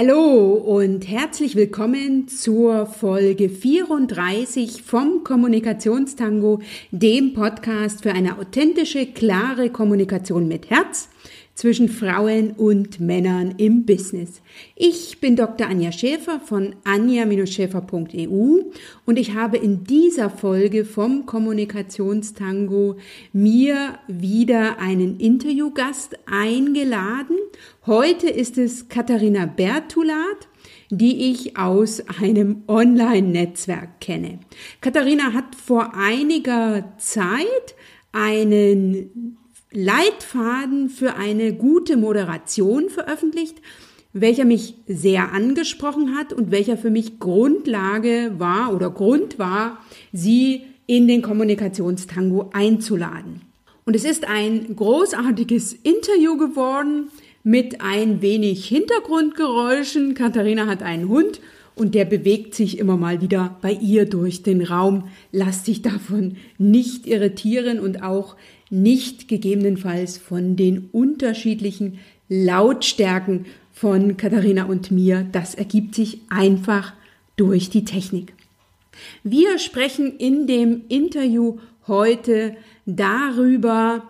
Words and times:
Hallo 0.00 0.52
und 0.52 1.08
herzlich 1.08 1.56
willkommen 1.56 2.28
zur 2.28 2.86
Folge 2.86 3.48
34 3.48 4.84
vom 4.84 5.24
Kommunikationstango, 5.24 6.60
dem 6.92 7.32
Podcast 7.32 8.04
für 8.04 8.12
eine 8.12 8.38
authentische, 8.38 9.06
klare 9.06 9.70
Kommunikation 9.70 10.46
mit 10.46 10.70
Herz 10.70 11.08
zwischen 11.58 11.88
Frauen 11.88 12.52
und 12.52 13.00
Männern 13.00 13.56
im 13.56 13.84
Business. 13.84 14.42
Ich 14.76 15.18
bin 15.18 15.34
Dr. 15.34 15.66
Anja 15.66 15.90
Schäfer 15.90 16.38
von 16.38 16.76
anja-schäfer.eu 16.84 18.60
und 19.04 19.18
ich 19.18 19.34
habe 19.34 19.56
in 19.56 19.82
dieser 19.82 20.30
Folge 20.30 20.84
vom 20.84 21.26
Kommunikationstango 21.26 22.98
mir 23.32 23.98
wieder 24.06 24.78
einen 24.78 25.18
Interviewgast 25.18 26.16
eingeladen. 26.26 27.36
Heute 27.86 28.30
ist 28.30 28.56
es 28.56 28.88
Katharina 28.88 29.46
Bertulat 29.46 30.46
die 30.90 31.32
ich 31.32 31.58
aus 31.58 32.02
einem 32.22 32.62
Online-Netzwerk 32.66 34.00
kenne. 34.00 34.38
Katharina 34.80 35.34
hat 35.34 35.54
vor 35.54 35.92
einiger 35.94 36.94
Zeit 36.96 37.74
einen 38.12 39.37
Leitfaden 39.70 40.88
für 40.88 41.16
eine 41.16 41.52
gute 41.52 41.96
Moderation 41.96 42.88
veröffentlicht, 42.88 43.56
welcher 44.12 44.44
mich 44.44 44.74
sehr 44.86 45.32
angesprochen 45.32 46.16
hat 46.16 46.32
und 46.32 46.50
welcher 46.50 46.76
für 46.78 46.90
mich 46.90 47.18
Grundlage 47.18 48.34
war 48.38 48.74
oder 48.74 48.90
Grund 48.90 49.38
war, 49.38 49.78
sie 50.12 50.62
in 50.86 51.06
den 51.06 51.20
Kommunikationstango 51.20 52.50
einzuladen. 52.52 53.42
Und 53.84 53.94
es 53.94 54.04
ist 54.04 54.26
ein 54.26 54.74
großartiges 54.74 55.74
Interview 55.74 56.36
geworden 56.36 57.10
mit 57.42 57.80
ein 57.80 58.20
wenig 58.22 58.66
Hintergrundgeräuschen. 58.66 60.14
Katharina 60.14 60.66
hat 60.66 60.82
einen 60.82 61.08
Hund 61.08 61.40
und 61.74 61.94
der 61.94 62.04
bewegt 62.04 62.54
sich 62.54 62.78
immer 62.78 62.96
mal 62.96 63.20
wieder 63.20 63.56
bei 63.62 63.72
ihr 63.72 64.04
durch 64.04 64.42
den 64.42 64.62
Raum. 64.62 65.04
Lass 65.32 65.62
dich 65.62 65.80
davon 65.80 66.36
nicht 66.58 67.06
irritieren 67.06 67.80
und 67.80 68.02
auch 68.02 68.36
nicht 68.70 69.28
gegebenenfalls 69.28 70.18
von 70.18 70.56
den 70.56 70.88
unterschiedlichen 70.92 71.98
Lautstärken 72.28 73.46
von 73.72 74.16
Katharina 74.16 74.64
und 74.64 74.90
mir. 74.90 75.26
Das 75.32 75.54
ergibt 75.54 75.94
sich 75.94 76.20
einfach 76.28 76.92
durch 77.36 77.70
die 77.70 77.84
Technik. 77.84 78.34
Wir 79.22 79.58
sprechen 79.58 80.16
in 80.18 80.46
dem 80.46 80.82
Interview 80.88 81.58
heute 81.86 82.56
darüber, 82.84 84.02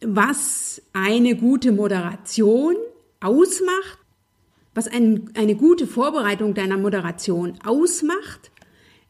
was 0.00 0.82
eine 0.92 1.36
gute 1.36 1.72
Moderation 1.72 2.74
ausmacht, 3.20 3.98
was 4.74 4.88
ein, 4.88 5.30
eine 5.34 5.54
gute 5.54 5.86
Vorbereitung 5.86 6.54
deiner 6.54 6.76
Moderation 6.76 7.54
ausmacht, 7.64 8.50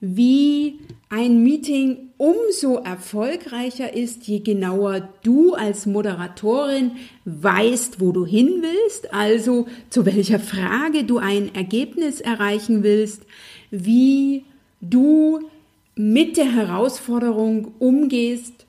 wie 0.01 0.81
ein 1.09 1.43
Meeting 1.43 2.11
umso 2.19 2.77
erfolgreicher 2.77 3.95
ist, 3.95 4.27
je 4.27 4.41
genauer 4.41 5.09
du 5.23 5.55
als 5.55 5.87
Moderatorin 5.87 6.93
weißt, 7.25 8.01
wo 8.01 8.13
du 8.13 8.27
hin 8.27 8.63
willst, 8.63 9.13
also 9.15 9.67
zu 9.91 10.07
welcher 10.07 10.41
Frage 10.41 11.05
du 11.05 11.19
ein 11.19 11.55
Ergebnis 11.55 12.21
erreichen 12.21 12.83
willst, 12.83 13.23
wie 13.71 14.45
du 14.81 15.41
mit 15.95 16.37
der 16.37 16.53
Herausforderung 16.53 17.73
umgehst, 17.79 18.67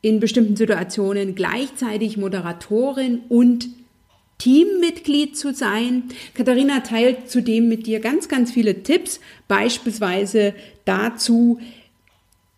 in 0.00 0.20
bestimmten 0.20 0.56
Situationen 0.56 1.34
gleichzeitig 1.34 2.18
Moderatorin 2.18 3.22
und 3.30 3.68
Teammitglied 4.44 5.36
zu 5.38 5.54
sein. 5.54 6.02
Katharina 6.34 6.80
teilt 6.80 7.30
zudem 7.30 7.66
mit 7.66 7.86
dir 7.86 7.98
ganz, 7.98 8.28
ganz 8.28 8.52
viele 8.52 8.82
Tipps, 8.82 9.18
beispielsweise 9.48 10.52
dazu, 10.84 11.58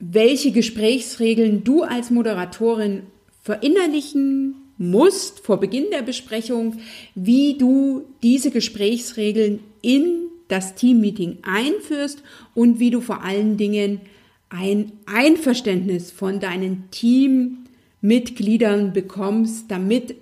welche 0.00 0.50
Gesprächsregeln 0.50 1.62
du 1.62 1.84
als 1.84 2.10
Moderatorin 2.10 3.02
verinnerlichen 3.44 4.56
musst 4.78 5.38
vor 5.38 5.60
Beginn 5.60 5.84
der 5.92 6.02
Besprechung, 6.02 6.80
wie 7.14 7.56
du 7.56 8.02
diese 8.20 8.50
Gesprächsregeln 8.50 9.60
in 9.80 10.22
das 10.48 10.74
Teammeeting 10.74 11.38
einführst 11.42 12.20
und 12.52 12.80
wie 12.80 12.90
du 12.90 13.00
vor 13.00 13.22
allen 13.22 13.58
Dingen 13.58 14.00
ein 14.48 14.90
Einverständnis 15.06 16.10
von 16.10 16.40
deinen 16.40 16.90
Teammitgliedern 16.90 18.92
bekommst, 18.92 19.70
damit 19.70 20.16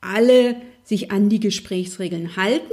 alle 0.00 0.56
sich 0.90 1.12
an 1.12 1.28
die 1.28 1.40
Gesprächsregeln 1.40 2.36
halten 2.36 2.72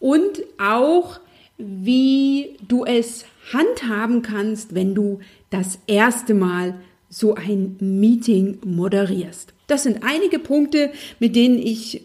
und 0.00 0.42
auch, 0.58 1.20
wie 1.58 2.56
du 2.66 2.84
es 2.84 3.24
handhaben 3.52 4.20
kannst, 4.22 4.74
wenn 4.74 4.96
du 4.96 5.20
das 5.50 5.78
erste 5.86 6.34
Mal 6.34 6.74
so 7.08 7.36
ein 7.36 7.76
Meeting 7.78 8.58
moderierst. 8.64 9.54
Das 9.68 9.84
sind 9.84 10.00
einige 10.02 10.40
Punkte, 10.40 10.90
mit 11.20 11.36
denen 11.36 11.58
ich 11.58 12.02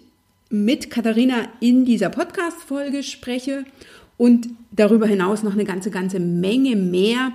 mit 0.49 0.91
Katharina 0.91 1.47
in 1.59 1.85
dieser 1.85 2.09
Podcast-Folge 2.09 3.01
spreche 3.01 3.65
und 4.15 4.49
darüber 4.71 5.07
hinaus 5.07 5.41
noch 5.41 5.53
eine 5.53 5.65
ganze, 5.65 5.89
ganze 5.89 6.19
Menge 6.19 6.75
mehr. 6.75 7.31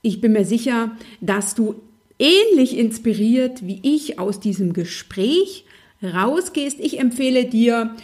Ich 0.00 0.22
bin 0.22 0.32
mir 0.32 0.46
sicher, 0.46 0.96
dass 1.20 1.54
du 1.54 1.74
ähnlich 2.18 2.78
inspiriert 2.78 3.66
wie 3.66 3.80
ich 3.82 4.18
aus 4.18 4.40
diesem 4.40 4.72
Gespräch 4.72 5.66
rausgehst. 6.02 6.78
Ich 6.80 6.98
empfehle 6.98 7.44
dir, 7.44 7.94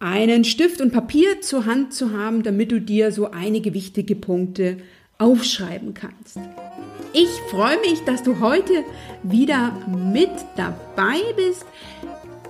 einen 0.00 0.44
Stift 0.44 0.80
und 0.80 0.92
Papier 0.92 1.42
zur 1.42 1.66
Hand 1.66 1.92
zu 1.92 2.12
haben, 2.16 2.42
damit 2.42 2.72
du 2.72 2.80
dir 2.80 3.12
so 3.12 3.30
einige 3.30 3.74
wichtige 3.74 4.16
Punkte 4.16 4.78
aufschreiben 5.18 5.92
kannst. 5.92 6.38
Ich 7.12 7.28
freue 7.50 7.78
mich, 7.80 8.00
dass 8.06 8.22
du 8.22 8.40
heute 8.40 8.82
wieder 9.22 9.76
mit 10.12 10.30
dabei 10.56 11.20
bist. 11.36 11.66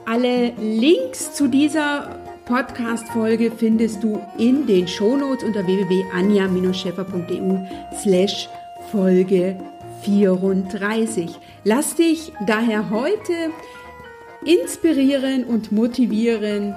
Alle 0.07 0.53
Links 0.61 1.35
zu 1.35 1.49
dieser 1.49 2.21
Podcast-Folge 2.45 3.51
findest 3.51 4.05
du 4.05 4.21
in 4.39 4.67
den 4.67 4.87
Shownotes 4.87 5.43
unter 5.45 5.67
www.anja-scheffer.eu 5.67 7.59
slash 8.01 8.49
Folge 8.93 9.57
34. 10.03 11.31
Lass 11.65 11.97
dich 11.97 12.33
daher 12.47 12.91
heute 12.91 13.51
inspirieren 14.45 15.45
und 15.45 15.73
motivieren, 15.73 16.75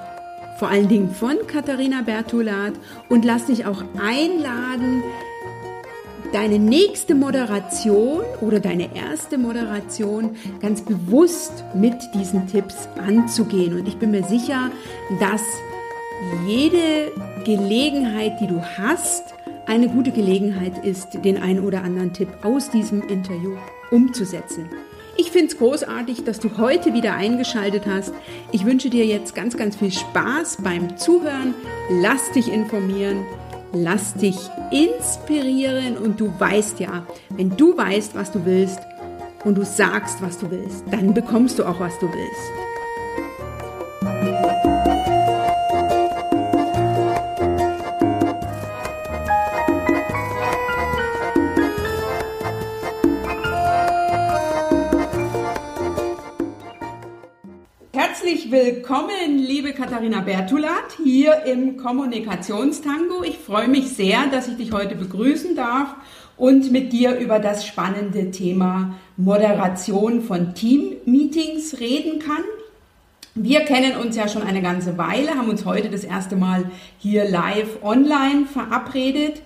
vor 0.60 0.70
allen 0.70 0.88
Dingen 0.88 1.12
von 1.14 1.36
Katharina 1.48 2.02
Bertulat 2.02 2.74
und 3.10 3.26
lass 3.26 3.46
dich 3.46 3.66
auch 3.66 3.84
einladen, 4.00 5.04
deine 6.32 6.58
nächste 6.58 7.14
Moderation 7.16 8.24
oder 8.42 8.60
deine 8.60 8.96
erste 8.96 9.38
Moderation 9.38 10.36
ganz 10.62 10.82
bewusst 10.82 11.64
mit 11.76 11.96
diesen 12.16 12.48
Tipps 12.48 12.88
anzugehen. 12.98 13.80
Und 13.80 13.88
ich 13.88 13.98
bin 13.98 14.12
mir 14.12 14.24
sicher, 14.24 14.72
dass 15.20 15.44
jede 16.48 17.12
Gelegenheit, 17.46 18.40
die 18.42 18.48
du 18.48 18.62
hast, 18.78 19.36
eine 19.66 19.88
gute 19.88 20.12
Gelegenheit 20.12 20.84
ist, 20.84 21.24
den 21.24 21.38
einen 21.38 21.64
oder 21.64 21.84
anderen 21.84 22.14
Tipp 22.14 22.30
aus 22.44 22.70
diesem 22.70 23.02
Interview 23.08 23.56
umzusetzen. 23.92 24.70
Ich 25.16 25.32
finde 25.32 25.48
es 25.48 25.58
großartig, 25.58 26.24
dass 26.24 26.40
du 26.40 26.58
heute 26.58 26.94
wieder 26.94 27.14
eingeschaltet 27.14 27.84
hast. 27.86 28.14
Ich 28.52 28.66
wünsche 28.66 28.90
dir 28.90 29.06
jetzt 29.06 29.36
ganz, 29.36 29.56
ganz 29.56 29.76
viel 29.76 29.92
Spaß 29.92 30.58
beim 30.64 30.98
Zuhören. 30.98 31.54
Lass 32.02 32.32
dich 32.32 32.52
informieren, 32.52 33.24
lass 33.74 34.16
dich 34.16 34.38
inspirieren 34.72 35.98
und 35.98 36.20
du 36.20 36.34
weißt 36.40 36.80
ja, 36.80 37.06
wenn 37.30 37.56
du 37.56 37.78
weißt, 37.78 38.16
was 38.16 38.32
du 38.32 38.44
willst 38.46 38.80
und 39.44 39.56
du 39.56 39.64
sagst, 39.64 40.22
was 40.22 40.40
du 40.40 40.50
willst, 40.50 40.84
dann 40.90 41.14
bekommst 41.14 41.60
du 41.60 41.66
auch, 41.66 41.80
was 41.80 41.98
du 42.00 42.08
willst. 42.08 42.73
Willkommen, 58.54 59.40
liebe 59.40 59.74
Katharina 59.74 60.22
Bertulat, 60.22 61.00
hier 61.04 61.44
im 61.48 61.76
Kommunikationstango. 61.76 63.24
Ich 63.24 63.40
freue 63.40 63.68
mich 63.68 63.90
sehr, 63.90 64.28
dass 64.28 64.48
ich 64.48 64.58
dich 64.58 64.72
heute 64.72 64.94
begrüßen 64.94 65.56
darf 65.56 65.96
und 66.38 66.72
mit 66.72 66.94
dir 66.94 67.18
über 67.18 67.40
das 67.40 67.66
spannende 67.66 68.30
Thema 68.30 68.94
Moderation 69.18 70.22
von 70.22 70.54
Team-Meetings 70.54 71.80
reden 71.80 72.20
kann. 72.20 72.44
Wir 73.34 73.62
kennen 73.62 73.98
uns 73.98 74.16
ja 74.16 74.28
schon 74.28 74.44
eine 74.44 74.62
ganze 74.62 75.00
Weile, 75.00 75.32
haben 75.32 75.50
uns 75.50 75.66
heute 75.66 75.90
das 75.90 76.04
erste 76.04 76.36
Mal 76.36 76.70
hier 77.00 77.28
live 77.28 77.82
online 77.82 78.46
verabredet 78.46 79.42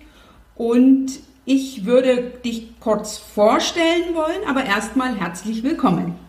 und 0.56 1.12
ich 1.46 1.86
würde 1.86 2.34
dich 2.44 2.78
kurz 2.82 3.18
vorstellen 3.18 4.16
wollen, 4.16 4.46
aber 4.50 4.66
erstmal 4.66 5.16
herzlich 5.16 5.64
willkommen. 5.64 6.27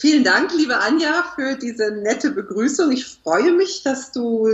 Vielen 0.00 0.22
Dank, 0.22 0.52
liebe 0.54 0.78
Anja, 0.78 1.24
für 1.34 1.56
diese 1.56 1.90
nette 1.90 2.30
Begrüßung. 2.30 2.92
Ich 2.92 3.04
freue 3.04 3.50
mich, 3.50 3.82
dass 3.82 4.12
du 4.12 4.48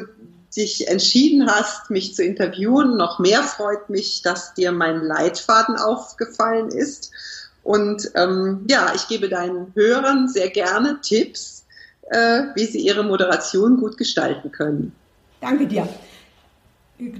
dich 0.57 0.89
entschieden 0.89 1.51
hast, 1.51 1.91
mich 1.91 2.15
zu 2.15 2.25
interviewen. 2.25 2.97
Noch 2.97 3.19
mehr 3.19 3.43
freut 3.43 3.91
mich, 3.91 4.23
dass 4.23 4.55
dir 4.55 4.73
mein 4.73 5.03
Leitfaden 5.03 5.77
aufgefallen 5.77 6.71
ist. 6.71 7.11
Und 7.63 8.11
ähm, 8.15 8.65
ja, 8.71 8.93
ich 8.95 9.07
gebe 9.07 9.29
deinen 9.29 9.71
Hörern 9.75 10.29
sehr 10.29 10.49
gerne 10.49 11.01
Tipps, 11.03 11.67
äh, 12.09 12.45
wie 12.55 12.65
sie 12.65 12.79
ihre 12.79 13.03
Moderation 13.03 13.77
gut 13.77 13.99
gestalten 13.99 14.51
können. 14.51 14.93
Danke 15.43 15.67
dir. 15.67 15.87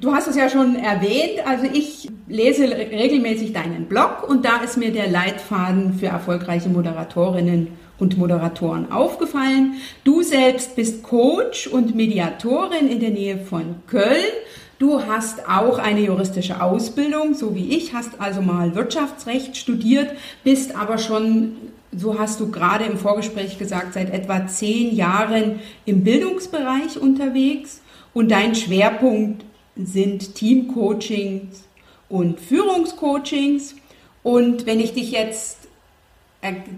Du 0.01 0.15
hast 0.15 0.29
es 0.29 0.37
ja 0.37 0.49
schon 0.49 0.77
erwähnt, 0.77 1.47
also 1.47 1.67
ich 1.71 2.09
lese 2.27 2.63
regelmäßig 2.71 3.53
deinen 3.53 3.85
Blog 3.87 4.27
und 4.27 4.47
da 4.47 4.63
ist 4.63 4.79
mir 4.79 4.93
der 4.93 5.11
Leitfaden 5.11 5.99
für 5.99 6.07
erfolgreiche 6.07 6.71
Moderatorinnen 6.71 7.84
und 7.99 8.19
Moderatoren 8.19 8.91
aufgefallen. 8.91 9.75
Du 10.03 10.23
selbst 10.23 10.77
bist 10.77 11.03
Coach 11.03 11.67
und 11.67 11.95
Mediatorin 11.95 12.89
in 12.89 13.01
der 13.01 13.11
Nähe 13.11 13.39
von 13.39 13.77
Köln. 13.87 14.33
Du 14.79 15.07
hast 15.07 15.49
auch 15.49 15.79
eine 15.79 16.01
juristische 16.01 16.61
Ausbildung, 16.61 17.35
so 17.35 17.55
wie 17.55 17.77
ich, 17.77 17.95
hast 17.95 18.21
also 18.21 18.43
mal 18.43 18.75
Wirtschaftsrecht 18.75 19.57
studiert, 19.57 20.11
bist 20.43 20.77
aber 20.77 20.99
schon, 20.99 21.53
so 21.97 22.19
hast 22.19 22.41
du 22.41 22.51
gerade 22.51 22.85
im 22.85 22.99
Vorgespräch 22.99 23.57
gesagt, 23.57 23.95
seit 23.95 24.13
etwa 24.13 24.47
zehn 24.49 24.95
Jahren 24.95 25.61
im 25.87 26.03
Bildungsbereich 26.03 27.01
unterwegs 27.01 27.83
und 28.13 28.31
dein 28.33 28.57
Schwerpunkt 28.57 29.45
sind 29.77 30.35
Teamcoachings 30.35 31.65
und 32.09 32.41
Führungscoachings. 32.41 33.77
Und 34.23 34.67
wenn 34.67 34.81
ich 34.81 34.95
dich 34.95 35.13
jetzt 35.13 35.64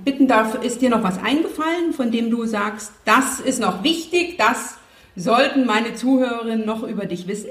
bitten 0.05 0.29
darf, 0.29 0.63
ist 0.63 0.81
dir 0.81 0.91
noch 0.91 1.03
was 1.03 1.19
eingefallen, 1.19 1.93
von 1.93 2.11
dem 2.11 2.31
du 2.31 2.47
sagst, 2.47 2.93
das 3.05 3.41
ist 3.41 3.61
noch 3.61 3.83
wichtig, 3.83 4.39
das 4.39 4.75
sollten 5.17 5.67
meine 5.67 5.95
Zuhörerinnen 5.95 6.67
noch 6.67 6.83
über 6.83 7.07
dich 7.07 7.27
wissen? 7.27 7.51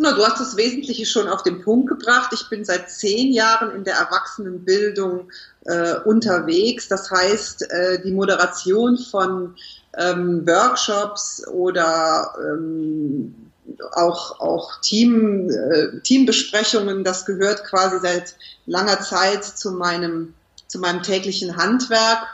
Na, 0.00 0.12
du 0.12 0.24
hast 0.24 0.40
das 0.40 0.56
Wesentliche 0.56 1.06
schon 1.06 1.26
auf 1.26 1.42
den 1.42 1.60
Punkt 1.62 1.88
gebracht. 1.88 2.30
Ich 2.32 2.48
bin 2.48 2.64
seit 2.64 2.88
zehn 2.88 3.32
Jahren 3.32 3.74
in 3.74 3.82
der 3.82 3.96
Erwachsenenbildung 3.96 5.28
äh, 5.64 5.96
unterwegs. 6.04 6.86
Das 6.86 7.10
heißt, 7.10 7.68
äh, 7.68 8.00
die 8.02 8.12
Moderation 8.12 8.96
von 8.96 9.56
ähm, 9.96 10.46
Workshops 10.46 11.48
oder 11.48 12.32
ähm, 12.40 13.50
auch, 13.92 14.38
auch 14.38 14.80
Team, 14.82 15.50
äh, 15.50 16.00
Teambesprechungen, 16.00 17.02
das 17.02 17.26
gehört 17.26 17.64
quasi 17.64 17.98
seit 18.00 18.36
langer 18.66 19.00
Zeit 19.00 19.44
zu 19.44 19.72
meinem 19.72 20.34
zu 20.68 20.78
meinem 20.78 21.02
täglichen 21.02 21.56
Handwerk. 21.56 22.26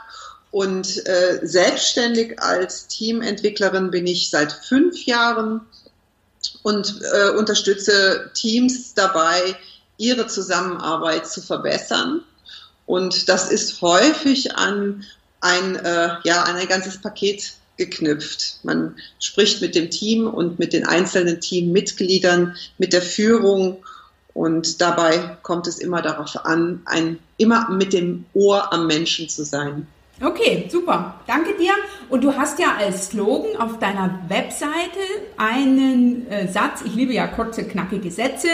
Und 0.51 1.05
äh, 1.05 1.39
selbstständig 1.43 2.41
als 2.41 2.87
Teamentwicklerin 2.87 3.91
bin 3.91 4.07
ich 4.07 4.29
seit 4.29 4.53
fünf 4.53 5.05
Jahren 5.05 5.61
und 6.63 7.01
äh, 7.13 7.29
unterstütze 7.31 8.31
Teams 8.33 8.93
dabei, 8.93 9.55
ihre 9.97 10.27
Zusammenarbeit 10.27 11.27
zu 11.27 11.41
verbessern. 11.41 12.21
Und 12.85 13.27
das 13.29 13.51
ist 13.51 13.81
häufig 13.81 14.55
an 14.55 15.03
ein, 15.41 15.75
äh, 15.75 16.09
ja, 16.23 16.43
an 16.43 16.55
ein 16.55 16.67
ganzes 16.67 17.01
Paket 17.01 17.53
geknüpft. 17.77 18.59
Man 18.63 18.95
spricht 19.19 19.61
mit 19.61 19.75
dem 19.75 19.89
Team 19.89 20.27
und 20.27 20.59
mit 20.59 20.73
den 20.73 20.85
einzelnen 20.85 21.41
Teammitgliedern, 21.41 22.55
mit 22.77 22.93
der 22.93 23.01
Führung 23.01 23.83
und 24.35 24.81
dabei 24.81 25.37
kommt 25.43 25.65
es 25.65 25.79
immer 25.79 26.01
darauf 26.01 26.45
an, 26.45 26.81
ein, 26.85 27.19
immer 27.37 27.69
mit 27.69 27.93
dem 27.93 28.25
Ohr 28.33 28.71
am 28.73 28.85
Menschen 28.85 29.29
zu 29.29 29.45
sein. 29.45 29.87
Okay, 30.21 30.67
super. 30.69 31.15
Danke 31.25 31.55
dir. 31.57 31.71
Und 32.09 32.21
du 32.21 32.35
hast 32.35 32.59
ja 32.59 32.75
als 32.77 33.07
Slogan 33.07 33.55
auf 33.57 33.79
deiner 33.79 34.19
Webseite 34.27 34.99
einen 35.37 36.29
äh, 36.29 36.49
Satz, 36.49 36.81
ich 36.85 36.93
liebe 36.95 37.13
ja 37.13 37.27
kurze, 37.27 37.63
knackige 37.63 38.11
Sätze, 38.11 38.49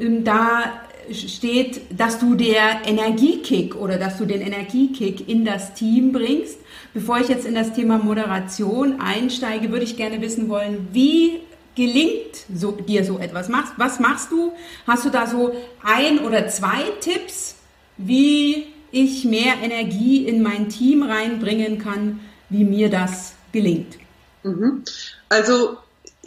ähm, 0.00 0.22
da 0.22 0.80
steht, 1.12 1.98
dass 1.98 2.20
du 2.20 2.36
der 2.36 2.82
Energiekick 2.86 3.74
oder 3.74 3.98
dass 3.98 4.16
du 4.16 4.26
den 4.26 4.40
Energiekick 4.40 5.28
in 5.28 5.44
das 5.44 5.74
Team 5.74 6.12
bringst. 6.12 6.58
Bevor 6.94 7.18
ich 7.18 7.28
jetzt 7.28 7.46
in 7.46 7.56
das 7.56 7.72
Thema 7.72 7.98
Moderation 7.98 9.00
einsteige, 9.00 9.70
würde 9.72 9.84
ich 9.84 9.96
gerne 9.96 10.20
wissen 10.20 10.48
wollen, 10.48 10.88
wie 10.92 11.40
gelingt 11.74 12.46
so, 12.54 12.72
dir 12.72 13.04
so 13.04 13.18
etwas? 13.18 13.48
Machst, 13.48 13.74
was 13.76 14.00
machst 14.00 14.30
du? 14.30 14.52
Hast 14.86 15.04
du 15.04 15.10
da 15.10 15.26
so 15.26 15.54
ein 15.82 16.20
oder 16.20 16.48
zwei 16.48 16.82
Tipps, 17.00 17.56
wie 17.96 18.66
ich 18.92 19.24
mehr 19.24 19.54
Energie 19.62 20.26
in 20.26 20.42
mein 20.42 20.68
Team 20.68 21.02
reinbringen 21.02 21.78
kann, 21.78 22.20
wie 22.48 22.64
mir 22.64 22.90
das 22.90 23.34
gelingt? 23.52 23.98
Mhm. 24.42 24.84
Also 25.28 25.76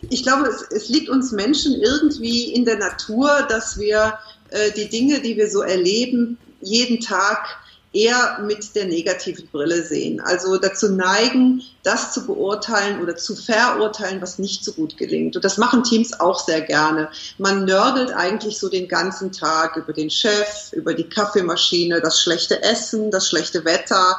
ich 0.10 0.24
glaube, 0.24 0.48
es, 0.48 0.62
es, 0.72 0.90
liegt 0.90 1.10
uns 1.10 1.32
Menschen 1.32 1.76
irgendwie 1.76 2.54
in 2.54 2.66
der 2.66 2.78
Natur, 2.78 3.46
dass 3.50 3.80
wir 3.80 4.18
äh, 4.50 4.72
die 4.72 4.90
Dinge, 4.90 5.22
die 5.22 5.38
wir 5.38 5.50
so 5.50 5.62
erleben, 5.62 6.38
jeden 6.62 7.00
Tag 7.00 7.46
eher 7.94 8.40
mit 8.46 8.76
der 8.76 8.86
negativen 8.86 9.48
Brille 9.52 9.84
sehen. 9.84 10.20
Also 10.20 10.58
dazu 10.58 10.92
neigen, 10.92 11.62
das 11.84 12.12
zu 12.12 12.26
beurteilen 12.26 13.02
oder 13.02 13.16
zu 13.16 13.36
verurteilen, 13.36 14.22
was 14.22 14.40
nicht 14.40 14.66
so 14.66 14.74
gut 14.74 14.98
gelingt. 14.98 15.36
Und 15.36 15.46
das 15.46 15.58
machen 15.58 15.84
Teams 15.84 16.20
auch 16.20 16.44
sehr 16.44 16.62
gerne. 16.62 17.10
Man 17.38 17.66
nördelt 17.66 18.12
eigentlich 18.12 18.58
so 18.58 18.68
den 18.68 18.88
ganzen 18.88 19.32
Tag 19.32 19.78
über 19.78 19.94
den 19.94 20.10
Chef, 20.10 20.74
über 20.74 20.96
die 20.96 21.08
Kaffeemaschine, 21.08 22.02
das 22.02 22.20
schlechte 22.20 22.64
Essen, 22.64 23.12
das 23.12 23.30
schlechte 23.30 23.64
Wetter. 23.64 24.18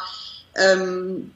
Ähm, 0.54 1.32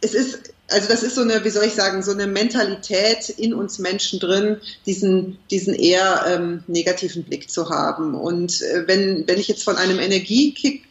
es 0.00 0.14
ist 0.14 0.50
also 0.68 0.88
das 0.88 1.02
ist 1.02 1.14
so 1.14 1.20
eine, 1.20 1.44
wie 1.44 1.50
soll 1.50 1.64
ich 1.64 1.74
sagen, 1.74 2.02
so 2.02 2.10
eine 2.10 2.26
Mentalität 2.26 3.28
in 3.28 3.54
uns 3.54 3.78
Menschen 3.78 4.18
drin, 4.18 4.56
diesen, 4.84 5.38
diesen 5.50 5.74
eher 5.74 6.24
ähm, 6.26 6.64
negativen 6.66 7.22
Blick 7.22 7.50
zu 7.50 7.70
haben. 7.70 8.14
Und 8.14 8.62
äh, 8.62 8.82
wenn, 8.86 9.26
wenn 9.28 9.38
ich 9.38 9.48
jetzt 9.48 9.62
von 9.62 9.76
einem 9.76 10.00
Energiekick 10.00 10.85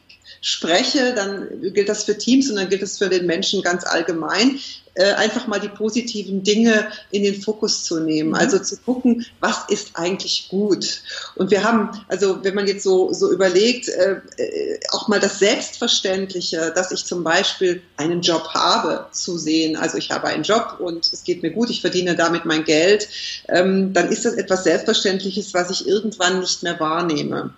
spreche, 0.46 1.16
dann 1.16 1.74
gilt 1.74 1.90
das 1.90 2.04
für 2.04 2.16
Teams 2.16 2.52
und 2.52 2.58
dann 2.58 2.70
gilt 2.70 2.84
das 2.84 3.00
für 3.00 3.10
den 3.10 3.26
Menschen 3.26 3.64
ganz 3.64 3.84
allgemein, 3.84 4.60
äh, 4.94 5.14
einfach 5.14 5.48
mal 5.48 5.60
die 5.60 5.70
positiven 5.70 6.44
Dinge 6.44 6.88
in 7.10 7.24
den 7.24 7.42
Fokus 7.42 7.84
zu 7.84 8.00
nehmen. 8.00 8.30
Mhm. 8.30 8.36
Also 8.36 8.60
zu 8.60 8.78
gucken, 8.78 9.26
was 9.40 9.64
ist 9.70 9.90
eigentlich 9.96 10.48
gut. 10.50 11.02
Und 11.34 11.50
wir 11.50 11.64
haben, 11.64 12.00
also 12.10 12.44
wenn 12.44 12.54
man 12.54 12.68
jetzt 12.68 12.84
so, 12.84 13.12
so 13.12 13.32
überlegt, 13.32 13.90
äh, 13.90 14.22
äh, 14.38 14.80
auch 14.92 15.08
mal 15.08 15.20
das 15.20 15.40
Selbstverständliche, 15.40 16.72
dass 16.76 16.92
ich 16.92 17.06
zum 17.06 17.24
Beispiel 17.24 17.82
einen 17.98 18.22
Job 18.22 18.48
habe, 18.54 19.08
zu 19.14 19.40
sehen. 19.40 19.76
Also 19.76 19.98
ich 19.98 20.12
habe 20.12 20.28
einen 20.28 20.44
Job 20.44 20.78
und 20.80 21.12
es 21.12 21.24
geht 21.24 21.42
mir 21.42 21.50
gut, 21.50 21.72
ich 21.72 21.82
verdiene 21.82 22.16
damit 22.16 22.46
mein 22.46 22.66
Geld. 22.66 23.10
Ähm, 23.50 23.94
dann 23.94 24.12
ist 24.12 24.26
das 24.26 24.36
etwas 24.36 24.64
Selbstverständliches, 24.64 25.56
was 25.56 25.72
ich 25.72 25.88
irgendwann 25.88 26.40
nicht 26.42 26.62
mehr 26.62 26.80
wahrnehme. 26.80 27.52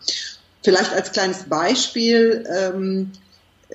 Vielleicht 0.67 0.91
als 0.91 1.13
kleines 1.13 1.43
Beispiel, 1.43 2.43
ähm, 2.53 3.13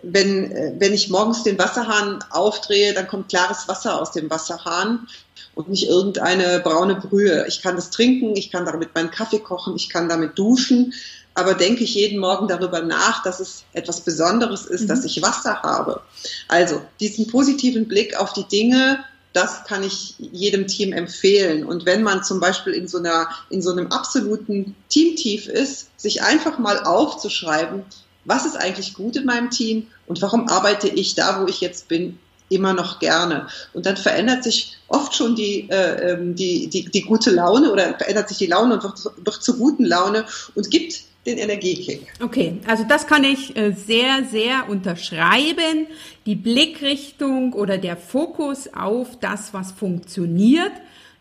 wenn, 0.02 0.52
äh, 0.52 0.74
wenn 0.78 0.92
ich 0.92 1.08
morgens 1.08 1.42
den 1.42 1.58
Wasserhahn 1.58 2.22
aufdrehe, 2.28 2.92
dann 2.92 3.08
kommt 3.08 3.30
klares 3.30 3.66
Wasser 3.66 3.98
aus 3.98 4.12
dem 4.12 4.28
Wasserhahn 4.28 5.08
und 5.54 5.70
nicht 5.70 5.88
irgendeine 5.88 6.60
braune 6.60 6.96
Brühe. 6.96 7.46
Ich 7.48 7.62
kann 7.62 7.76
das 7.76 7.88
trinken, 7.88 8.36
ich 8.36 8.52
kann 8.52 8.66
damit 8.66 8.94
meinen 8.94 9.10
Kaffee 9.10 9.38
kochen, 9.38 9.74
ich 9.74 9.88
kann 9.88 10.10
damit 10.10 10.38
duschen, 10.38 10.92
aber 11.32 11.54
denke 11.54 11.82
ich 11.82 11.94
jeden 11.94 12.18
Morgen 12.18 12.46
darüber 12.46 12.82
nach, 12.82 13.22
dass 13.22 13.40
es 13.40 13.64
etwas 13.72 14.02
Besonderes 14.02 14.66
ist, 14.66 14.82
mhm. 14.82 14.88
dass 14.88 15.06
ich 15.06 15.22
Wasser 15.22 15.62
habe. 15.62 16.02
Also 16.48 16.82
diesen 17.00 17.26
positiven 17.26 17.88
Blick 17.88 18.20
auf 18.20 18.34
die 18.34 18.44
Dinge, 18.44 19.02
das 19.32 19.64
kann 19.64 19.82
ich 19.82 20.14
jedem 20.18 20.66
Team 20.66 20.92
empfehlen. 20.92 21.64
Und 21.64 21.86
wenn 21.86 22.02
man 22.02 22.22
zum 22.22 22.40
Beispiel 22.40 22.74
in 22.74 22.88
so 22.88 22.98
einer, 22.98 23.28
in 23.50 23.62
so 23.62 23.70
einem 23.70 23.88
absoluten 23.88 24.74
Teamtief 24.88 25.46
ist, 25.46 25.88
sich 26.00 26.22
einfach 26.22 26.58
mal 26.58 26.84
aufzuschreiben, 26.84 27.82
was 28.24 28.46
ist 28.46 28.56
eigentlich 28.56 28.94
gut 28.94 29.16
in 29.16 29.24
meinem 29.24 29.50
Team 29.50 29.88
und 30.06 30.22
warum 30.22 30.48
arbeite 30.48 30.88
ich 30.88 31.14
da, 31.14 31.40
wo 31.40 31.46
ich 31.46 31.60
jetzt 31.60 31.88
bin, 31.88 32.18
immer 32.48 32.74
noch 32.74 32.98
gerne. 32.98 33.48
Und 33.72 33.86
dann 33.86 33.96
verändert 33.96 34.44
sich 34.44 34.76
oft 34.88 35.14
schon 35.14 35.34
die, 35.34 35.68
äh, 35.70 36.12
ähm, 36.12 36.34
die, 36.34 36.68
die, 36.68 36.84
die 36.84 37.00
gute 37.00 37.30
Laune 37.30 37.72
oder 37.72 37.96
verändert 37.96 38.28
sich 38.28 38.38
die 38.38 38.46
Laune 38.46 38.74
und 38.74 38.82
wird, 38.82 39.00
wird 39.16 39.42
zur 39.42 39.56
guten 39.56 39.84
Laune 39.84 40.26
und 40.54 40.70
gibt 40.70 41.02
den 41.24 41.38
Energiekick. 41.38 42.12
Okay, 42.20 42.54
also 42.66 42.84
das 42.88 43.06
kann 43.06 43.24
ich 43.24 43.56
äh, 43.56 43.72
sehr, 43.72 44.24
sehr 44.24 44.68
unterschreiben. 44.68 45.86
Die 46.26 46.34
Blickrichtung 46.34 47.52
oder 47.52 47.78
der 47.78 47.96
Fokus 47.96 48.68
auf 48.72 49.18
das, 49.20 49.54
was 49.54 49.72
funktioniert, 49.72 50.72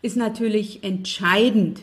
ist 0.02 0.16
natürlich 0.16 0.82
entscheidend. 0.82 1.80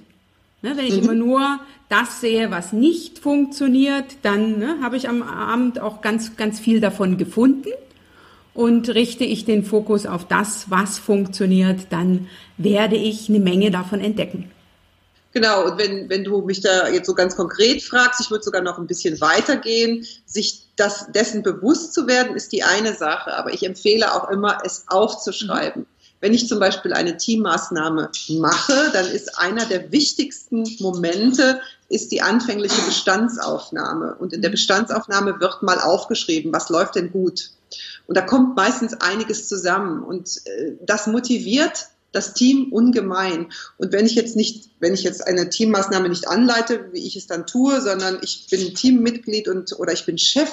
Ne, 0.61 0.75
wenn 0.75 0.85
ich 0.85 0.97
mhm. 0.97 1.03
immer 1.03 1.13
nur 1.13 1.59
das 1.87 2.19
sehe, 2.19 2.51
was 2.51 2.73
nicht 2.73 3.19
funktioniert, 3.19 4.17
dann 4.23 4.59
ne, 4.59 4.79
habe 4.81 4.97
ich 4.97 5.07
am 5.07 5.23
Abend 5.23 5.79
auch 5.79 6.01
ganz, 6.01 6.35
ganz 6.35 6.59
viel 6.59 6.81
davon 6.81 7.17
gefunden. 7.17 7.69
Und 8.53 8.89
richte 8.89 9.23
ich 9.23 9.45
den 9.45 9.63
Fokus 9.63 10.05
auf 10.05 10.27
das, 10.27 10.69
was 10.69 10.99
funktioniert, 10.99 11.87
dann 11.91 12.27
werde 12.57 12.97
ich 12.97 13.29
eine 13.29 13.39
Menge 13.39 13.71
davon 13.71 14.01
entdecken. 14.01 14.51
Genau, 15.31 15.65
und 15.65 15.77
wenn, 15.77 16.09
wenn 16.09 16.23
du 16.23 16.41
mich 16.41 16.61
da 16.61 16.87
jetzt 16.87 17.05
so 17.05 17.13
ganz 17.13 17.35
konkret 17.35 17.83
fragst, 17.83 18.19
ich 18.19 18.31
würde 18.31 18.43
sogar 18.43 18.61
noch 18.61 18.79
ein 18.79 18.87
bisschen 18.87 19.21
weitergehen, 19.21 20.05
sich 20.25 20.67
das, 20.75 21.11
dessen 21.11 21.43
bewusst 21.43 21.93
zu 21.93 22.07
werden, 22.07 22.35
ist 22.35 22.51
die 22.51 22.63
eine 22.63 22.95
Sache, 22.95 23.35
aber 23.35 23.53
ich 23.53 23.63
empfehle 23.63 24.13
auch 24.13 24.29
immer, 24.29 24.59
es 24.65 24.85
aufzuschreiben. 24.87 25.83
Mhm. 25.83 25.87
Wenn 26.21 26.33
ich 26.33 26.47
zum 26.47 26.59
Beispiel 26.59 26.93
eine 26.93 27.15
Teammaßnahme 27.15 28.09
mache, 28.29 28.89
dann 28.91 29.07
ist 29.07 29.37
einer 29.39 29.65
der 29.65 29.91
wichtigsten 29.91 30.65
Momente, 30.79 31.61
ist 31.87 32.11
die 32.11 32.21
anfängliche 32.21 32.81
Bestandsaufnahme. 32.81 34.15
Und 34.15 34.33
in 34.33 34.41
der 34.41 34.49
Bestandsaufnahme 34.49 35.39
wird 35.39 35.63
mal 35.63 35.79
aufgeschrieben, 35.79 36.51
was 36.51 36.69
läuft 36.69 36.95
denn 36.95 37.11
gut. 37.11 37.51
Und 38.05 38.17
da 38.17 38.21
kommt 38.21 38.55
meistens 38.57 38.95
einiges 38.95 39.47
zusammen. 39.47 40.03
Und 40.03 40.41
äh, 40.45 40.73
das 40.81 41.07
motiviert 41.07 41.87
das 42.11 42.33
Team 42.33 42.71
ungemein. 42.71 43.47
Und 43.77 43.91
wenn 43.91 44.05
ich 44.05 44.15
jetzt 44.15 44.35
nicht, 44.35 44.69
wenn 44.79 44.93
ich 44.93 45.03
jetzt 45.03 45.25
eine 45.25 45.49
Teammaßnahme 45.49 46.09
nicht 46.09 46.27
anleite, 46.27 46.89
wie 46.91 47.05
ich 47.05 47.15
es 47.15 47.27
dann 47.27 47.45
tue, 47.45 47.81
sondern 47.81 48.19
ich 48.21 48.47
bin 48.49 48.73
Teammitglied 48.73 49.47
und 49.47 49.77
oder 49.79 49.93
ich 49.93 50.05
bin 50.05 50.17
Chef 50.17 50.49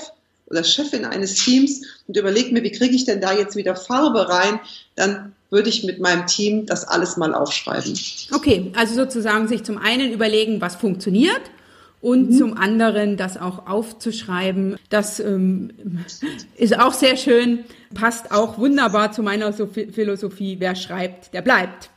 oder 0.46 0.62
Chefin 0.62 1.04
eines 1.04 1.34
Teams 1.34 1.82
und 2.06 2.16
überlege 2.16 2.52
mir, 2.52 2.62
wie 2.62 2.72
kriege 2.72 2.94
ich 2.94 3.04
denn 3.04 3.20
da 3.20 3.32
jetzt 3.32 3.56
wieder 3.56 3.74
Farbe 3.74 4.28
rein, 4.28 4.60
dann 4.94 5.32
würde 5.50 5.68
ich 5.68 5.84
mit 5.84 6.00
meinem 6.00 6.26
Team 6.26 6.66
das 6.66 6.86
alles 6.86 7.16
mal 7.16 7.34
aufschreiben. 7.34 7.98
Okay, 8.32 8.72
also 8.76 8.94
sozusagen 8.94 9.48
sich 9.48 9.64
zum 9.64 9.78
einen 9.78 10.12
überlegen, 10.12 10.60
was 10.60 10.76
funktioniert 10.76 11.40
und 12.00 12.30
mhm. 12.30 12.38
zum 12.38 12.56
anderen 12.56 13.16
das 13.16 13.36
auch 13.36 13.66
aufzuschreiben. 13.66 14.76
Das 14.90 15.20
ähm, 15.20 15.70
ist 16.56 16.78
auch 16.78 16.92
sehr 16.92 17.16
schön, 17.16 17.64
passt 17.94 18.32
auch 18.32 18.58
wunderbar 18.58 19.12
zu 19.12 19.22
meiner 19.22 19.52
Philosophie. 19.52 20.56
Wer 20.58 20.74
schreibt, 20.74 21.34
der 21.34 21.42
bleibt. 21.42 21.90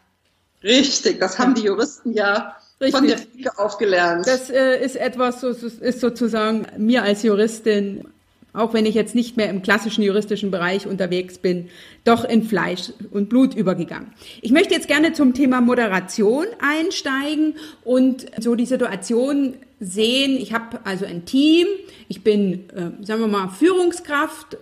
Richtig, 0.63 1.19
das 1.19 1.39
haben 1.39 1.55
die 1.55 1.63
Juristen 1.63 2.13
ja 2.13 2.55
Richtig. 2.81 2.97
von 2.97 3.07
der 3.07 3.15
Pike 3.15 3.57
aufgelernt. 3.57 4.27
Das 4.27 4.49
äh, 4.49 4.83
ist 4.83 4.95
etwas, 4.95 5.41
so, 5.41 5.49
ist 5.49 5.99
sozusagen 6.01 6.65
mir 6.77 7.03
als 7.03 7.23
Juristin 7.23 8.05
auch 8.53 8.73
wenn 8.73 8.85
ich 8.85 8.95
jetzt 8.95 9.15
nicht 9.15 9.37
mehr 9.37 9.49
im 9.49 9.61
klassischen 9.61 10.03
juristischen 10.03 10.51
Bereich 10.51 10.87
unterwegs 10.87 11.37
bin, 11.37 11.69
doch 12.03 12.23
in 12.23 12.43
Fleisch 12.43 12.91
und 13.11 13.29
Blut 13.29 13.53
übergegangen. 13.53 14.11
Ich 14.41 14.51
möchte 14.51 14.73
jetzt 14.73 14.87
gerne 14.87 15.13
zum 15.13 15.33
Thema 15.33 15.61
Moderation 15.61 16.45
einsteigen 16.59 17.55
und 17.83 18.25
so 18.39 18.55
die 18.55 18.65
Situation 18.65 19.55
sehen. 19.79 20.37
Ich 20.37 20.53
habe 20.53 20.79
also 20.83 21.05
ein 21.05 21.25
Team, 21.25 21.67
ich 22.07 22.23
bin, 22.23 22.69
äh, 22.69 23.05
sagen 23.05 23.21
wir 23.21 23.27
mal, 23.27 23.49
Führungskraft 23.49 24.57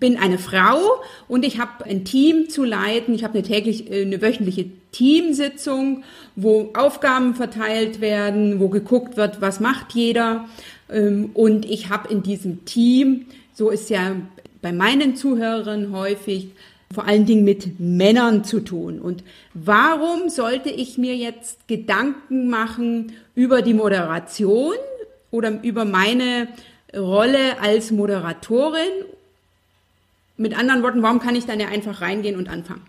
bin 0.00 0.16
eine 0.18 0.38
Frau 0.38 1.02
und 1.28 1.44
ich 1.44 1.58
habe 1.58 1.84
ein 1.84 2.04
Team 2.04 2.48
zu 2.48 2.64
leiten. 2.64 3.14
Ich 3.14 3.24
habe 3.24 3.34
eine 3.34 3.42
täglich, 3.42 3.90
äh, 3.90 4.02
eine 4.02 4.20
wöchentliche 4.20 4.66
Teamsitzung, 4.92 6.04
wo 6.36 6.70
Aufgaben 6.74 7.34
verteilt 7.34 8.00
werden, 8.00 8.60
wo 8.60 8.68
geguckt 8.68 9.16
wird, 9.16 9.40
was 9.40 9.60
macht 9.60 9.94
jeder. 9.94 10.46
Ähm, 10.90 11.30
und 11.34 11.64
ich 11.64 11.88
habe 11.88 12.12
in 12.12 12.22
diesem 12.22 12.64
Team, 12.64 13.26
so 13.52 13.70
ist 13.70 13.90
ja 13.90 14.16
bei 14.62 14.72
meinen 14.72 15.16
Zuhörern 15.16 15.92
häufig, 15.92 16.48
vor 16.92 17.06
allen 17.06 17.26
Dingen 17.26 17.44
mit 17.44 17.80
Männern 17.80 18.44
zu 18.44 18.60
tun. 18.60 19.00
Und 19.00 19.24
warum 19.52 20.28
sollte 20.28 20.70
ich 20.70 20.98
mir 20.98 21.16
jetzt 21.16 21.66
Gedanken 21.68 22.48
machen 22.48 23.12
über 23.34 23.62
die 23.62 23.74
Moderation 23.74 24.74
oder 25.30 25.62
über 25.62 25.84
meine 25.84 26.48
Rolle 26.94 27.60
als 27.60 27.90
Moderatorin? 27.90 28.90
Mit 30.36 30.58
anderen 30.58 30.82
Worten, 30.82 31.02
warum 31.02 31.20
kann 31.20 31.36
ich 31.36 31.46
dann 31.46 31.60
ja 31.60 31.68
einfach 31.68 32.00
reingehen 32.00 32.36
und 32.36 32.48
anfangen? 32.48 32.84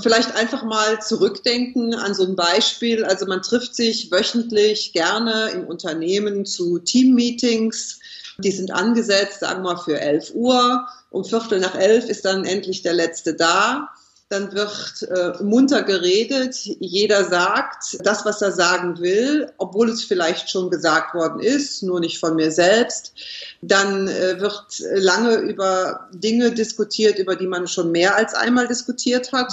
Vielleicht 0.00 0.36
einfach 0.36 0.62
mal 0.62 1.02
zurückdenken 1.02 1.94
an 1.94 2.14
so 2.14 2.24
ein 2.24 2.36
Beispiel. 2.36 3.04
Also 3.04 3.26
man 3.26 3.42
trifft 3.42 3.74
sich 3.74 4.12
wöchentlich 4.12 4.92
gerne 4.92 5.50
im 5.52 5.64
Unternehmen 5.64 6.46
zu 6.46 6.78
Teammeetings. 6.78 7.98
Die 8.38 8.52
sind 8.52 8.70
angesetzt, 8.70 9.40
sagen 9.40 9.64
wir 9.64 9.74
mal, 9.74 9.82
für 9.82 10.00
11 10.00 10.32
Uhr. 10.34 10.86
Um 11.10 11.24
Viertel 11.24 11.60
nach 11.60 11.74
elf 11.74 12.08
ist 12.08 12.24
dann 12.24 12.44
endlich 12.44 12.82
der 12.82 12.94
letzte 12.94 13.34
da 13.34 13.88
dann 14.30 14.52
wird 14.52 15.02
äh, 15.10 15.42
munter 15.42 15.82
geredet, 15.82 16.54
jeder 16.78 17.24
sagt 17.24 17.98
das, 18.04 18.24
was 18.24 18.40
er 18.40 18.52
sagen 18.52 19.00
will, 19.00 19.50
obwohl 19.58 19.90
es 19.90 20.04
vielleicht 20.04 20.48
schon 20.48 20.70
gesagt 20.70 21.14
worden 21.14 21.40
ist, 21.40 21.82
nur 21.82 21.98
nicht 21.98 22.20
von 22.20 22.36
mir 22.36 22.52
selbst. 22.52 23.12
Dann 23.60 24.06
äh, 24.06 24.40
wird 24.40 24.84
lange 24.94 25.34
über 25.34 26.08
Dinge 26.12 26.52
diskutiert, 26.52 27.18
über 27.18 27.34
die 27.34 27.48
man 27.48 27.66
schon 27.66 27.90
mehr 27.90 28.14
als 28.14 28.32
einmal 28.34 28.68
diskutiert 28.68 29.32
hat. 29.32 29.52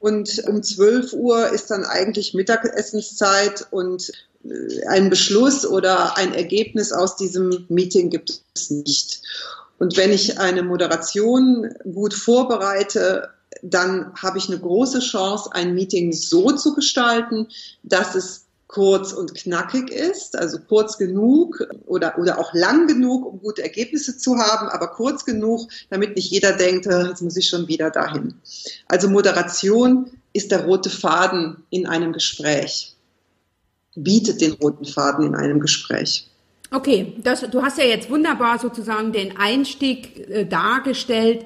Und 0.00 0.42
um 0.48 0.64
12 0.64 1.12
Uhr 1.12 1.50
ist 1.50 1.70
dann 1.70 1.84
eigentlich 1.84 2.34
Mittagessenszeit 2.34 3.68
und 3.70 4.10
äh, 4.42 4.84
ein 4.88 5.10
Beschluss 5.10 5.64
oder 5.64 6.16
ein 6.16 6.34
Ergebnis 6.34 6.90
aus 6.90 7.16
diesem 7.16 7.66
Meeting 7.68 8.10
gibt 8.10 8.42
es 8.56 8.70
nicht. 8.70 9.22
Und 9.78 9.96
wenn 9.96 10.12
ich 10.12 10.38
eine 10.38 10.62
Moderation 10.62 11.72
gut 11.84 12.14
vorbereite, 12.14 13.30
dann 13.62 14.12
habe 14.14 14.38
ich 14.38 14.48
eine 14.48 14.58
große 14.58 15.00
Chance, 15.00 15.50
ein 15.52 15.74
Meeting 15.74 16.12
so 16.12 16.52
zu 16.52 16.74
gestalten, 16.74 17.48
dass 17.82 18.14
es 18.14 18.48
kurz 18.66 19.12
und 19.12 19.34
knackig 19.34 19.90
ist, 19.90 20.36
also 20.36 20.58
kurz 20.58 20.98
genug 20.98 21.66
oder, 21.86 22.18
oder 22.18 22.38
auch 22.38 22.52
lang 22.52 22.86
genug, 22.86 23.24
um 23.24 23.40
gute 23.40 23.62
Ergebnisse 23.62 24.18
zu 24.18 24.36
haben, 24.36 24.68
aber 24.68 24.88
kurz 24.88 25.24
genug, 25.24 25.70
damit 25.88 26.16
nicht 26.16 26.30
jeder 26.30 26.52
denkt, 26.52 26.86
äh, 26.86 27.06
jetzt 27.06 27.22
muss 27.22 27.36
ich 27.36 27.48
schon 27.48 27.66
wieder 27.66 27.90
dahin. 27.90 28.34
Also 28.86 29.08
Moderation 29.08 30.10
ist 30.34 30.50
der 30.50 30.66
rote 30.66 30.90
Faden 30.90 31.64
in 31.70 31.86
einem 31.86 32.12
Gespräch, 32.12 32.94
bietet 33.96 34.42
den 34.42 34.52
roten 34.52 34.84
Faden 34.84 35.24
in 35.24 35.34
einem 35.34 35.60
Gespräch. 35.60 36.28
Okay, 36.70 37.14
das, 37.22 37.40
du 37.50 37.62
hast 37.62 37.78
ja 37.78 37.84
jetzt 37.84 38.10
wunderbar 38.10 38.58
sozusagen 38.58 39.12
den 39.12 39.36
Einstieg 39.36 40.28
äh, 40.28 40.44
dargestellt 40.44 41.44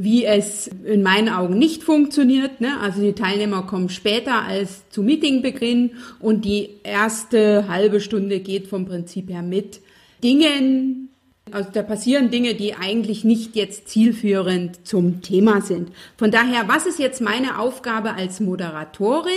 wie 0.00 0.24
es 0.24 0.68
in 0.84 1.02
meinen 1.02 1.28
Augen 1.28 1.58
nicht 1.58 1.82
funktioniert. 1.82 2.60
Ne? 2.60 2.78
Also 2.80 3.02
die 3.02 3.14
Teilnehmer 3.14 3.64
kommen 3.64 3.88
später 3.88 4.42
als 4.42 4.88
zu 4.90 5.02
Meetingbeginn 5.02 5.90
und 6.20 6.44
die 6.44 6.70
erste 6.84 7.66
halbe 7.66 8.00
Stunde 8.00 8.38
geht 8.38 8.68
vom 8.68 8.86
Prinzip 8.86 9.28
her 9.28 9.42
mit 9.42 9.80
Dingen, 10.22 11.08
also 11.50 11.70
da 11.72 11.82
passieren 11.82 12.30
Dinge, 12.30 12.54
die 12.54 12.74
eigentlich 12.74 13.24
nicht 13.24 13.56
jetzt 13.56 13.88
zielführend 13.88 14.86
zum 14.86 15.22
Thema 15.22 15.62
sind. 15.62 15.90
Von 16.16 16.30
daher, 16.30 16.68
was 16.68 16.86
ist 16.86 16.98
jetzt 16.98 17.20
meine 17.20 17.58
Aufgabe 17.58 18.14
als 18.14 18.38
Moderatorin, 18.38 19.32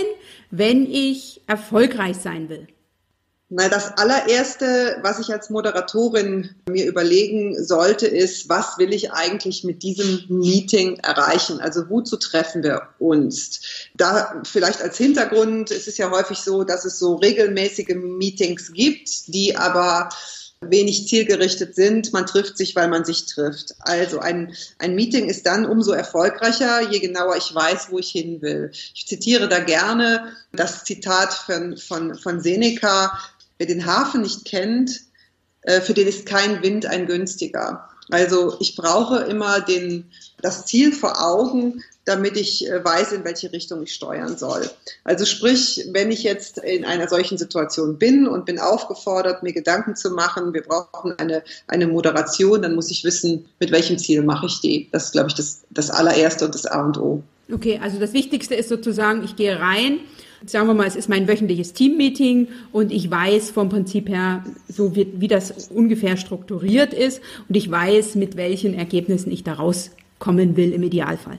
wenn 0.50 0.86
ich 0.90 1.40
erfolgreich 1.46 2.16
sein 2.16 2.48
will? 2.48 2.68
Na, 3.54 3.68
das 3.68 3.98
allererste, 3.98 4.96
was 5.02 5.18
ich 5.18 5.30
als 5.30 5.50
Moderatorin 5.50 6.54
mir 6.66 6.86
überlegen 6.86 7.62
sollte, 7.62 8.06
ist, 8.06 8.48
was 8.48 8.78
will 8.78 8.94
ich 8.94 9.12
eigentlich 9.12 9.62
mit 9.62 9.82
diesem 9.82 10.24
Meeting 10.30 10.96
erreichen? 11.00 11.60
Also 11.60 11.90
wozu 11.90 12.16
treffen 12.16 12.62
wir 12.62 12.88
uns? 12.98 13.60
Da 13.94 14.40
vielleicht 14.50 14.80
als 14.80 14.96
Hintergrund, 14.96 15.70
es 15.70 15.86
ist 15.86 15.98
ja 15.98 16.10
häufig 16.10 16.38
so, 16.38 16.64
dass 16.64 16.86
es 16.86 16.98
so 16.98 17.16
regelmäßige 17.16 17.94
Meetings 17.94 18.72
gibt, 18.72 19.34
die 19.34 19.54
aber 19.54 20.08
wenig 20.62 21.08
zielgerichtet 21.08 21.74
sind. 21.74 22.12
Man 22.12 22.26
trifft 22.26 22.56
sich, 22.56 22.74
weil 22.76 22.88
man 22.88 23.04
sich 23.04 23.26
trifft. 23.26 23.74
Also 23.80 24.20
ein, 24.20 24.54
ein 24.78 24.94
Meeting 24.94 25.28
ist 25.28 25.46
dann 25.46 25.66
umso 25.66 25.92
erfolgreicher, 25.92 26.90
je 26.90 27.00
genauer 27.00 27.36
ich 27.36 27.54
weiß, 27.54 27.88
wo 27.90 27.98
ich 27.98 28.10
hin 28.10 28.40
will. 28.42 28.70
Ich 28.94 29.06
zitiere 29.06 29.48
da 29.48 29.58
gerne 29.58 30.32
das 30.52 30.84
Zitat 30.84 31.32
von, 31.32 31.76
von, 31.76 32.14
von 32.14 32.40
Seneca, 32.40 33.18
Wer 33.62 33.68
den 33.68 33.86
Hafen 33.86 34.22
nicht 34.22 34.44
kennt, 34.44 35.02
äh, 35.60 35.80
für 35.80 35.94
den 35.94 36.08
ist 36.08 36.26
kein 36.26 36.64
Wind 36.64 36.84
ein 36.84 37.06
günstiger. 37.06 37.88
Also 38.10 38.56
ich 38.58 38.74
brauche 38.74 39.18
immer 39.18 39.60
den, 39.60 40.10
das 40.40 40.66
Ziel 40.66 40.90
vor 40.92 41.24
Augen, 41.24 41.80
damit 42.04 42.36
ich 42.36 42.68
äh, 42.68 42.84
weiß, 42.84 43.12
in 43.12 43.24
welche 43.24 43.52
Richtung 43.52 43.84
ich 43.84 43.94
steuern 43.94 44.36
soll. 44.36 44.68
Also 45.04 45.26
sprich, 45.26 45.86
wenn 45.92 46.10
ich 46.10 46.24
jetzt 46.24 46.58
in 46.58 46.84
einer 46.84 47.06
solchen 47.06 47.38
Situation 47.38 47.98
bin 47.98 48.26
und 48.26 48.46
bin 48.46 48.58
aufgefordert, 48.58 49.44
mir 49.44 49.52
Gedanken 49.52 49.94
zu 49.94 50.10
machen, 50.10 50.52
wir 50.54 50.64
brauchen 50.64 51.16
eine, 51.20 51.44
eine 51.68 51.86
Moderation, 51.86 52.62
dann 52.62 52.74
muss 52.74 52.90
ich 52.90 53.04
wissen, 53.04 53.44
mit 53.60 53.70
welchem 53.70 53.96
Ziel 53.96 54.24
mache 54.24 54.46
ich 54.46 54.60
die. 54.60 54.88
Das 54.90 55.04
ist, 55.04 55.12
glaube 55.12 55.28
ich, 55.28 55.34
das, 55.34 55.62
das 55.70 55.88
allererste 55.88 56.46
und 56.46 56.56
das 56.56 56.66
A 56.66 56.84
und 56.84 56.98
O. 56.98 57.22
Okay, 57.48 57.78
also 57.80 58.00
das 58.00 58.12
Wichtigste 58.12 58.56
ist 58.56 58.68
sozusagen, 58.68 59.22
ich 59.22 59.36
gehe 59.36 59.60
rein 59.60 60.00
sagen 60.46 60.66
wir 60.66 60.74
mal, 60.74 60.86
es 60.86 60.96
ist 60.96 61.08
mein 61.08 61.28
wöchentliches 61.28 61.72
Teammeeting 61.72 62.48
und 62.72 62.92
ich 62.92 63.10
weiß 63.10 63.50
vom 63.50 63.68
Prinzip 63.68 64.08
her, 64.08 64.44
so 64.68 64.94
wie, 64.94 65.08
wie 65.14 65.28
das 65.28 65.68
ungefähr 65.68 66.16
strukturiert 66.16 66.92
ist 66.94 67.20
und 67.48 67.56
ich 67.56 67.70
weiß, 67.70 68.14
mit 68.16 68.36
welchen 68.36 68.74
Ergebnissen 68.74 69.30
ich 69.30 69.44
da 69.44 69.54
rauskommen 69.54 70.56
will 70.56 70.72
im 70.72 70.82
Idealfall. 70.82 71.38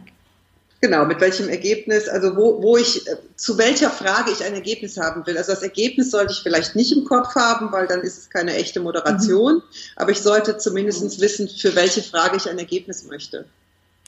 Genau, 0.84 1.06
mit 1.06 1.22
welchem 1.22 1.48
Ergebnis, 1.48 2.10
also 2.10 2.36
wo, 2.36 2.62
wo 2.62 2.76
ich, 2.76 3.06
zu 3.38 3.58
welcher 3.58 3.90
Frage 3.90 4.32
ich 4.32 4.44
ein 4.44 4.54
Ergebnis 4.54 4.98
haben 4.98 5.26
will. 5.26 5.38
Also 5.38 5.54
das 5.54 5.64
Ergebnis 5.64 6.12
sollte 6.12 6.34
ich 6.34 6.40
vielleicht 6.44 6.76
nicht 6.76 6.92
im 6.92 7.06
Kopf 7.06 7.36
haben, 7.36 7.72
weil 7.72 7.88
dann 7.88 8.02
ist 8.02 8.18
es 8.18 8.30
keine 8.30 8.54
echte 8.56 8.82
Moderation, 8.82 9.56
mhm. 9.56 9.62
aber 9.96 10.12
ich 10.12 10.20
sollte 10.20 10.58
zumindest 10.58 11.22
wissen, 11.22 11.48
für 11.48 11.74
welche 11.78 12.02
Frage 12.02 12.36
ich 12.36 12.50
ein 12.50 12.60
Ergebnis 12.60 13.06
möchte. 13.06 13.46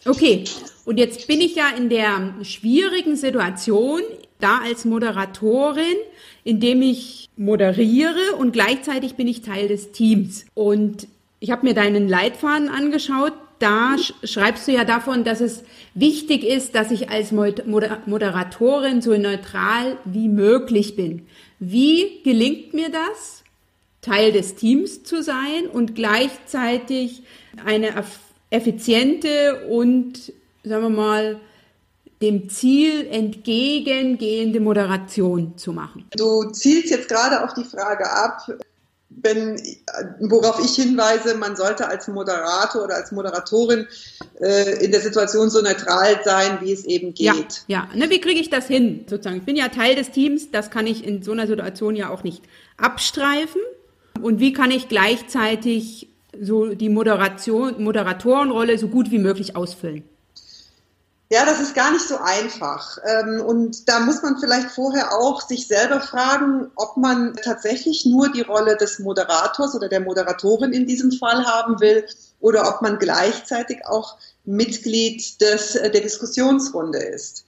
Okay, 0.05 0.43
und 0.83 0.97
jetzt 0.97 1.25
bin 1.27 1.39
ich 1.39 1.55
ja 1.55 1.69
in 1.69 1.87
der 1.87 2.35
schwierigen 2.43 3.15
Situation, 3.15 4.01
da 4.45 4.59
als 4.59 4.85
Moderatorin, 4.85 5.97
indem 6.43 6.83
ich 6.83 7.29
moderiere 7.35 8.35
und 8.37 8.53
gleichzeitig 8.53 9.15
bin 9.15 9.27
ich 9.27 9.41
Teil 9.41 9.67
des 9.67 9.91
Teams. 9.91 10.45
Und 10.53 11.07
ich 11.39 11.49
habe 11.49 11.65
mir 11.65 11.73
deinen 11.73 12.07
Leitfaden 12.07 12.69
angeschaut. 12.69 13.33
Da 13.57 13.95
schreibst 14.23 14.67
du 14.67 14.73
ja 14.73 14.83
davon, 14.83 15.23
dass 15.23 15.41
es 15.41 15.63
wichtig 15.95 16.43
ist, 16.43 16.75
dass 16.75 16.91
ich 16.91 17.09
als 17.09 17.31
Moderatorin 17.31 19.01
so 19.01 19.17
neutral 19.17 19.97
wie 20.05 20.29
möglich 20.29 20.95
bin. 20.95 21.25
Wie 21.59 22.21
gelingt 22.23 22.73
mir 22.73 22.89
das? 22.89 23.43
Teil 24.01 24.31
des 24.31 24.55
Teams 24.55 25.03
zu 25.03 25.23
sein 25.23 25.67
und 25.71 25.95
gleichzeitig 25.95 27.23
eine 27.65 27.93
effiziente 28.51 29.65
und, 29.69 30.33
sagen 30.63 30.83
wir 30.83 30.89
mal, 30.89 31.39
dem 32.21 32.49
Ziel 32.49 33.07
entgegengehende 33.07 34.59
Moderation 34.59 35.57
zu 35.57 35.73
machen. 35.73 36.05
Du 36.15 36.49
zielst 36.51 36.89
jetzt 36.89 37.09
gerade 37.09 37.43
auf 37.43 37.53
die 37.53 37.63
Frage 37.63 38.09
ab, 38.09 38.47
wenn, 39.09 39.61
worauf 40.19 40.59
ich 40.63 40.75
hinweise, 40.75 41.35
man 41.35 41.55
sollte 41.55 41.87
als 41.87 42.07
Moderator 42.07 42.83
oder 42.83 42.95
als 42.95 43.11
Moderatorin 43.11 43.87
äh, 44.41 44.83
in 44.83 44.91
der 44.91 45.01
Situation 45.01 45.49
so 45.49 45.61
neutral 45.61 46.19
sein, 46.23 46.59
wie 46.61 46.71
es 46.71 46.85
eben 46.85 47.13
geht. 47.13 47.63
Ja, 47.67 47.87
ja. 47.89 47.95
Ne, 47.95 48.09
wie 48.09 48.19
kriege 48.19 48.39
ich 48.39 48.49
das 48.49 48.67
hin? 48.67 49.05
Sozusagen, 49.09 49.37
ich 49.37 49.45
bin 49.45 49.55
ja 49.55 49.69
Teil 49.69 49.95
des 49.95 50.11
Teams, 50.11 50.51
das 50.51 50.69
kann 50.69 50.87
ich 50.87 51.05
in 51.05 51.23
so 51.23 51.31
einer 51.31 51.47
Situation 51.47 51.95
ja 51.95 52.09
auch 52.09 52.23
nicht 52.23 52.43
abstreifen. 52.77 53.61
Und 54.21 54.39
wie 54.39 54.53
kann 54.53 54.71
ich 54.71 54.87
gleichzeitig 54.87 56.09
so 56.39 56.73
die 56.73 56.89
Moderation, 56.89 57.81
Moderatorenrolle 57.83 58.77
so 58.77 58.87
gut 58.87 59.11
wie 59.11 59.19
möglich 59.19 59.55
ausfüllen? 59.55 60.03
Ja, 61.31 61.43
das 61.43 61.59
ist 61.59 61.73
gar 61.73 61.91
nicht 61.91 62.07
so 62.07 62.17
einfach. 62.17 62.99
Ähm, 63.03 63.41
und 63.41 63.89
da 63.89 63.99
muss 63.99 64.21
man 64.21 64.37
vielleicht 64.39 64.69
vorher 64.69 65.11
auch 65.13 65.41
sich 65.41 65.67
selber 65.67 65.99
fragen, 65.99 66.71
ob 66.75 66.97
man 66.97 67.35
tatsächlich 67.43 68.05
nur 68.05 68.31
die 68.31 68.41
Rolle 68.41 68.77
des 68.77 68.99
Moderators 68.99 69.73
oder 69.73 69.89
der 69.89 70.01
Moderatorin 70.01 70.71
in 70.71 70.85
diesem 70.85 71.11
Fall 71.11 71.43
haben 71.45 71.79
will 71.79 72.05
oder 72.41 72.69
ob 72.69 72.83
man 72.83 72.99
gleichzeitig 72.99 73.87
auch 73.87 74.17
Mitglied 74.43 75.41
des, 75.41 75.73
der 75.73 75.89
Diskussionsrunde 75.89 76.99
ist. 76.99 77.45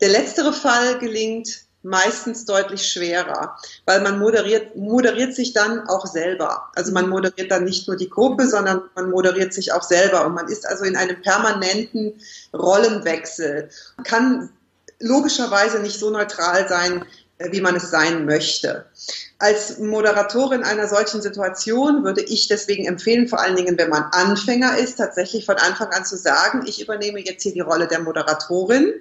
Der 0.00 0.08
letztere 0.08 0.52
Fall 0.52 0.98
gelingt 0.98 1.66
meistens 1.82 2.44
deutlich 2.44 2.86
schwerer, 2.86 3.56
weil 3.86 4.02
man 4.02 4.18
moderiert, 4.18 4.76
moderiert 4.76 5.34
sich 5.34 5.52
dann 5.52 5.88
auch 5.88 6.06
selber. 6.06 6.68
Also 6.74 6.92
man 6.92 7.08
moderiert 7.08 7.50
dann 7.50 7.64
nicht 7.64 7.88
nur 7.88 7.96
die 7.96 8.10
Gruppe, 8.10 8.46
sondern 8.46 8.82
man 8.94 9.10
moderiert 9.10 9.54
sich 9.54 9.72
auch 9.72 9.82
selber 9.82 10.26
und 10.26 10.34
man 10.34 10.48
ist 10.48 10.66
also 10.66 10.84
in 10.84 10.96
einem 10.96 11.20
permanenten 11.22 12.20
Rollenwechsel, 12.52 13.70
kann 14.04 14.50
logischerweise 14.98 15.80
nicht 15.80 15.98
so 15.98 16.10
neutral 16.10 16.68
sein, 16.68 17.04
äh, 17.38 17.50
wie 17.52 17.62
man 17.62 17.76
es 17.76 17.90
sein 17.90 18.26
möchte. 18.26 18.84
Als 19.38 19.78
Moderatorin 19.78 20.62
einer 20.62 20.86
solchen 20.86 21.22
Situation 21.22 22.04
würde 22.04 22.20
ich 22.20 22.48
deswegen 22.48 22.86
empfehlen, 22.86 23.28
vor 23.28 23.40
allen 23.40 23.56
Dingen, 23.56 23.78
wenn 23.78 23.88
man 23.88 24.04
Anfänger 24.12 24.76
ist, 24.76 24.96
tatsächlich 24.96 25.46
von 25.46 25.56
Anfang 25.56 25.88
an 25.88 26.04
zu 26.04 26.18
sagen, 26.18 26.64
ich 26.66 26.82
übernehme 26.82 27.20
jetzt 27.20 27.42
hier 27.42 27.54
die 27.54 27.60
Rolle 27.60 27.88
der 27.88 28.00
Moderatorin 28.00 28.92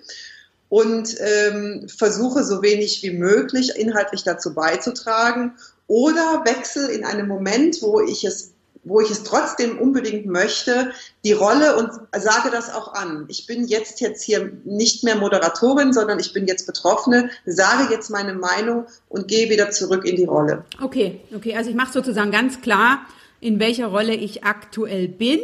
und 0.69 1.15
ähm, 1.19 1.87
versuche 1.89 2.43
so 2.43 2.61
wenig 2.61 3.01
wie 3.03 3.11
möglich 3.11 3.75
inhaltlich 3.75 4.23
dazu 4.23 4.53
beizutragen 4.53 5.53
oder 5.87 6.43
wechsle 6.45 6.91
in 6.91 7.03
einem 7.03 7.27
Moment, 7.27 7.81
wo 7.81 7.99
ich 7.99 8.23
es 8.23 8.53
wo 8.85 9.01
ich 9.01 9.11
es 9.11 9.23
trotzdem 9.23 9.77
unbedingt 9.77 10.25
möchte, 10.25 10.91
die 11.25 11.33
Rolle 11.33 11.75
und 11.77 11.91
sage 12.17 12.49
das 12.49 12.73
auch 12.73 12.93
an. 12.93 13.25
Ich 13.27 13.45
bin 13.45 13.67
jetzt 13.67 13.99
jetzt 13.99 14.23
hier 14.23 14.53
nicht 14.63 15.03
mehr 15.03 15.17
Moderatorin, 15.17 15.91
sondern 15.91 16.17
ich 16.17 16.31
bin 16.31 16.47
jetzt 16.47 16.65
Betroffene, 16.65 17.29
sage 17.45 17.93
jetzt 17.93 18.09
meine 18.09 18.33
Meinung 18.33 18.85
und 19.09 19.27
gehe 19.27 19.49
wieder 19.49 19.69
zurück 19.71 20.05
in 20.05 20.15
die 20.15 20.23
Rolle. 20.23 20.63
Okay, 20.81 21.19
okay, 21.35 21.55
also 21.55 21.69
ich 21.69 21.75
mache 21.75 21.91
sozusagen 21.91 22.31
ganz 22.31 22.61
klar, 22.61 23.01
in 23.41 23.59
welcher 23.59 23.87
Rolle 23.87 24.15
ich 24.15 24.45
aktuell 24.45 25.09
bin 25.09 25.41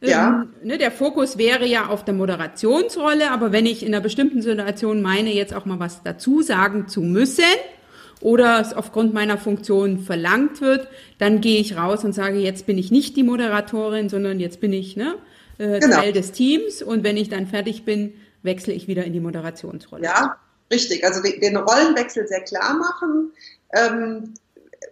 ja. 0.00 0.42
Ähm, 0.42 0.48
ne, 0.62 0.78
der 0.78 0.90
Fokus 0.90 1.38
wäre 1.38 1.66
ja 1.66 1.86
auf 1.86 2.04
der 2.04 2.14
Moderationsrolle, 2.14 3.30
aber 3.30 3.52
wenn 3.52 3.66
ich 3.66 3.82
in 3.82 3.94
einer 3.94 4.02
bestimmten 4.02 4.42
Situation 4.42 5.02
meine, 5.02 5.32
jetzt 5.32 5.54
auch 5.54 5.64
mal 5.64 5.80
was 5.80 6.02
dazu 6.02 6.42
sagen 6.42 6.86
zu 6.88 7.00
müssen 7.00 7.44
oder 8.20 8.60
es 8.60 8.72
aufgrund 8.74 9.12
meiner 9.12 9.38
Funktion 9.38 9.98
verlangt 9.98 10.60
wird, 10.60 10.88
dann 11.18 11.40
gehe 11.40 11.60
ich 11.60 11.76
raus 11.76 12.04
und 12.04 12.12
sage, 12.12 12.38
jetzt 12.38 12.66
bin 12.66 12.78
ich 12.78 12.90
nicht 12.90 13.16
die 13.16 13.24
Moderatorin, 13.24 14.08
sondern 14.08 14.38
jetzt 14.38 14.60
bin 14.60 14.72
ich 14.72 14.96
ne, 14.96 15.16
äh, 15.58 15.80
genau. 15.80 15.96
Teil 15.96 16.12
des 16.12 16.32
Teams 16.32 16.82
und 16.82 17.02
wenn 17.02 17.16
ich 17.16 17.28
dann 17.28 17.46
fertig 17.46 17.84
bin, 17.84 18.14
wechsle 18.42 18.72
ich 18.72 18.86
wieder 18.86 19.04
in 19.04 19.12
die 19.12 19.20
Moderationsrolle. 19.20 20.04
Ja, 20.04 20.36
richtig. 20.72 21.04
Also 21.04 21.22
den 21.22 21.56
Rollenwechsel 21.56 22.26
sehr 22.28 22.42
klar 22.42 22.74
machen. 22.74 23.32
Ähm, 23.72 24.34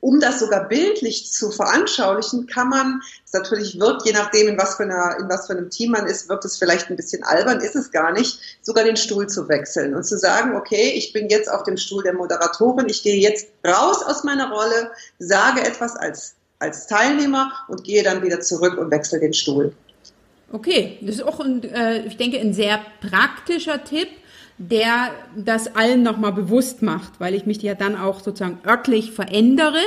um 0.06 0.20
das 0.20 0.38
sogar 0.38 0.68
bildlich 0.68 1.32
zu 1.32 1.50
veranschaulichen, 1.50 2.46
kann 2.46 2.68
man, 2.68 3.02
es 3.24 3.32
natürlich 3.32 3.80
wirkt, 3.80 4.06
je 4.06 4.12
nachdem, 4.12 4.46
in 4.46 4.56
was, 4.56 4.76
für 4.76 4.84
einer, 4.84 5.16
in 5.18 5.28
was 5.28 5.48
für 5.48 5.54
einem 5.54 5.68
Team 5.68 5.90
man 5.90 6.06
ist, 6.06 6.28
wirkt 6.28 6.44
es 6.44 6.58
vielleicht 6.58 6.88
ein 6.88 6.94
bisschen 6.94 7.24
albern, 7.24 7.60
ist 7.60 7.74
es 7.74 7.90
gar 7.90 8.12
nicht, 8.12 8.38
sogar 8.62 8.84
den 8.84 8.96
Stuhl 8.96 9.26
zu 9.26 9.48
wechseln 9.48 9.96
und 9.96 10.04
zu 10.04 10.16
sagen, 10.16 10.54
okay, 10.54 10.92
ich 10.94 11.12
bin 11.12 11.28
jetzt 11.28 11.50
auf 11.50 11.64
dem 11.64 11.76
Stuhl 11.76 12.04
der 12.04 12.12
Moderatorin, 12.12 12.88
ich 12.88 13.02
gehe 13.02 13.16
jetzt 13.16 13.48
raus 13.66 14.04
aus 14.06 14.22
meiner 14.22 14.48
Rolle, 14.48 14.92
sage 15.18 15.62
etwas 15.62 15.96
als, 15.96 16.36
als 16.60 16.86
Teilnehmer 16.86 17.50
und 17.66 17.82
gehe 17.82 18.04
dann 18.04 18.22
wieder 18.22 18.40
zurück 18.40 18.78
und 18.78 18.92
wechsle 18.92 19.18
den 19.18 19.34
Stuhl. 19.34 19.72
Okay, 20.52 20.98
das 21.00 21.16
ist 21.16 21.22
auch, 21.22 21.40
ein, 21.40 21.64
äh, 21.64 22.06
ich 22.06 22.16
denke, 22.16 22.38
ein 22.38 22.54
sehr 22.54 22.78
praktischer 23.00 23.82
Tipp 23.82 24.08
der 24.58 25.10
das 25.36 25.74
allen 25.76 26.02
nochmal 26.02 26.32
bewusst 26.32 26.82
macht, 26.82 27.20
weil 27.20 27.34
ich 27.34 27.46
mich 27.46 27.60
ja 27.62 27.74
dann 27.74 27.96
auch 27.96 28.20
sozusagen 28.20 28.58
örtlich 28.66 29.12
verändere 29.12 29.80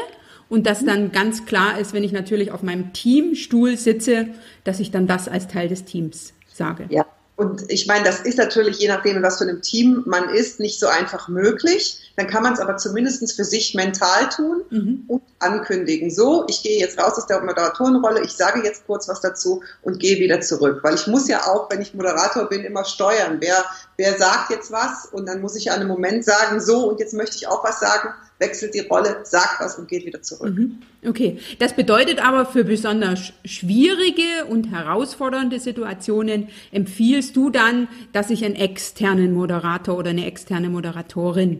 und 0.47 0.65
das 0.65 0.83
dann 0.83 1.11
ganz 1.11 1.45
klar 1.45 1.79
ist, 1.79 1.93
wenn 1.93 2.03
ich 2.03 2.11
natürlich 2.11 2.51
auf 2.51 2.63
meinem 2.63 2.93
Teamstuhl 2.93 3.77
sitze, 3.77 4.29
dass 4.63 4.79
ich 4.79 4.91
dann 4.91 5.07
das 5.07 5.27
als 5.27 5.47
Teil 5.47 5.67
des 5.69 5.85
Teams 5.85 6.33
sage. 6.47 6.85
Ja. 6.89 7.05
Und 7.39 7.71
ich 7.71 7.87
meine, 7.87 8.03
das 8.03 8.19
ist 8.19 8.37
natürlich, 8.37 8.79
je 8.79 8.89
nachdem, 8.89 9.23
was 9.23 9.37
für 9.37 9.45
einem 9.45 9.61
Team 9.61 10.03
man 10.05 10.27
ist, 10.27 10.59
nicht 10.59 10.77
so 10.77 10.87
einfach 10.87 11.29
möglich. 11.29 12.11
Dann 12.17 12.27
kann 12.27 12.43
man 12.43 12.51
es 12.51 12.59
aber 12.59 12.75
zumindest 12.75 13.33
für 13.33 13.45
sich 13.45 13.73
mental 13.75 14.27
tun 14.27 14.61
mhm. 14.69 15.03
und 15.07 15.21
ankündigen. 15.39 16.11
So, 16.11 16.43
ich 16.49 16.63
gehe 16.63 16.77
jetzt 16.77 16.99
raus 16.99 17.13
aus 17.17 17.27
der 17.27 17.39
Moderatorenrolle, 17.39 18.25
ich 18.25 18.33
sage 18.33 18.61
jetzt 18.65 18.85
kurz 18.85 19.07
was 19.07 19.21
dazu 19.21 19.63
und 19.83 19.99
gehe 19.99 20.19
wieder 20.19 20.41
zurück. 20.41 20.81
Weil 20.83 20.95
ich 20.95 21.07
muss 21.07 21.29
ja 21.29 21.47
auch, 21.47 21.71
wenn 21.71 21.81
ich 21.81 21.93
Moderator 21.93 22.49
bin, 22.49 22.65
immer 22.65 22.83
steuern. 22.83 23.37
Wer, 23.39 23.63
wer 23.95 24.17
sagt 24.17 24.49
jetzt 24.51 24.69
was? 24.69 25.05
Und 25.05 25.25
dann 25.25 25.39
muss 25.39 25.55
ich 25.55 25.71
an 25.71 25.79
einem 25.79 25.87
Moment 25.87 26.25
sagen, 26.25 26.59
so, 26.59 26.89
und 26.89 26.99
jetzt 26.99 27.13
möchte 27.13 27.37
ich 27.37 27.47
auch 27.47 27.63
was 27.63 27.79
sagen 27.79 28.09
wechselt 28.39 28.73
die 28.73 28.79
Rolle, 28.79 29.17
sagt 29.23 29.59
was 29.59 29.77
und 29.77 29.87
geht 29.87 30.05
wieder 30.05 30.21
zurück. 30.21 30.55
Mhm. 30.55 30.81
Okay, 31.05 31.39
das 31.59 31.75
bedeutet 31.75 32.25
aber 32.25 32.45
für 32.45 32.63
besonders 32.63 33.33
schwierige 33.45 34.45
und 34.49 34.71
herausfordernde 34.71 35.59
Situationen 35.59 36.49
empfiehlst 36.71 37.35
du 37.35 37.49
dann, 37.49 37.87
dass 38.13 38.29
ich 38.29 38.43
einen 38.43 38.55
externen 38.55 39.33
Moderator 39.33 39.97
oder 39.97 40.09
eine 40.09 40.25
externe 40.25 40.69
Moderatorin 40.69 41.59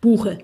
buche? 0.00 0.38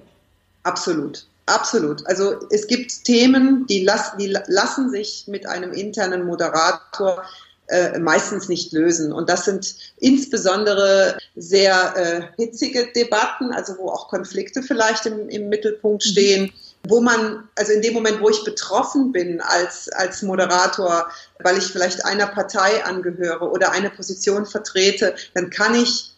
Absolut. 0.62 1.26
Absolut. 1.46 2.04
Also 2.08 2.40
es 2.50 2.66
gibt 2.66 3.04
Themen, 3.04 3.66
die, 3.68 3.84
las 3.84 4.16
die 4.18 4.26
lassen 4.48 4.90
sich 4.90 5.26
mit 5.28 5.46
einem 5.46 5.72
internen 5.72 6.26
Moderator 6.26 7.22
äh, 7.68 7.98
meistens 7.98 8.48
nicht 8.48 8.72
lösen. 8.72 9.12
Und 9.12 9.28
das 9.28 9.44
sind 9.44 9.74
insbesondere 9.98 11.18
sehr 11.34 11.94
äh, 11.96 12.42
hitzige 12.42 12.88
Debatten, 12.94 13.52
also 13.52 13.78
wo 13.78 13.88
auch 13.88 14.08
Konflikte 14.08 14.62
vielleicht 14.62 15.06
im, 15.06 15.28
im 15.28 15.48
Mittelpunkt 15.48 16.04
mhm. 16.04 16.10
stehen. 16.10 16.42
Mhm 16.44 16.52
wo 16.88 17.00
man, 17.00 17.48
also 17.56 17.72
in 17.72 17.82
dem 17.82 17.94
Moment, 17.94 18.20
wo 18.20 18.28
ich 18.28 18.44
betroffen 18.44 19.12
bin 19.12 19.40
als, 19.40 19.88
als 19.88 20.22
Moderator, 20.22 21.08
weil 21.40 21.58
ich 21.58 21.64
vielleicht 21.64 22.04
einer 22.04 22.26
Partei 22.26 22.84
angehöre 22.84 23.50
oder 23.50 23.72
eine 23.72 23.90
Position 23.90 24.46
vertrete, 24.46 25.14
dann 25.34 25.50
kann 25.50 25.74
ich 25.74 26.12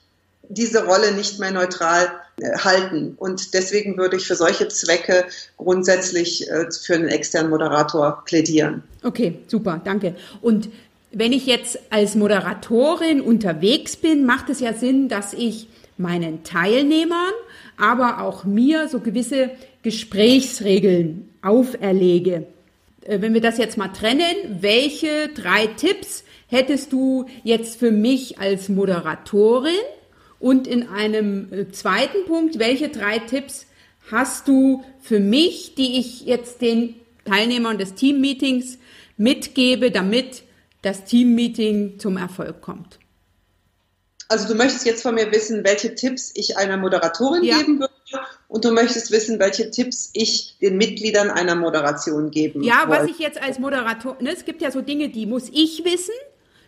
diese 0.51 0.85
Rolle 0.85 1.13
nicht 1.13 1.39
mehr 1.39 1.51
neutral 1.51 2.11
äh, 2.41 2.57
halten. 2.59 3.15
Und 3.19 3.53
deswegen 3.55 3.99
würde 3.99 4.17
ich 4.17 4.27
für 4.27 4.37
solche 4.37 4.69
Zwecke 4.69 5.25
grundsätzlich 5.57 6.49
äh, 6.51 6.71
für 6.71 6.95
einen 6.95 7.09
externen 7.09 7.51
Moderator 7.51 8.23
plädieren. 8.25 8.83
Okay, 9.03 9.39
super, 9.47 9.81
danke. 9.85 10.15
Und 10.41 10.71
wenn 11.19 11.33
ich 11.33 11.47
jetzt 11.47 11.81
als 11.91 12.15
Moderatorin 12.15 13.21
unterwegs 13.21 13.97
bin, 13.97 14.25
macht 14.25 14.51
es 14.51 14.61
ja 14.61 14.73
Sinn, 14.73 15.09
dass 15.09 15.35
ich 15.35 15.67
meinen 15.97 16.45
Teilnehmern, 16.45 17.33
aber 17.77 18.23
auch 18.23 18.45
mir 18.45 18.87
so 18.89 19.01
gewisse 19.01 19.51
Gesprächsregeln 19.83 21.29
auferlege. 21.43 22.47
Äh, 23.05 23.21
wenn 23.21 23.35
wir 23.35 23.41
das 23.41 23.59
jetzt 23.59 23.77
mal 23.77 23.89
trennen, 23.89 24.59
welche 24.61 25.29
drei 25.35 25.67
Tipps 25.67 26.23
hättest 26.47 26.93
du 26.93 27.27
jetzt 27.43 27.81
für 27.81 27.91
mich 27.91 28.39
als 28.39 28.69
Moderatorin? 28.69 29.73
Und 30.39 30.69
in 30.69 30.89
einem 30.89 31.53
äh, 31.53 31.69
zweiten 31.73 32.27
Punkt, 32.27 32.61
welche 32.61 32.91
drei 32.91 33.19
Tipps 33.19 33.67
hast 34.09 34.47
du 34.47 34.85
für 35.01 35.19
mich, 35.19 35.75
die 35.75 35.99
ich 35.99 36.27
jetzt 36.27 36.63
den 36.63 36.95
Teilnehmern 37.25 37.77
des 37.77 37.95
Teammeetings 37.95 38.79
mitgebe, 39.17 39.91
damit 39.91 40.45
das 40.83 41.05
Teammeeting 41.05 41.99
zum 41.99 42.17
Erfolg 42.17 42.61
kommt? 42.61 42.99
Also 44.29 44.47
du 44.47 44.55
möchtest 44.55 44.85
jetzt 44.85 45.03
von 45.03 45.15
mir 45.15 45.33
wissen, 45.33 45.65
welche 45.65 45.95
Tipps 45.95 46.33
ich 46.35 46.59
einer 46.59 46.77
Moderatorin 46.77 47.43
ja. 47.43 47.57
geben 47.59 47.81
würde 47.81 47.93
und 48.47 48.65
du 48.65 48.73
möchtest 48.73 49.11
wissen, 49.11 49.39
welche 49.39 49.71
Tipps 49.71 50.11
ich 50.13 50.57
den 50.61 50.77
Mitgliedern 50.77 51.31
einer 51.31 51.55
Moderation 51.55 52.31
geben 52.31 52.63
Ja, 52.63 52.89
wollte. 52.89 53.03
was 53.05 53.11
ich 53.11 53.19
jetzt 53.19 53.41
als 53.41 53.59
Moderator, 53.59 54.19
ne, 54.21 54.33
es 54.33 54.45
gibt 54.45 54.61
ja 54.61 54.71
so 54.71 54.83
Dinge, 54.83 55.09
die 55.09 55.25
muss 55.25 55.49
ich 55.51 55.83
wissen, 55.85 56.15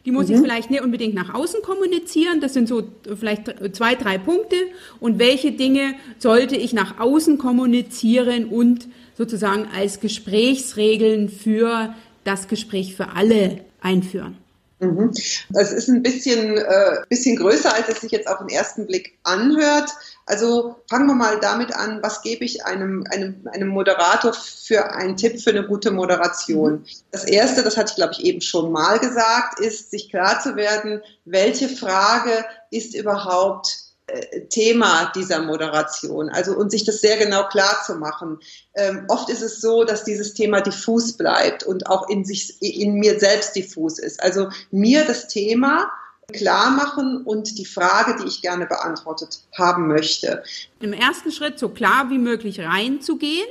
die 0.07 0.11
muss 0.11 0.29
mhm. 0.29 0.35
ich 0.35 0.41
vielleicht 0.41 0.71
nicht 0.71 0.83
unbedingt 0.83 1.15
nach 1.15 1.35
außen 1.35 1.61
kommunizieren. 1.61 2.41
Das 2.41 2.55
sind 2.55 2.69
so 2.69 2.89
vielleicht 3.19 3.53
zwei, 3.77 3.95
drei 3.95 4.17
Punkte. 4.17 4.57
Und 4.99 5.19
welche 5.19 5.53
Dinge 5.53 5.95
sollte 6.19 6.57
ich 6.57 6.73
nach 6.73 6.99
außen 6.99 7.37
kommunizieren 7.37 8.47
und 8.47 8.89
sozusagen 9.19 9.69
als 9.77 10.01
Gesprächsregeln 10.01 11.29
für 11.29 11.95
das 12.25 12.49
Gespräch 12.49 12.97
für 12.97 13.11
alle 13.11 13.61
einführen? 13.81 14.37
Mhm. 14.81 15.13
Das 15.51 15.73
ist 15.73 15.89
ein 15.89 16.03
bisschen, 16.03 16.57
äh, 16.57 17.03
bisschen 17.11 17.37
größer, 17.37 17.75
als 17.75 17.89
es 17.91 18.01
sich 18.01 18.13
jetzt 18.13 18.27
auf 18.27 18.39
den 18.39 18.49
ersten 18.49 18.87
Blick 18.87 19.19
anhört. 19.25 19.91
Also 20.25 20.77
fangen 20.89 21.07
wir 21.07 21.15
mal 21.15 21.39
damit 21.39 21.75
an, 21.75 22.03
was 22.03 22.23
gebe 22.23 22.47
ich 22.47 22.65
einem, 22.65 23.05
einem, 23.11 23.47
einem 23.53 23.69
Moderator 23.69 24.33
für 24.33 24.93
einen 24.93 25.19
Tipp 25.19 25.41
für 25.41 25.51
eine 25.51 25.67
gute 25.67 25.91
Moderation? 25.91 26.87
Das 27.11 27.25
erste, 27.25 27.63
das 27.63 27.77
hatte 27.77 27.91
ich 27.91 27.97
glaube 27.97 28.15
ich 28.15 28.25
eben 28.25 28.41
schon 28.41 28.73
mal 28.73 28.99
gesagt, 28.99 29.61
ist, 29.61 29.91
sich 29.91 30.09
klar 30.09 30.41
zu 30.41 30.57
werden, 30.57 31.03
welche 31.27 31.69
Frage 31.69 32.45
ist 32.71 32.95
überhaupt 32.95 33.90
Thema 34.49 35.13
dieser 35.15 35.43
Moderation. 35.43 36.29
Also 36.29 36.57
und 36.57 36.71
sich 36.71 36.85
das 36.85 37.01
sehr 37.01 37.17
genau 37.17 37.49
klar 37.49 37.83
zu 37.85 37.95
machen. 37.95 38.39
Ähm, 38.75 39.05
oft 39.09 39.29
ist 39.31 39.43
es 39.43 39.61
so, 39.61 39.85
dass 39.85 40.05
dieses 40.05 40.35
Thema 40.35 40.61
diffus 40.61 41.17
bleibt 41.17 41.63
und 41.63 41.87
auch 41.89 42.09
in 42.09 42.25
sich, 42.25 42.61
in 42.61 42.95
mir 42.95 43.19
selbst 43.19 43.55
diffus 43.57 43.99
ist. 43.99 44.23
Also 44.23 44.49
mir 44.71 45.05
das 45.05 45.29
Thema 45.29 45.91
klar 46.33 46.71
machen 46.71 47.23
und 47.25 47.59
die 47.59 47.65
Frage, 47.65 48.23
die 48.23 48.29
ich 48.29 48.43
gerne 48.43 48.67
beantwortet 48.67 49.41
haben 49.57 49.89
möchte. 49.89 50.43
Im 50.81 50.93
ersten 50.93 51.33
Schritt 51.33 51.59
so 51.59 51.69
klar 51.69 52.11
wie 52.11 52.19
möglich 52.19 52.61
reinzugehen 52.61 53.47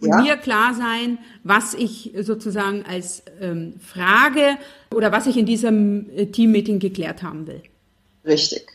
und 0.00 0.08
ja. 0.08 0.20
mir 0.20 0.36
klar 0.36 0.74
sein, 0.74 1.18
was 1.44 1.74
ich 1.74 2.12
sozusagen 2.20 2.84
als 2.84 3.22
ähm, 3.40 3.74
Frage 3.80 4.56
oder 4.94 5.12
was 5.12 5.26
ich 5.26 5.36
in 5.36 5.46
diesem 5.46 6.10
äh, 6.10 6.26
Teammeeting 6.26 6.80
geklärt 6.80 7.22
haben 7.22 7.46
will. 7.46 7.62
Richtig. 8.24 8.66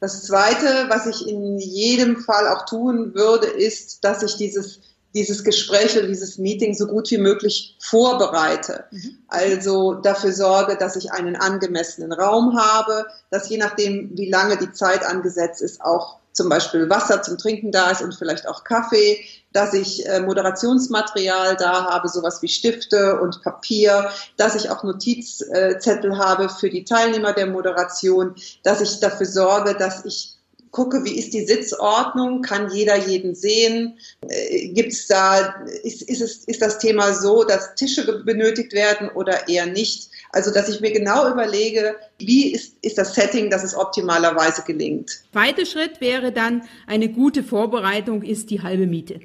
Das 0.00 0.22
Zweite, 0.24 0.86
was 0.88 1.06
ich 1.06 1.28
in 1.28 1.58
jedem 1.58 2.18
Fall 2.18 2.46
auch 2.48 2.66
tun 2.66 3.14
würde, 3.14 3.46
ist, 3.46 4.04
dass 4.04 4.22
ich 4.22 4.36
dieses, 4.36 4.80
dieses 5.14 5.42
Gespräch 5.42 5.96
oder 5.96 6.06
dieses 6.06 6.38
Meeting 6.38 6.74
so 6.74 6.86
gut 6.86 7.10
wie 7.10 7.18
möglich 7.18 7.76
vorbereite. 7.80 8.84
Mhm. 8.90 9.18
Also 9.26 9.94
dafür 9.94 10.32
sorge, 10.32 10.76
dass 10.76 10.96
ich 10.96 11.12
einen 11.12 11.36
angemessenen 11.36 12.12
Raum 12.12 12.56
habe, 12.56 13.06
dass 13.30 13.48
je 13.48 13.58
nachdem, 13.58 14.16
wie 14.16 14.30
lange 14.30 14.56
die 14.56 14.72
Zeit 14.72 15.04
angesetzt 15.04 15.62
ist, 15.62 15.80
auch 15.80 16.18
zum 16.38 16.48
Beispiel 16.48 16.88
Wasser 16.88 17.20
zum 17.20 17.36
Trinken 17.36 17.72
da 17.72 17.90
ist 17.90 18.00
und 18.00 18.14
vielleicht 18.14 18.48
auch 18.48 18.64
Kaffee, 18.64 19.20
dass 19.52 19.74
ich 19.74 20.06
äh, 20.06 20.20
Moderationsmaterial 20.20 21.56
da 21.56 21.84
habe, 21.84 22.08
sowas 22.08 22.40
wie 22.42 22.48
Stifte 22.48 23.20
und 23.20 23.42
Papier, 23.42 24.08
dass 24.36 24.54
ich 24.54 24.70
auch 24.70 24.84
Notizzettel 24.84 26.16
habe 26.16 26.48
für 26.48 26.70
die 26.70 26.84
Teilnehmer 26.84 27.32
der 27.32 27.48
Moderation, 27.48 28.36
dass 28.62 28.80
ich 28.80 29.00
dafür 29.00 29.26
sorge, 29.26 29.74
dass 29.74 30.04
ich 30.04 30.38
gucke, 30.70 31.02
wie 31.04 31.18
ist 31.18 31.34
die 31.34 31.44
Sitzordnung, 31.44 32.42
kann 32.42 32.70
jeder 32.70 32.96
jeden 32.96 33.34
sehen, 33.34 33.98
äh, 34.28 34.68
gibt 34.68 34.92
es 34.92 35.08
da, 35.08 35.64
ist, 35.82 36.02
ist, 36.02 36.20
es, 36.20 36.44
ist 36.44 36.62
das 36.62 36.78
Thema 36.78 37.14
so, 37.14 37.42
dass 37.42 37.74
Tische 37.74 38.22
benötigt 38.22 38.72
werden 38.72 39.08
oder 39.10 39.48
eher 39.48 39.66
nicht? 39.66 40.10
Also, 40.30 40.52
dass 40.52 40.68
ich 40.68 40.80
mir 40.80 40.92
genau 40.92 41.30
überlege, 41.30 41.96
wie 42.18 42.52
ist, 42.52 42.74
ist 42.82 42.98
das 42.98 43.14
Setting, 43.14 43.50
dass 43.50 43.64
es 43.64 43.74
optimalerweise 43.74 44.62
gelingt. 44.62 45.22
Zweiter 45.32 45.64
Schritt 45.64 46.00
wäre 46.00 46.32
dann, 46.32 46.62
eine 46.86 47.08
gute 47.08 47.42
Vorbereitung 47.42 48.22
ist 48.22 48.50
die 48.50 48.62
halbe 48.62 48.86
Miete. 48.86 49.20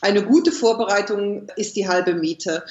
Eine 0.00 0.24
gute 0.24 0.52
Vorbereitung 0.52 1.48
ist 1.56 1.76
die 1.76 1.88
halbe 1.88 2.14
Miete. 2.14 2.62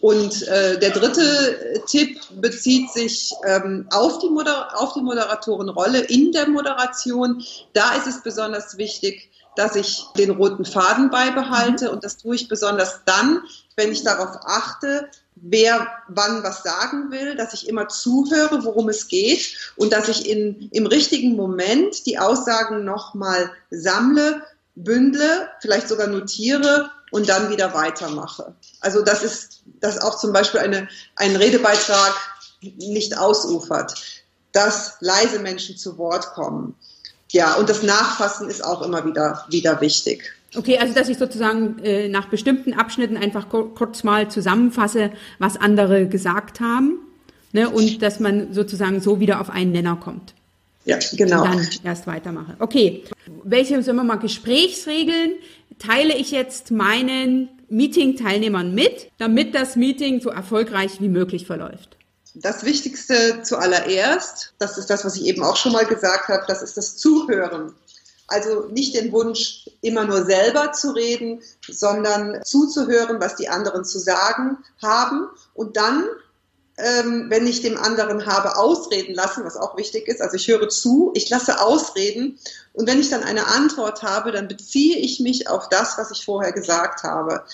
Und 0.00 0.46
äh, 0.48 0.78
der 0.78 0.90
dritte 0.90 1.82
Tipp 1.86 2.20
bezieht 2.40 2.90
sich 2.90 3.32
ähm, 3.46 3.86
auf, 3.90 4.18
die 4.18 4.28
Moder 4.28 4.78
auf 4.78 4.92
die 4.92 5.00
Moderatorenrolle 5.00 6.00
in 6.00 6.32
der 6.32 6.48
Moderation. 6.48 7.42
Da 7.72 7.94
ist 7.94 8.06
es 8.06 8.22
besonders 8.22 8.78
wichtig, 8.78 9.30
dass 9.56 9.76
ich 9.76 10.04
den 10.16 10.30
roten 10.30 10.64
Faden 10.64 11.10
beibehalte. 11.10 11.86
Mhm. 11.86 11.92
Und 11.92 12.04
das 12.04 12.16
tue 12.16 12.36
ich 12.36 12.48
besonders 12.48 13.00
dann, 13.06 13.42
wenn 13.76 13.92
ich 13.92 14.02
darauf 14.02 14.36
achte, 14.44 15.08
wer 15.36 15.88
wann 16.08 16.42
was 16.42 16.62
sagen 16.62 17.10
will, 17.10 17.36
dass 17.36 17.54
ich 17.54 17.68
immer 17.68 17.88
zuhöre, 17.88 18.64
worum 18.64 18.88
es 18.88 19.08
geht 19.08 19.56
und 19.76 19.92
dass 19.92 20.08
ich 20.08 20.28
in, 20.28 20.68
im 20.72 20.86
richtigen 20.86 21.36
Moment 21.36 22.06
die 22.06 22.18
Aussagen 22.18 22.84
nochmal 22.84 23.50
sammle, 23.70 24.42
bündle, 24.74 25.48
vielleicht 25.60 25.88
sogar 25.88 26.06
notiere 26.06 26.90
und 27.10 27.28
dann 27.28 27.50
wieder 27.50 27.74
weitermache. 27.74 28.54
Also 28.80 29.02
das 29.02 29.22
ist, 29.22 29.62
dass 29.80 30.00
auch 30.00 30.18
zum 30.18 30.32
Beispiel 30.32 30.60
eine, 30.60 30.88
ein 31.16 31.36
Redebeitrag 31.36 32.14
nicht 32.60 33.18
ausufert, 33.18 33.94
dass 34.52 34.96
leise 35.00 35.38
Menschen 35.40 35.76
zu 35.76 35.98
Wort 35.98 36.32
kommen. 36.34 36.74
Ja, 37.30 37.54
und 37.54 37.68
das 37.68 37.82
Nachfassen 37.82 38.48
ist 38.48 38.62
auch 38.62 38.82
immer 38.82 39.04
wieder, 39.06 39.44
wieder 39.48 39.80
wichtig. 39.80 40.34
Okay, 40.54 40.78
also 40.78 40.94
dass 40.94 41.08
ich 41.08 41.18
sozusagen 41.18 41.78
äh, 41.82 42.08
nach 42.08 42.26
bestimmten 42.26 42.74
Abschnitten 42.74 43.16
einfach 43.16 43.48
kurz 43.48 44.04
mal 44.04 44.30
zusammenfasse, 44.30 45.10
was 45.38 45.56
andere 45.56 46.06
gesagt 46.08 46.60
haben, 46.60 46.98
ne, 47.52 47.70
und 47.70 48.02
dass 48.02 48.20
man 48.20 48.52
sozusagen 48.52 49.00
so 49.00 49.18
wieder 49.20 49.40
auf 49.40 49.50
einen 49.50 49.72
Nenner 49.72 49.96
kommt. 49.96 50.34
Ja, 50.84 50.98
genau. 51.12 51.42
Und 51.42 51.54
dann 51.54 51.68
erst 51.84 52.06
weitermache. 52.06 52.56
Okay, 52.58 53.04
welche, 53.44 53.82
sagen 53.82 53.96
wir 53.96 54.04
mal, 54.04 54.16
Gesprächsregeln 54.16 55.32
teile 55.78 56.16
ich 56.16 56.30
jetzt 56.32 56.70
meinen 56.70 57.48
Meeting-Teilnehmern 57.68 58.74
mit, 58.74 59.10
damit 59.18 59.54
das 59.54 59.76
Meeting 59.76 60.20
so 60.20 60.28
erfolgreich 60.28 61.00
wie 61.00 61.08
möglich 61.08 61.46
verläuft? 61.46 61.96
Das 62.34 62.64
Wichtigste 62.64 63.42
zuallererst, 63.42 64.54
das 64.58 64.78
ist 64.78 64.88
das, 64.88 65.04
was 65.04 65.16
ich 65.16 65.26
eben 65.26 65.42
auch 65.42 65.56
schon 65.56 65.72
mal 65.72 65.84
gesagt 65.84 66.28
habe, 66.28 66.44
das 66.46 66.62
ist 66.62 66.76
das 66.76 66.96
Zuhören. 66.96 67.74
Also 68.32 68.66
nicht 68.70 68.94
den 68.94 69.12
Wunsch, 69.12 69.68
immer 69.80 70.04
nur 70.04 70.24
selber 70.24 70.72
zu 70.72 70.90
reden, 70.90 71.42
sondern 71.68 72.42
zuzuhören, 72.44 73.20
was 73.20 73.36
die 73.36 73.48
anderen 73.48 73.84
zu 73.84 73.98
sagen 73.98 74.58
haben 74.80 75.28
und 75.54 75.76
dann 75.76 76.08
ähm, 76.78 77.26
wenn 77.28 77.46
ich 77.46 77.60
dem 77.60 77.76
anderen 77.76 78.24
habe 78.26 78.56
ausreden 78.56 79.14
lassen, 79.14 79.44
was 79.44 79.58
auch 79.58 79.76
wichtig 79.76 80.08
ist. 80.08 80.22
Also 80.22 80.36
ich 80.36 80.48
höre 80.48 80.68
zu, 80.70 81.12
ich 81.14 81.28
lasse 81.28 81.60
ausreden 81.60 82.38
und 82.72 82.88
wenn 82.88 82.98
ich 82.98 83.10
dann 83.10 83.22
eine 83.22 83.46
Antwort 83.46 84.02
habe, 84.02 84.32
dann 84.32 84.48
beziehe 84.48 84.96
ich 84.96 85.20
mich 85.20 85.48
auf 85.48 85.68
das, 85.68 85.98
was 85.98 86.10
ich 86.10 86.24
vorher 86.24 86.52
gesagt 86.52 87.02
habe 87.02 87.44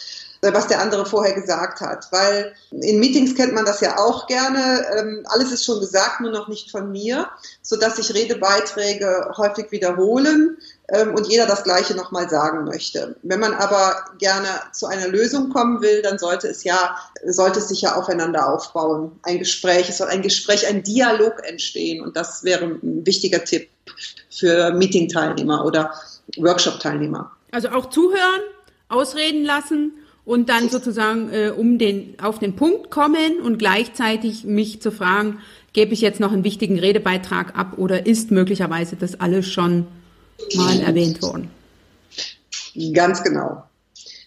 was 0.41 0.69
der 0.69 0.81
andere 0.81 1.05
vorher 1.05 1.35
gesagt 1.35 1.81
hat. 1.81 2.07
Weil 2.11 2.55
in 2.71 3.01
Meetings 3.01 3.35
kennt 3.35 3.55
man 3.55 3.65
das 3.65 3.81
ja 3.81 3.99
auch 3.99 4.27
gerne. 4.27 4.87
Ähm, 4.97 5.25
alles 5.29 5.53
ist 5.53 5.65
schon 5.65 5.81
gesagt, 5.81 6.21
nur 6.21 6.31
noch 6.31 6.49
nicht 6.49 6.71
von 6.71 6.91
mir, 6.91 7.29
sodass 7.63 7.97
sich 7.97 8.15
Redebeiträge 8.15 9.33
häufig 9.37 9.71
wiederholen 9.73 10.57
ähm, 10.89 11.15
und 11.15 11.27
jeder 11.27 11.47
das 11.47 11.65
Gleiche 11.65 11.95
nochmal 11.95 12.29
sagen 12.29 12.65
möchte. 12.65 13.17
Wenn 13.23 13.41
man 13.41 13.55
aber 13.55 14.05
gerne 14.19 14.49
zu 14.73 14.87
einer 14.87 15.09
Lösung 15.09 15.51
kommen 15.51 15.83
will, 15.83 16.03
dann 16.03 16.19
sollte 16.19 16.49
es 16.49 16.65
ja, 16.65 16.97
sollte 17.27 17.59
es 17.59 17.69
sich 17.69 17.83
ja 17.83 17.97
aufeinander 17.97 18.49
aufbauen. 18.53 19.19
Ein 19.23 19.39
Gespräch, 19.39 19.89
es 19.89 19.99
soll 19.99 20.09
ein 20.09 20.23
Gespräch, 20.23 20.67
ein 20.67 20.83
Dialog 20.83 21.45
entstehen 21.45 22.03
und 22.03 22.17
das 22.17 22.45
wäre 22.45 22.65
ein 22.65 23.05
wichtiger 23.05 23.45
Tipp 23.45 23.69
für 24.31 24.71
Meeting-Teilnehmer 24.73 25.65
oder 25.65 25.93
Workshop-Teilnehmer. 26.37 27.33
Also 27.51 27.71
auch 27.71 27.87
zuhören, 27.91 28.43
ausreden 28.89 29.45
lassen 29.45 29.93
und 30.29 30.51
dann 30.51 30.69
sozusagen 30.69 31.33
äh, 31.33 31.49
um 31.49 31.79
den 31.79 32.21
auf 32.21 32.39
den 32.39 32.55
Punkt 32.55 32.91
kommen 32.91 33.41
und 33.41 33.59
gleichzeitig 33.59 34.45
mich 34.45 34.83
zu 34.83 34.93
fragen, 34.93 35.39
gebe 35.73 35.95
ich 35.95 36.03
jetzt 36.03 36.21
noch 36.21 36.33
einen 36.33 36.45
wichtigen 36.45 36.79
Redebeitrag 36.79 37.57
ab 37.57 37.79
oder 37.79 38.05
ist 38.05 38.31
möglicherweise 38.31 38.97
das 38.97 39.21
alles 39.21 39.51
schon 39.51 39.87
mal 40.55 40.81
erwähnt 40.81 41.23
worden. 41.23 41.51
Ganz 42.93 43.23
genau. 43.25 43.65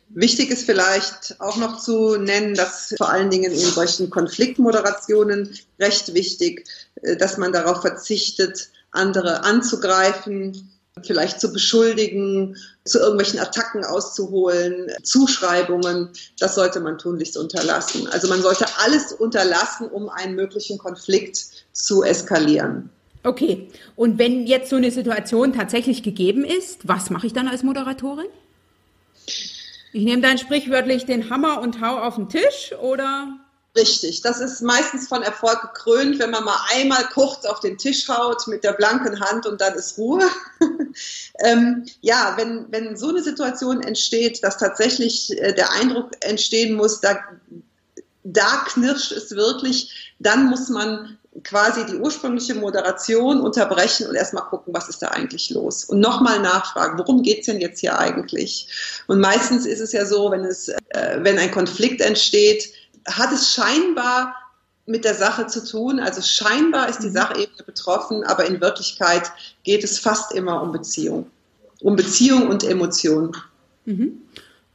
Wichtig 0.09 0.49
ist 0.49 0.65
vielleicht 0.65 1.35
auch 1.39 1.57
noch 1.57 1.77
zu 1.77 2.17
nennen, 2.17 2.55
dass 2.55 2.95
vor 2.97 3.11
allen 3.11 3.29
Dingen 3.29 3.51
in 3.51 3.59
solchen 3.59 4.09
Konfliktmoderationen 4.09 5.55
recht 5.79 6.15
wichtig, 6.15 6.65
äh, 7.03 7.15
dass 7.15 7.37
man 7.37 7.53
darauf 7.53 7.81
verzichtet, 7.81 8.69
andere 8.89 9.43
anzugreifen, 9.43 10.71
vielleicht 11.04 11.39
zu 11.39 11.54
beschuldigen, 11.54 12.58
zu 12.84 12.99
irgendwelchen 12.99 13.39
Attacken 13.39 13.86
auszuholen, 13.86 14.91
Zuschreibungen. 15.04 16.10
Das 16.39 16.56
sollte 16.56 16.80
man 16.80 16.97
tunlichst 16.97 17.38
unterlassen. 17.38 18.08
Also 18.08 18.27
man 18.27 18.41
sollte 18.41 18.65
alles 18.84 19.13
unterlassen, 19.13 19.88
um 19.88 20.10
einen 20.10 20.36
möglichen 20.36 20.77
Konflikt 20.77 21.45
zu 21.71 22.04
eskalieren. 22.04 22.89
Okay, 23.23 23.69
und 23.95 24.17
wenn 24.17 24.47
jetzt 24.47 24.69
so 24.69 24.75
eine 24.75 24.91
Situation 24.91 25.54
tatsächlich 25.54 26.01
gegeben 26.01 26.43
ist, 26.43 26.88
was 26.88 27.10
mache 27.12 27.27
ich 27.27 27.34
dann 27.34 27.47
als 27.47 27.62
Moderatorin? 27.63 28.25
Ich 29.93 30.04
nehme 30.04 30.21
dann 30.21 30.38
sprichwörtlich 30.38 31.06
den 31.06 31.30
Hammer 31.30 31.62
und 31.62 31.82
hau 31.82 31.97
auf 31.99 32.15
den 32.15 32.30
Tisch 32.30 32.73
oder? 32.82 33.27
Richtig, 33.73 34.21
das 34.21 34.41
ist 34.41 34.62
meistens 34.62 35.07
von 35.07 35.23
Erfolg 35.23 35.62
gekrönt, 35.62 36.19
wenn 36.19 36.29
man 36.29 36.43
mal 36.43 36.60
einmal 36.73 37.05
kurz 37.13 37.45
auf 37.45 37.62
den 37.62 37.77
Tisch 37.77 38.10
haut 38.10 38.45
mit 38.47 38.65
der 38.65 38.73
blanken 38.73 39.21
Hand 39.21 39.45
und 39.45 39.62
dann 39.62 39.75
ist 39.75 39.97
Ruhe. 39.97 40.29
ähm, 41.39 41.86
ja, 42.01 42.34
wenn, 42.36 42.65
wenn 42.69 42.97
so 42.97 43.07
eine 43.07 43.23
Situation 43.23 43.81
entsteht, 43.81 44.43
dass 44.43 44.57
tatsächlich 44.57 45.31
äh, 45.39 45.53
der 45.53 45.71
Eindruck 45.71 46.10
entstehen 46.19 46.75
muss, 46.75 46.99
da, 46.99 47.17
da 48.25 48.65
knirscht 48.67 49.13
es 49.13 49.31
wirklich, 49.31 50.13
dann 50.19 50.49
muss 50.49 50.67
man 50.67 51.17
quasi 51.45 51.86
die 51.86 51.95
ursprüngliche 51.95 52.55
Moderation 52.55 53.39
unterbrechen 53.39 54.07
und 54.07 54.15
erstmal 54.15 54.43
gucken, 54.43 54.73
was 54.73 54.89
ist 54.89 55.01
da 55.01 55.07
eigentlich 55.07 55.49
los. 55.49 55.86
Und 55.86 56.01
nochmal 56.01 56.41
nachfragen, 56.41 56.99
worum 56.99 57.23
geht's 57.23 57.45
denn 57.45 57.62
jetzt 57.62 57.79
hier 57.79 57.97
eigentlich? 57.97 58.67
Und 59.07 59.21
meistens 59.21 59.65
ist 59.65 59.79
es 59.79 59.93
ja 59.93 60.05
so, 60.05 60.29
wenn, 60.29 60.43
es, 60.43 60.67
äh, 60.67 61.19
wenn 61.21 61.39
ein 61.39 61.51
Konflikt 61.51 62.01
entsteht, 62.01 62.73
hat 63.08 63.32
es 63.32 63.54
scheinbar 63.54 64.36
mit 64.86 65.06
der 65.06 65.15
Sache 65.15 65.47
zu 65.47 65.65
tun. 65.65 65.99
Also 65.99 66.21
scheinbar 66.21 66.89
ist 66.89 66.99
die 66.99 67.08
mhm. 67.08 67.13
Sachebene 67.13 67.63
betroffen, 67.65 68.23
aber 68.23 68.45
in 68.45 68.62
Wirklichkeit 68.62 69.32
geht 69.63 69.84
es 69.84 69.99
fast 69.99 70.34
immer 70.34 70.62
um 70.62 70.71
Beziehung. 70.71 71.27
Um 71.82 71.95
Beziehung 71.95 72.47
und 72.47 72.63
Emotion. 72.63 73.36
Mhm. 73.86 74.21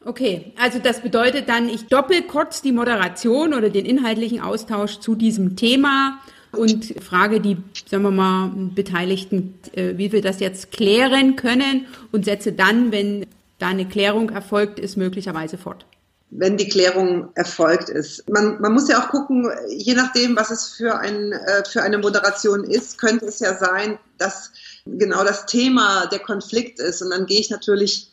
Okay, 0.05 0.52
also 0.57 0.79
das 0.79 1.00
bedeutet 1.00 1.48
dann, 1.48 1.68
ich 1.68 1.87
doppel 1.87 2.22
kurz 2.22 2.62
die 2.62 2.70
Moderation 2.70 3.55
oder 3.55 3.70
den 3.70 3.85
inhaltlichen 3.85 4.40
Austausch 4.40 5.00
zu 5.00 5.16
diesem 5.16 5.57
Thema 5.57 6.20
und 6.52 6.94
frage 7.02 7.40
die, 7.40 7.57
sagen 7.88 8.05
wir 8.05 8.12
mal, 8.12 8.52
Beteiligten, 8.74 9.59
äh, 9.72 9.94
wie 9.96 10.12
wir 10.12 10.22
das 10.22 10.38
jetzt 10.38 10.70
klären 10.70 11.35
können 11.35 11.87
und 12.12 12.24
setze 12.24 12.52
dann, 12.52 12.92
wenn 12.92 13.26
da 13.59 13.66
eine 13.66 13.87
Klärung 13.87 14.31
erfolgt 14.31 14.79
ist, 14.79 14.96
möglicherweise 14.96 15.59
fort 15.59 15.87
wenn 16.30 16.56
die 16.56 16.68
Klärung 16.68 17.30
erfolgt 17.34 17.88
ist. 17.88 18.28
Man, 18.28 18.60
man 18.60 18.72
muss 18.72 18.88
ja 18.88 19.02
auch 19.02 19.10
gucken, 19.10 19.48
je 19.68 19.94
nachdem, 19.94 20.36
was 20.36 20.50
es 20.50 20.68
für, 20.68 20.98
ein, 20.98 21.32
äh, 21.32 21.64
für 21.64 21.82
eine 21.82 21.98
Moderation 21.98 22.64
ist, 22.64 22.98
könnte 22.98 23.26
es 23.26 23.38
ja 23.38 23.56
sein, 23.56 23.98
dass 24.18 24.50
genau 24.86 25.24
das 25.24 25.46
Thema 25.46 26.06
der 26.06 26.18
Konflikt 26.18 26.80
ist. 26.80 27.00
Und 27.02 27.10
dann 27.10 27.26
gehe 27.26 27.40
ich 27.40 27.50
natürlich 27.50 28.10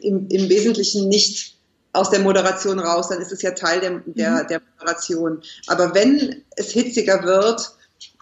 im, 0.00 0.28
im 0.28 0.48
Wesentlichen 0.48 1.08
nicht 1.08 1.54
aus 1.92 2.10
der 2.10 2.20
Moderation 2.20 2.80
raus, 2.80 3.08
dann 3.08 3.20
ist 3.20 3.32
es 3.32 3.42
ja 3.42 3.52
Teil 3.52 3.80
der, 3.80 4.02
der, 4.04 4.42
mhm. 4.42 4.46
der 4.48 4.60
Moderation. 4.78 5.42
Aber 5.68 5.94
wenn 5.94 6.42
es 6.56 6.70
hitziger 6.70 7.22
wird, 7.22 7.72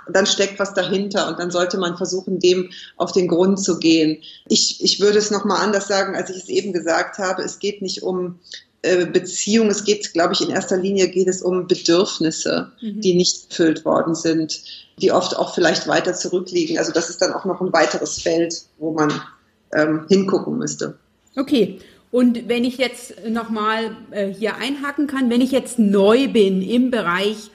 dann 0.09 0.27
steckt 0.27 0.59
was 0.59 0.75
dahinter 0.75 1.29
und 1.29 1.39
dann 1.39 1.51
sollte 1.51 1.79
man 1.79 1.97
versuchen, 1.97 2.39
dem 2.39 2.71
auf 2.97 3.13
den 3.13 3.29
Grund 3.29 3.63
zu 3.63 3.79
gehen. 3.79 4.23
Ich, 4.49 4.83
ich 4.83 5.01
würde 5.01 5.19
es 5.19 5.31
nochmal 5.31 5.63
anders 5.63 5.89
sagen, 5.89 6.17
als 6.17 6.29
ich 6.31 6.37
es 6.37 6.49
eben 6.49 6.73
gesagt 6.73 7.19
habe. 7.19 7.43
Es 7.43 7.61
geht 7.61 7.83
nicht 7.83 8.03
um 8.03 8.41
äh, 8.83 9.07
Beziehung, 9.07 9.69
es 9.69 9.85
geht, 9.85 10.13
glaube 10.13 10.35
ich, 10.35 10.41
in 10.41 10.51
erster 10.51 10.77
Linie 10.77 11.09
geht 11.09 11.29
es 11.29 11.41
um 11.41 11.67
Bedürfnisse, 11.67 12.73
mhm. 12.81 13.01
die 13.01 13.15
nicht 13.15 13.51
erfüllt 13.51 13.85
worden 13.85 14.15
sind, 14.15 14.63
die 14.99 15.13
oft 15.13 15.37
auch 15.37 15.55
vielleicht 15.55 15.87
weiter 15.87 16.15
zurückliegen. 16.15 16.79
Also 16.79 16.93
das 16.93 17.09
ist 17.09 17.23
dann 17.23 17.33
auch 17.33 17.45
noch 17.45 17.61
ein 17.61 17.73
weiteres 17.73 18.21
Feld, 18.21 18.63
wo 18.79 18.93
man 18.93 19.13
ähm, 19.73 20.07
hingucken 20.09 20.59
müsste. 20.59 20.99
Okay. 21.37 21.79
Und 22.11 22.49
wenn 22.49 22.65
ich 22.65 22.77
jetzt 22.77 23.15
nochmal 23.27 23.97
äh, 24.11 24.27
hier 24.29 24.57
einhaken 24.57 25.07
kann, 25.07 25.31
wenn 25.31 25.41
ich 25.41 25.51
jetzt 25.51 25.79
neu 25.79 26.29
bin 26.29 26.61
im 26.61 26.91
Bereich 26.91 27.51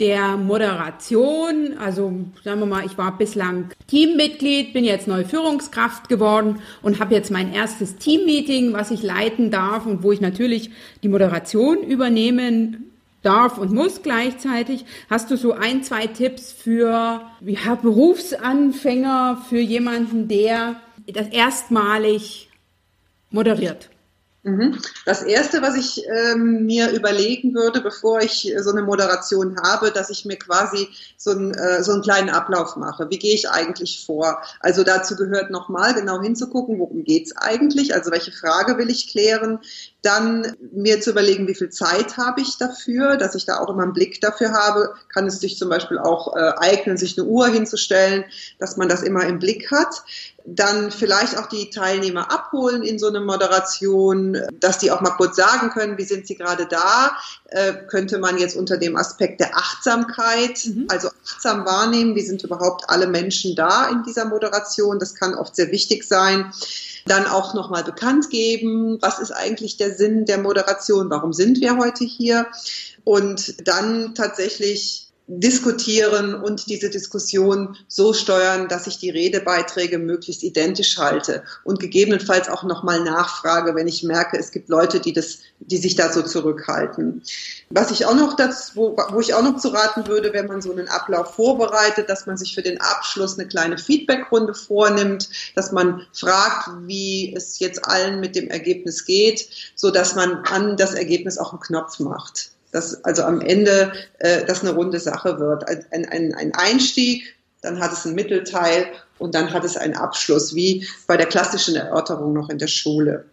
der 0.00 0.36
Moderation. 0.36 1.76
Also 1.78 2.12
sagen 2.44 2.60
wir 2.60 2.66
mal, 2.66 2.86
ich 2.86 2.96
war 2.96 3.18
bislang 3.18 3.70
Teammitglied, 3.88 4.72
bin 4.72 4.84
jetzt 4.84 5.08
neue 5.08 5.24
Führungskraft 5.24 6.08
geworden 6.08 6.60
und 6.82 7.00
habe 7.00 7.14
jetzt 7.14 7.30
mein 7.30 7.52
erstes 7.52 7.96
Teammeeting, 7.96 8.72
was 8.72 8.90
ich 8.90 9.02
leiten 9.02 9.50
darf 9.50 9.86
und 9.86 10.02
wo 10.02 10.12
ich 10.12 10.20
natürlich 10.20 10.70
die 11.02 11.08
Moderation 11.08 11.82
übernehmen 11.82 12.92
darf 13.22 13.58
und 13.58 13.72
muss 13.72 14.02
gleichzeitig. 14.02 14.84
Hast 15.10 15.30
du 15.30 15.36
so 15.36 15.52
ein, 15.52 15.82
zwei 15.82 16.06
Tipps 16.06 16.52
für 16.52 17.22
ja, 17.40 17.74
Berufsanfänger, 17.74 19.44
für 19.48 19.58
jemanden, 19.58 20.28
der 20.28 20.76
das 21.06 21.28
erstmalig 21.28 22.48
moderiert? 23.30 23.90
Mhm. 24.44 24.78
Das 25.04 25.22
erste, 25.22 25.62
was 25.62 25.74
ich 25.74 26.04
ähm, 26.06 26.64
mir 26.64 26.90
überlegen 26.92 27.54
würde, 27.54 27.80
bevor 27.80 28.20
ich 28.20 28.52
so 28.58 28.70
eine 28.70 28.82
Moderation 28.82 29.56
habe, 29.62 29.90
dass 29.90 30.10
ich 30.10 30.24
mir 30.24 30.36
quasi 30.36 30.88
so, 31.16 31.32
ein, 31.32 31.52
äh, 31.54 31.82
so 31.82 31.92
einen 31.92 32.02
kleinen 32.02 32.30
Ablauf 32.30 32.76
mache. 32.76 33.10
Wie 33.10 33.18
gehe 33.18 33.34
ich 33.34 33.50
eigentlich 33.50 34.04
vor? 34.06 34.40
Also 34.60 34.84
dazu 34.84 35.16
gehört 35.16 35.50
nochmal 35.50 35.92
genau 35.92 36.22
hinzugucken, 36.22 36.78
worum 36.78 37.02
geht's 37.02 37.36
eigentlich? 37.36 37.94
Also 37.94 38.12
welche 38.12 38.30
Frage 38.30 38.78
will 38.78 38.90
ich 38.90 39.08
klären? 39.08 39.58
Dann 40.02 40.56
mir 40.72 41.00
zu 41.00 41.10
überlegen, 41.10 41.48
wie 41.48 41.56
viel 41.56 41.70
Zeit 41.70 42.16
habe 42.16 42.40
ich 42.40 42.56
dafür, 42.58 43.16
dass 43.16 43.34
ich 43.34 43.44
da 43.44 43.58
auch 43.58 43.68
immer 43.68 43.82
einen 43.82 43.92
Blick 43.92 44.20
dafür 44.20 44.52
habe. 44.52 44.94
Kann 45.12 45.26
es 45.26 45.40
sich 45.40 45.58
zum 45.58 45.68
Beispiel 45.68 45.98
auch 45.98 46.36
äh, 46.36 46.52
eignen, 46.58 46.96
sich 46.96 47.18
eine 47.18 47.26
Uhr 47.26 47.48
hinzustellen, 47.48 48.24
dass 48.60 48.76
man 48.76 48.88
das 48.88 49.02
immer 49.02 49.26
im 49.26 49.40
Blick 49.40 49.72
hat 49.72 50.04
dann 50.54 50.90
vielleicht 50.90 51.36
auch 51.36 51.46
die 51.46 51.70
Teilnehmer 51.70 52.30
abholen 52.32 52.82
in 52.82 52.98
so 52.98 53.08
eine 53.08 53.20
Moderation, 53.20 54.36
dass 54.60 54.78
die 54.78 54.90
auch 54.90 55.00
mal 55.00 55.10
kurz 55.10 55.36
sagen 55.36 55.70
können, 55.70 55.98
wie 55.98 56.04
sind 56.04 56.26
sie 56.26 56.36
gerade 56.36 56.66
da, 56.66 57.16
äh, 57.46 57.74
könnte 57.88 58.18
man 58.18 58.38
jetzt 58.38 58.56
unter 58.56 58.76
dem 58.76 58.96
Aspekt 58.96 59.40
der 59.40 59.56
Achtsamkeit, 59.56 60.60
mhm. 60.64 60.86
also 60.88 61.08
achtsam 61.26 61.66
wahrnehmen, 61.66 62.14
wie 62.14 62.22
sind 62.22 62.42
überhaupt 62.44 62.88
alle 62.88 63.06
Menschen 63.06 63.56
da 63.56 63.88
in 63.88 64.02
dieser 64.04 64.24
Moderation, 64.24 64.98
das 64.98 65.14
kann 65.14 65.34
oft 65.34 65.54
sehr 65.54 65.70
wichtig 65.70 66.04
sein. 66.04 66.52
Dann 67.06 67.26
auch 67.26 67.54
nochmal 67.54 67.84
bekannt 67.84 68.28
geben, 68.30 68.98
was 69.00 69.18
ist 69.18 69.30
eigentlich 69.30 69.76
der 69.76 69.94
Sinn 69.94 70.26
der 70.26 70.38
Moderation, 70.38 71.10
warum 71.10 71.32
sind 71.32 71.60
wir 71.60 71.76
heute 71.76 72.04
hier 72.04 72.46
und 73.04 73.66
dann 73.66 74.14
tatsächlich 74.14 75.07
diskutieren 75.28 76.34
und 76.34 76.70
diese 76.70 76.88
Diskussion 76.88 77.76
so 77.86 78.14
steuern, 78.14 78.66
dass 78.66 78.86
ich 78.86 78.98
die 78.98 79.10
Redebeiträge 79.10 79.98
möglichst 79.98 80.42
identisch 80.42 80.96
halte 80.96 81.44
und 81.64 81.80
gegebenenfalls 81.80 82.48
auch 82.48 82.62
nochmal 82.62 83.04
nachfrage, 83.04 83.74
wenn 83.74 83.86
ich 83.86 84.02
merke, 84.02 84.38
es 84.38 84.50
gibt 84.52 84.70
Leute, 84.70 85.00
die 85.00 85.12
das, 85.12 85.40
die 85.60 85.76
sich 85.76 85.96
da 85.96 86.10
so 86.10 86.22
zurückhalten. 86.22 87.22
Was 87.68 87.90
ich 87.90 88.06
auch 88.06 88.14
noch 88.14 88.36
das, 88.36 88.74
wo, 88.74 88.96
wo 89.10 89.20
ich 89.20 89.34
auch 89.34 89.42
noch 89.42 89.58
zu 89.58 89.68
raten 89.68 90.06
würde, 90.06 90.32
wenn 90.32 90.46
man 90.46 90.62
so 90.62 90.72
einen 90.72 90.88
Ablauf 90.88 91.34
vorbereitet, 91.34 92.08
dass 92.08 92.26
man 92.26 92.38
sich 92.38 92.54
für 92.54 92.62
den 92.62 92.80
Abschluss 92.80 93.38
eine 93.38 93.46
kleine 93.46 93.76
Feedbackrunde 93.76 94.54
vornimmt, 94.54 95.28
dass 95.54 95.72
man 95.72 96.06
fragt, 96.14 96.70
wie 96.86 97.34
es 97.36 97.58
jetzt 97.58 97.84
allen 97.84 98.20
mit 98.20 98.34
dem 98.34 98.48
Ergebnis 98.48 99.04
geht, 99.04 99.46
so 99.74 99.90
dass 99.90 100.14
man 100.14 100.38
an 100.44 100.78
das 100.78 100.94
Ergebnis 100.94 101.36
auch 101.36 101.52
einen 101.52 101.60
Knopf 101.60 101.98
macht 101.98 102.52
dass 102.72 103.04
also 103.04 103.22
am 103.22 103.40
Ende 103.40 103.92
äh, 104.18 104.44
das 104.44 104.60
eine 104.60 104.72
runde 104.72 105.00
Sache 105.00 105.38
wird. 105.38 105.68
Ein, 105.68 106.06
ein, 106.06 106.34
ein 106.34 106.54
Einstieg, 106.54 107.34
dann 107.62 107.80
hat 107.80 107.92
es 107.92 108.06
einen 108.06 108.14
Mittelteil 108.14 108.86
und 109.18 109.34
dann 109.34 109.52
hat 109.52 109.64
es 109.64 109.76
einen 109.76 109.96
Abschluss, 109.96 110.54
wie 110.54 110.86
bei 111.06 111.16
der 111.16 111.26
klassischen 111.26 111.74
Erörterung 111.76 112.32
noch 112.32 112.50
in 112.50 112.58
der 112.58 112.68
Schule. 112.68 113.24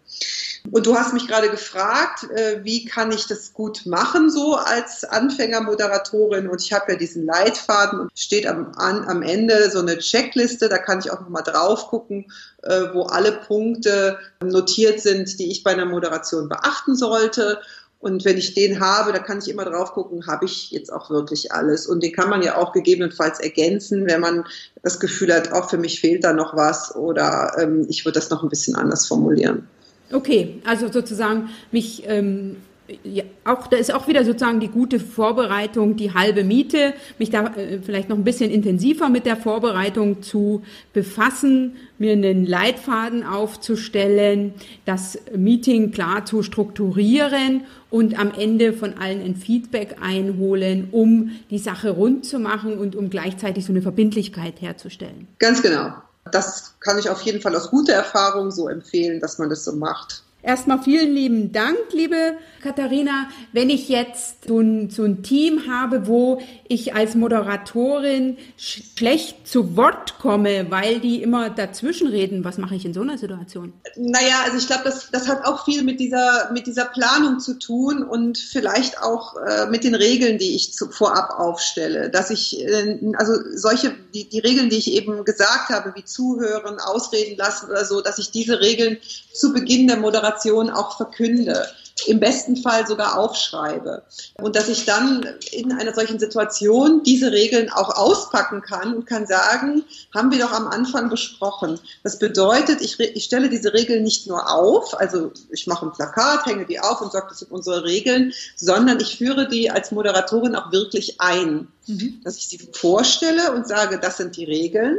Und 0.71 0.87
du 0.87 0.95
hast 0.95 1.13
mich 1.13 1.27
gerade 1.27 1.49
gefragt, 1.49 2.23
äh, 2.31 2.63
wie 2.63 2.85
kann 2.85 3.11
ich 3.11 3.27
das 3.27 3.53
gut 3.53 3.85
machen 3.85 4.31
so 4.31 4.55
als 4.55 5.03
Anfängermoderatorin? 5.03 6.47
Und 6.47 6.61
ich 6.63 6.73
habe 6.73 6.93
ja 6.93 6.97
diesen 6.97 7.25
Leitfaden 7.25 7.99
und 7.99 8.11
steht 8.15 8.47
am, 8.47 8.71
an, 8.75 9.07
am 9.07 9.21
Ende 9.21 9.69
so 9.69 9.79
eine 9.79 9.97
Checkliste, 9.99 10.69
da 10.69 10.77
kann 10.77 10.99
ich 10.99 11.11
auch 11.11 11.21
nochmal 11.21 11.43
drauf 11.43 11.87
gucken, 11.87 12.31
äh, 12.63 12.81
wo 12.93 13.03
alle 13.03 13.33
Punkte 13.33 14.17
notiert 14.43 15.01
sind, 15.01 15.39
die 15.39 15.51
ich 15.51 15.63
bei 15.63 15.71
einer 15.71 15.85
Moderation 15.85 16.49
beachten 16.49 16.95
sollte. 16.95 17.61
Und 17.99 18.23
wenn 18.25 18.37
ich 18.37 18.53
den 18.53 18.79
habe, 18.79 19.13
da 19.13 19.19
kann 19.19 19.39
ich 19.39 19.49
immer 19.49 19.65
drauf 19.65 19.93
gucken, 19.93 20.27
habe 20.27 20.45
ich 20.45 20.69
jetzt 20.71 20.93
auch 20.93 21.09
wirklich 21.09 21.51
alles. 21.51 21.87
Und 21.87 22.03
den 22.03 22.11
kann 22.11 22.29
man 22.29 22.43
ja 22.43 22.57
auch 22.57 22.71
gegebenenfalls 22.71 23.39
ergänzen, 23.39 24.05
wenn 24.05 24.21
man 24.21 24.45
das 24.83 24.99
Gefühl 24.99 25.33
hat, 25.33 25.51
auch 25.51 25.69
für 25.69 25.77
mich 25.77 25.99
fehlt 26.01 26.23
da 26.23 26.33
noch 26.33 26.55
was 26.55 26.95
oder 26.95 27.55
ähm, 27.59 27.87
ich 27.89 28.05
würde 28.05 28.19
das 28.19 28.29
noch 28.29 28.43
ein 28.43 28.49
bisschen 28.49 28.75
anders 28.75 29.07
formulieren. 29.07 29.67
Okay, 30.11 30.61
also 30.65 30.91
sozusagen 30.91 31.49
mich 31.71 32.03
ähm, 32.05 32.57
ja, 33.03 33.23
auch 33.45 33.67
da 33.67 33.77
ist 33.77 33.93
auch 33.93 34.07
wieder 34.07 34.23
sozusagen 34.23 34.59
die 34.59 34.67
gute 34.67 34.99
Vorbereitung 34.99 35.95
die 35.95 36.13
halbe 36.13 36.43
Miete, 36.43 36.93
mich 37.17 37.29
da 37.31 37.47
äh, 37.55 37.79
vielleicht 37.83 38.09
noch 38.09 38.17
ein 38.17 38.23
bisschen 38.23 38.51
intensiver 38.51 39.09
mit 39.09 39.25
der 39.25 39.37
Vorbereitung 39.37 40.21
zu 40.21 40.63
befassen, 40.93 41.77
mir 41.97 42.11
einen 42.11 42.45
Leitfaden 42.45 43.23
aufzustellen, 43.23 44.53
das 44.85 45.17
Meeting 45.35 45.91
klar 45.91 46.25
zu 46.25 46.43
strukturieren 46.43 47.63
und 47.89 48.19
am 48.19 48.31
Ende 48.31 48.73
von 48.73 48.97
allen 48.97 49.23
ein 49.23 49.35
Feedback 49.35 49.97
einholen, 50.01 50.89
um 50.91 51.31
die 51.49 51.59
Sache 51.59 51.89
rund 51.91 52.25
zu 52.25 52.39
machen 52.39 52.77
und 52.77 52.95
um 52.95 53.09
gleichzeitig 53.09 53.65
so 53.65 53.71
eine 53.71 53.81
Verbindlichkeit 53.81 54.61
herzustellen. 54.61 55.27
Ganz 55.39 55.61
genau. 55.61 55.93
Das 56.31 56.73
kann 56.79 56.97
ich 56.97 57.09
auf 57.09 57.21
jeden 57.21 57.41
Fall 57.41 57.55
aus 57.55 57.69
guter 57.69 57.93
Erfahrung 57.93 58.51
so 58.51 58.67
empfehlen, 58.67 59.19
dass 59.19 59.37
man 59.37 59.49
das 59.49 59.63
so 59.63 59.73
macht. 59.73 60.24
Erstmal 60.45 60.79
vielen 60.83 61.15
lieben 61.15 61.51
Dank, 61.51 61.75
liebe 61.91 62.37
Katharina. 62.61 63.29
Wenn 63.51 63.71
ich 63.71 63.89
jetzt 63.89 64.45
so 64.47 64.59
ein, 64.59 64.91
so 64.91 65.03
ein 65.03 65.23
Team 65.23 65.63
habe, 65.67 66.05
wo 66.05 66.39
ich 66.67 66.93
als 66.93 67.15
Moderatorin 67.15 68.37
sch 68.55 68.83
schlecht 68.95 69.47
zu 69.47 69.75
Wort 69.75 70.19
komme, 70.19 70.67
weil 70.69 70.99
die 70.99 71.23
immer 71.23 71.49
dazwischen 71.49 72.07
reden, 72.07 72.43
was 72.43 72.59
mache 72.59 72.75
ich 72.75 72.85
in 72.85 72.93
so 72.93 73.01
einer 73.01 73.17
Situation? 73.17 73.73
Naja, 73.95 74.43
also 74.45 74.57
ich 74.59 74.67
glaube, 74.67 74.83
das, 74.83 75.09
das 75.11 75.27
hat 75.27 75.45
auch 75.45 75.65
viel 75.65 75.83
mit 75.83 75.99
dieser, 75.99 76.51
mit 76.53 76.67
dieser 76.67 76.85
Planung 76.85 77.39
zu 77.39 77.57
tun 77.57 78.03
und 78.03 78.37
vielleicht 78.37 79.01
auch 79.01 79.35
äh, 79.37 79.65
mit 79.71 79.83
den 79.83 79.95
Regeln, 79.95 80.37
die 80.37 80.55
ich 80.55 80.73
zu, 80.73 80.91
vorab 80.91 81.39
aufstelle. 81.39 82.11
Dass 82.11 82.29
ich, 82.29 82.63
äh, 82.63 82.99
also 83.17 83.33
solche, 83.55 83.95
die, 84.13 84.29
die 84.29 84.39
Regeln, 84.39 84.69
die 84.69 84.77
ich 84.77 84.93
eben 84.93 85.25
gesagt 85.25 85.69
habe, 85.69 85.93
wie 85.95 86.05
zuhören, 86.05 86.79
ausreden 86.79 87.35
lassen 87.35 87.71
oder 87.71 87.83
so, 87.83 88.01
dass 88.01 88.19
ich 88.19 88.29
diese 88.29 88.59
Regeln 88.59 88.97
zu 89.33 89.51
Beginn 89.51 89.87
der 89.87 89.97
Moderation 89.97 90.34
auch 90.71 90.97
verkünde 90.97 91.65
im 92.07 92.19
besten 92.19 92.57
Fall 92.57 92.85
sogar 92.85 93.17
aufschreibe. 93.17 94.03
Und 94.35 94.55
dass 94.55 94.67
ich 94.67 94.85
dann 94.85 95.25
in 95.51 95.71
einer 95.71 95.93
solchen 95.93 96.19
Situation 96.19 97.03
diese 97.03 97.31
Regeln 97.31 97.69
auch 97.69 97.95
auspacken 97.95 98.61
kann 98.61 98.93
und 98.93 99.05
kann 99.05 99.25
sagen, 99.25 99.83
haben 100.13 100.31
wir 100.31 100.39
doch 100.39 100.51
am 100.51 100.67
Anfang 100.67 101.09
besprochen. 101.09 101.79
Das 102.03 102.19
bedeutet, 102.19 102.81
ich, 102.81 102.99
ich 102.99 103.23
stelle 103.23 103.49
diese 103.49 103.73
Regeln 103.73 104.03
nicht 104.03 104.27
nur 104.27 104.51
auf, 104.51 104.99
also 104.99 105.31
ich 105.51 105.67
mache 105.67 105.85
ein 105.85 105.93
Plakat, 105.93 106.45
hänge 106.45 106.65
die 106.65 106.79
auf 106.79 107.01
und 107.01 107.11
sage, 107.11 107.27
das 107.29 107.39
sind 107.39 107.51
unsere 107.51 107.85
Regeln, 107.85 108.33
sondern 108.55 108.99
ich 108.99 109.17
führe 109.17 109.47
die 109.47 109.71
als 109.71 109.91
Moderatorin 109.91 110.55
auch 110.55 110.71
wirklich 110.71 111.21
ein. 111.21 111.69
Mhm. 111.87 112.21
Dass 112.23 112.37
ich 112.37 112.49
sie 112.49 112.59
vorstelle 112.73 113.53
und 113.53 113.67
sage, 113.67 113.99
das 113.99 114.17
sind 114.17 114.35
die 114.35 114.45
Regeln. 114.45 114.97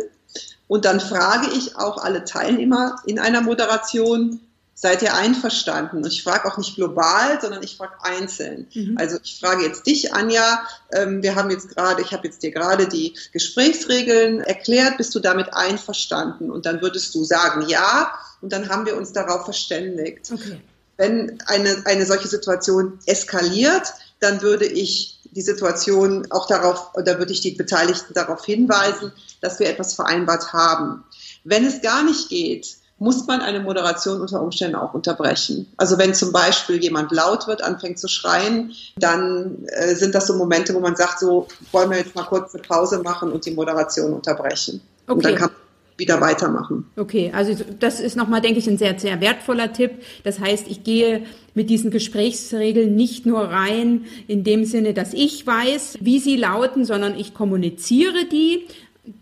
Und 0.68 0.84
dann 0.84 1.00
frage 1.00 1.48
ich 1.56 1.76
auch 1.76 1.98
alle 1.98 2.24
Teilnehmer 2.24 2.96
in 3.06 3.18
einer 3.18 3.40
Moderation, 3.40 4.40
seid 4.78 5.00
ihr 5.02 5.14
einverstanden? 5.14 5.96
Und 5.96 6.06
ich 6.06 6.22
frage 6.22 6.46
auch 6.46 6.58
nicht 6.58 6.76
global, 6.76 7.40
sondern 7.40 7.62
ich 7.62 7.78
frage 7.78 7.94
einzeln. 8.02 8.68
Mhm. 8.74 8.96
Also 8.98 9.16
ich 9.24 9.40
frage 9.40 9.64
jetzt 9.64 9.86
dich, 9.86 10.12
Anja, 10.12 10.60
ähm, 10.92 11.22
wir 11.22 11.34
haben 11.34 11.50
jetzt 11.50 11.74
gerade, 11.74 12.02
ich 12.02 12.12
habe 12.12 12.28
jetzt 12.28 12.42
dir 12.42 12.52
gerade 12.52 12.86
die 12.86 13.16
Gesprächsregeln 13.32 14.42
erklärt, 14.42 14.98
bist 14.98 15.14
du 15.14 15.20
damit 15.20 15.54
einverstanden? 15.54 16.50
Und 16.50 16.66
dann 16.66 16.82
würdest 16.82 17.14
du 17.14 17.24
sagen, 17.24 17.66
ja, 17.68 18.12
und 18.42 18.52
dann 18.52 18.68
haben 18.68 18.84
wir 18.84 18.96
uns 18.96 19.12
darauf 19.12 19.44
verständigt. 19.44 20.30
Okay. 20.30 20.60
Wenn 20.98 21.38
eine, 21.46 21.82
eine 21.86 22.04
solche 22.04 22.28
Situation 22.28 22.98
eskaliert, 23.06 23.94
dann 24.20 24.42
würde 24.42 24.66
ich 24.66 25.20
die 25.30 25.42
Situation 25.42 26.26
auch 26.30 26.46
darauf, 26.46 26.94
oder 26.94 27.18
würde 27.18 27.32
ich 27.32 27.40
die 27.40 27.52
Beteiligten 27.52 28.12
darauf 28.12 28.44
hinweisen, 28.44 29.12
dass 29.40 29.58
wir 29.58 29.68
etwas 29.68 29.94
vereinbart 29.94 30.52
haben. 30.52 31.02
Wenn 31.44 31.64
es 31.64 31.80
gar 31.80 32.02
nicht 32.02 32.28
geht, 32.28 32.76
muss 32.98 33.26
man 33.26 33.40
eine 33.40 33.60
Moderation 33.60 34.20
unter 34.20 34.42
Umständen 34.42 34.76
auch 34.76 34.94
unterbrechen. 34.94 35.66
Also 35.76 35.98
wenn 35.98 36.14
zum 36.14 36.32
Beispiel 36.32 36.82
jemand 36.82 37.12
laut 37.12 37.46
wird, 37.46 37.62
anfängt 37.62 37.98
zu 37.98 38.08
schreien, 38.08 38.72
dann 38.96 39.64
äh, 39.66 39.94
sind 39.94 40.14
das 40.14 40.26
so 40.26 40.36
Momente, 40.36 40.74
wo 40.74 40.80
man 40.80 40.96
sagt, 40.96 41.20
so 41.20 41.46
wollen 41.72 41.90
wir 41.90 41.98
jetzt 41.98 42.14
mal 42.14 42.24
kurz 42.24 42.54
eine 42.54 42.62
Pause 42.62 43.02
machen 43.02 43.32
und 43.32 43.44
die 43.44 43.50
Moderation 43.50 44.14
unterbrechen. 44.14 44.80
Okay. 45.06 45.14
Und 45.14 45.24
dann 45.24 45.34
kann 45.34 45.50
man 45.50 45.66
wieder 45.98 46.20
weitermachen. 46.20 46.90
Okay, 46.96 47.32
also 47.34 47.54
das 47.80 48.00
ist 48.00 48.16
nochmal, 48.16 48.40
denke 48.40 48.58
ich, 48.58 48.66
ein 48.66 48.78
sehr, 48.78 48.98
sehr 48.98 49.20
wertvoller 49.20 49.72
Tipp. 49.72 49.92
Das 50.24 50.40
heißt, 50.40 50.66
ich 50.68 50.84
gehe 50.84 51.24
mit 51.54 51.70
diesen 51.70 51.90
Gesprächsregeln 51.90 52.94
nicht 52.94 53.24
nur 53.24 53.40
rein 53.40 54.04
in 54.28 54.44
dem 54.44 54.64
Sinne, 54.64 54.92
dass 54.92 55.14
ich 55.14 55.46
weiß, 55.46 55.98
wie 56.00 56.18
sie 56.18 56.36
lauten, 56.36 56.84
sondern 56.84 57.18
ich 57.18 57.32
kommuniziere 57.32 58.26
die 58.30 58.66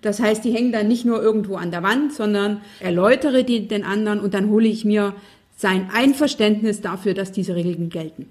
das 0.02 0.20
heißt, 0.20 0.44
die 0.44 0.52
hängen 0.52 0.72
dann 0.72 0.88
nicht 0.88 1.04
nur 1.04 1.22
irgendwo 1.22 1.56
an 1.56 1.70
der 1.70 1.82
Wand, 1.82 2.12
sondern 2.12 2.60
erläutere 2.80 3.44
die 3.44 3.68
den 3.68 3.84
anderen 3.84 4.20
und 4.20 4.34
dann 4.34 4.50
hole 4.50 4.66
ich 4.66 4.84
mir 4.84 5.14
sein 5.56 5.90
Einverständnis 5.92 6.80
dafür, 6.80 7.14
dass 7.14 7.32
diese 7.32 7.54
Regeln 7.54 7.88
gelten. 7.88 8.26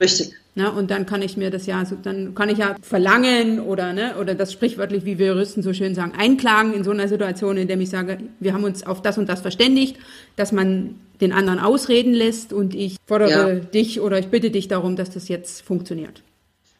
Richtig. 0.00 0.34
Na, 0.54 0.70
und 0.70 0.90
dann 0.90 1.04
kann 1.06 1.22
ich 1.22 1.36
mir 1.36 1.50
das 1.50 1.66
ja, 1.66 1.82
dann 2.02 2.34
kann 2.34 2.48
ich 2.48 2.58
ja 2.58 2.76
verlangen 2.80 3.60
oder, 3.60 3.92
ne, 3.92 4.16
oder 4.18 4.34
das 4.34 4.52
sprichwörtlich, 4.52 5.04
wie 5.04 5.18
wir 5.18 5.28
Juristen 5.28 5.62
so 5.62 5.72
schön 5.72 5.94
sagen, 5.94 6.12
einklagen 6.16 6.72
in 6.74 6.82
so 6.82 6.90
einer 6.90 7.08
Situation, 7.08 7.56
in 7.56 7.68
der 7.68 7.78
ich 7.78 7.90
sage, 7.90 8.18
wir 8.40 8.54
haben 8.54 8.64
uns 8.64 8.86
auf 8.86 9.02
das 9.02 9.18
und 9.18 9.28
das 9.28 9.40
verständigt, 9.40 9.96
dass 10.36 10.52
man 10.52 10.98
den 11.20 11.32
anderen 11.32 11.58
ausreden 11.58 12.12
lässt 12.12 12.52
und 12.52 12.74
ich 12.74 12.96
fordere 13.06 13.54
ja. 13.54 13.60
dich 13.60 14.00
oder 14.00 14.18
ich 14.18 14.28
bitte 14.28 14.50
dich 14.50 14.68
darum, 14.68 14.96
dass 14.96 15.10
das 15.10 15.28
jetzt 15.28 15.62
funktioniert. 15.62 16.22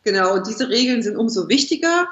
Genau, 0.04 0.34
und 0.34 0.46
diese 0.46 0.68
Regeln 0.68 1.02
sind 1.02 1.16
umso 1.16 1.48
wichtiger, 1.48 2.06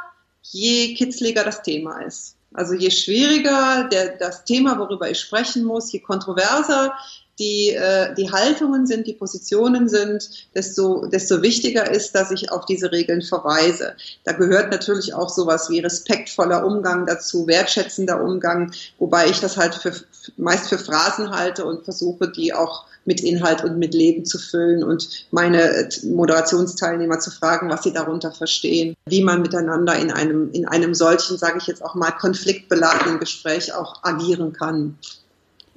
je 0.53 0.95
kitzliger 0.95 1.45
das 1.45 1.63
Thema 1.63 2.01
ist. 2.01 2.37
Also 2.53 2.75
je 2.75 2.91
schwieriger 2.91 3.89
der, 3.91 4.17
das 4.17 4.45
Thema, 4.45 4.79
worüber 4.79 5.11
ich 5.11 5.19
sprechen 5.19 5.65
muss, 5.65 5.93
je 5.93 6.01
kontroverser 6.01 6.95
die, 7.39 7.71
äh, 7.71 8.15
die 8.15 8.31
Haltungen 8.31 8.87
sind, 8.87 9.07
die 9.07 9.15
Positionen 9.15 9.89
sind, 9.89 10.49
desto, 10.55 11.07
desto 11.07 11.43
wichtiger 11.43 11.91
ist, 11.91 12.15
dass 12.15 12.31
ich 12.31 12.53
auf 12.53 12.65
diese 12.67 12.93
Regeln 12.93 13.23
verweise. 13.23 13.95
Da 14.25 14.33
gehört 14.33 14.71
natürlich 14.71 15.15
auch 15.15 15.29
sowas 15.29 15.69
wie 15.71 15.81
respektvoller 15.81 16.65
Umgang 16.65 17.07
dazu, 17.07 17.47
wertschätzender 17.47 18.23
Umgang, 18.23 18.73
wobei 18.99 19.29
ich 19.29 19.41
das 19.41 19.57
halt 19.57 19.75
für, 19.75 19.93
meist 20.37 20.69
für 20.69 20.79
Phrasen 20.79 21.31
halte 21.31 21.65
und 21.65 21.85
versuche, 21.85 22.29
die 22.29 22.53
auch 22.53 22.87
mit 23.05 23.21
Inhalt 23.21 23.63
und 23.65 23.79
mit 23.79 23.95
Leben 23.95 24.25
zu 24.25 24.39
füllen 24.39 24.83
und 24.83 25.27
meine 25.31 25.89
Moderationsteilnehmer 26.05 27.19
zu 27.19 27.31
fragen, 27.31 27.69
was 27.69 27.83
sie 27.83 27.93
darunter 27.93 28.33
verstehen, 28.33 28.95
wie 29.07 29.23
man 29.23 29.43
miteinander 29.43 29.97
in 29.97 30.11
einem, 30.11 30.51
in 30.53 30.67
einem 30.67 30.95
solchen, 30.95 31.37
sage 31.37 31.59
ich 31.59 31.67
jetzt 31.67 31.85
auch 31.85 31.95
mal, 31.95 32.13
konfliktbeladenen 32.13 33.19
Gespräch 33.19 33.75
auch 33.75 34.03
agieren 34.03 34.53
kann. 34.53 34.99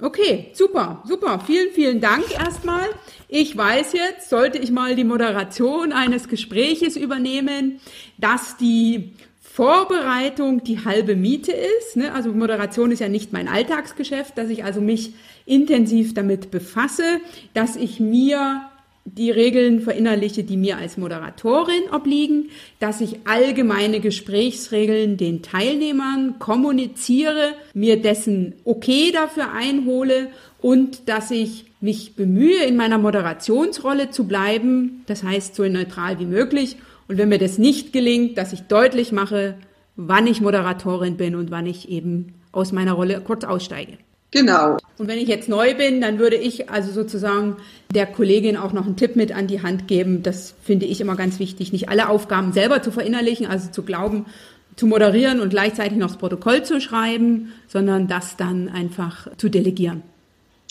Okay, 0.00 0.50
super, 0.52 1.02
super. 1.06 1.40
Vielen, 1.44 1.72
vielen 1.72 2.00
Dank 2.00 2.24
erstmal. 2.32 2.86
Ich 3.26 3.56
weiß 3.56 3.94
jetzt, 3.94 4.30
sollte 4.30 4.58
ich 4.58 4.70
mal 4.70 4.94
die 4.94 5.02
Moderation 5.04 5.92
eines 5.92 6.28
Gespräches 6.28 6.96
übernehmen, 6.96 7.80
dass 8.16 8.56
die 8.56 9.14
Vorbereitung 9.40 10.62
die 10.62 10.84
halbe 10.84 11.16
Miete 11.16 11.50
ist. 11.50 11.96
Ne? 11.96 12.14
Also 12.14 12.32
Moderation 12.32 12.92
ist 12.92 13.00
ja 13.00 13.08
nicht 13.08 13.32
mein 13.32 13.48
Alltagsgeschäft, 13.48 14.38
dass 14.38 14.50
ich 14.50 14.62
also 14.62 14.80
mich 14.80 15.14
intensiv 15.46 16.14
damit 16.14 16.52
befasse, 16.52 17.20
dass 17.54 17.74
ich 17.74 17.98
mir 17.98 18.67
die 19.16 19.30
Regeln 19.30 19.80
verinnerliche, 19.80 20.44
die 20.44 20.56
mir 20.56 20.76
als 20.76 20.96
Moderatorin 20.96 21.90
obliegen, 21.92 22.50
dass 22.78 23.00
ich 23.00 23.26
allgemeine 23.26 24.00
Gesprächsregeln 24.00 25.16
den 25.16 25.42
Teilnehmern 25.42 26.38
kommuniziere, 26.38 27.54
mir 27.74 28.00
dessen 28.00 28.54
Okay 28.64 29.10
dafür 29.12 29.52
einhole 29.52 30.28
und 30.60 31.08
dass 31.08 31.30
ich 31.30 31.66
mich 31.80 32.16
bemühe, 32.16 32.64
in 32.64 32.76
meiner 32.76 32.98
Moderationsrolle 32.98 34.10
zu 34.10 34.26
bleiben, 34.26 35.04
das 35.06 35.22
heißt 35.22 35.54
so 35.54 35.64
neutral 35.64 36.18
wie 36.18 36.26
möglich. 36.26 36.76
Und 37.06 37.18
wenn 37.18 37.28
mir 37.28 37.38
das 37.38 37.58
nicht 37.58 37.92
gelingt, 37.92 38.36
dass 38.36 38.52
ich 38.52 38.62
deutlich 38.62 39.12
mache, 39.12 39.54
wann 39.96 40.26
ich 40.26 40.40
Moderatorin 40.40 41.16
bin 41.16 41.34
und 41.34 41.50
wann 41.50 41.66
ich 41.66 41.88
eben 41.88 42.34
aus 42.52 42.72
meiner 42.72 42.92
Rolle 42.92 43.20
kurz 43.20 43.44
aussteige. 43.44 43.98
Genau. 44.30 44.76
Und 44.98 45.08
wenn 45.08 45.18
ich 45.18 45.28
jetzt 45.28 45.48
neu 45.48 45.74
bin, 45.74 46.00
dann 46.00 46.18
würde 46.18 46.36
ich 46.36 46.68
also 46.68 46.92
sozusagen 46.92 47.56
der 47.94 48.06
Kollegin 48.06 48.56
auch 48.56 48.72
noch 48.72 48.84
einen 48.84 48.96
Tipp 48.96 49.16
mit 49.16 49.32
an 49.32 49.46
die 49.46 49.62
Hand 49.62 49.88
geben. 49.88 50.22
Das 50.22 50.54
finde 50.62 50.86
ich 50.86 51.00
immer 51.00 51.16
ganz 51.16 51.38
wichtig, 51.38 51.72
nicht 51.72 51.88
alle 51.88 52.08
Aufgaben 52.08 52.52
selber 52.52 52.82
zu 52.82 52.92
verinnerlichen, 52.92 53.46
also 53.46 53.70
zu 53.70 53.82
glauben, 53.82 54.26
zu 54.76 54.86
moderieren 54.86 55.40
und 55.40 55.48
gleichzeitig 55.48 55.96
noch 55.96 56.08
das 56.08 56.18
Protokoll 56.18 56.62
zu 56.62 56.80
schreiben, 56.80 57.52
sondern 57.68 58.06
das 58.06 58.36
dann 58.36 58.68
einfach 58.68 59.28
zu 59.38 59.48
delegieren. 59.48 60.02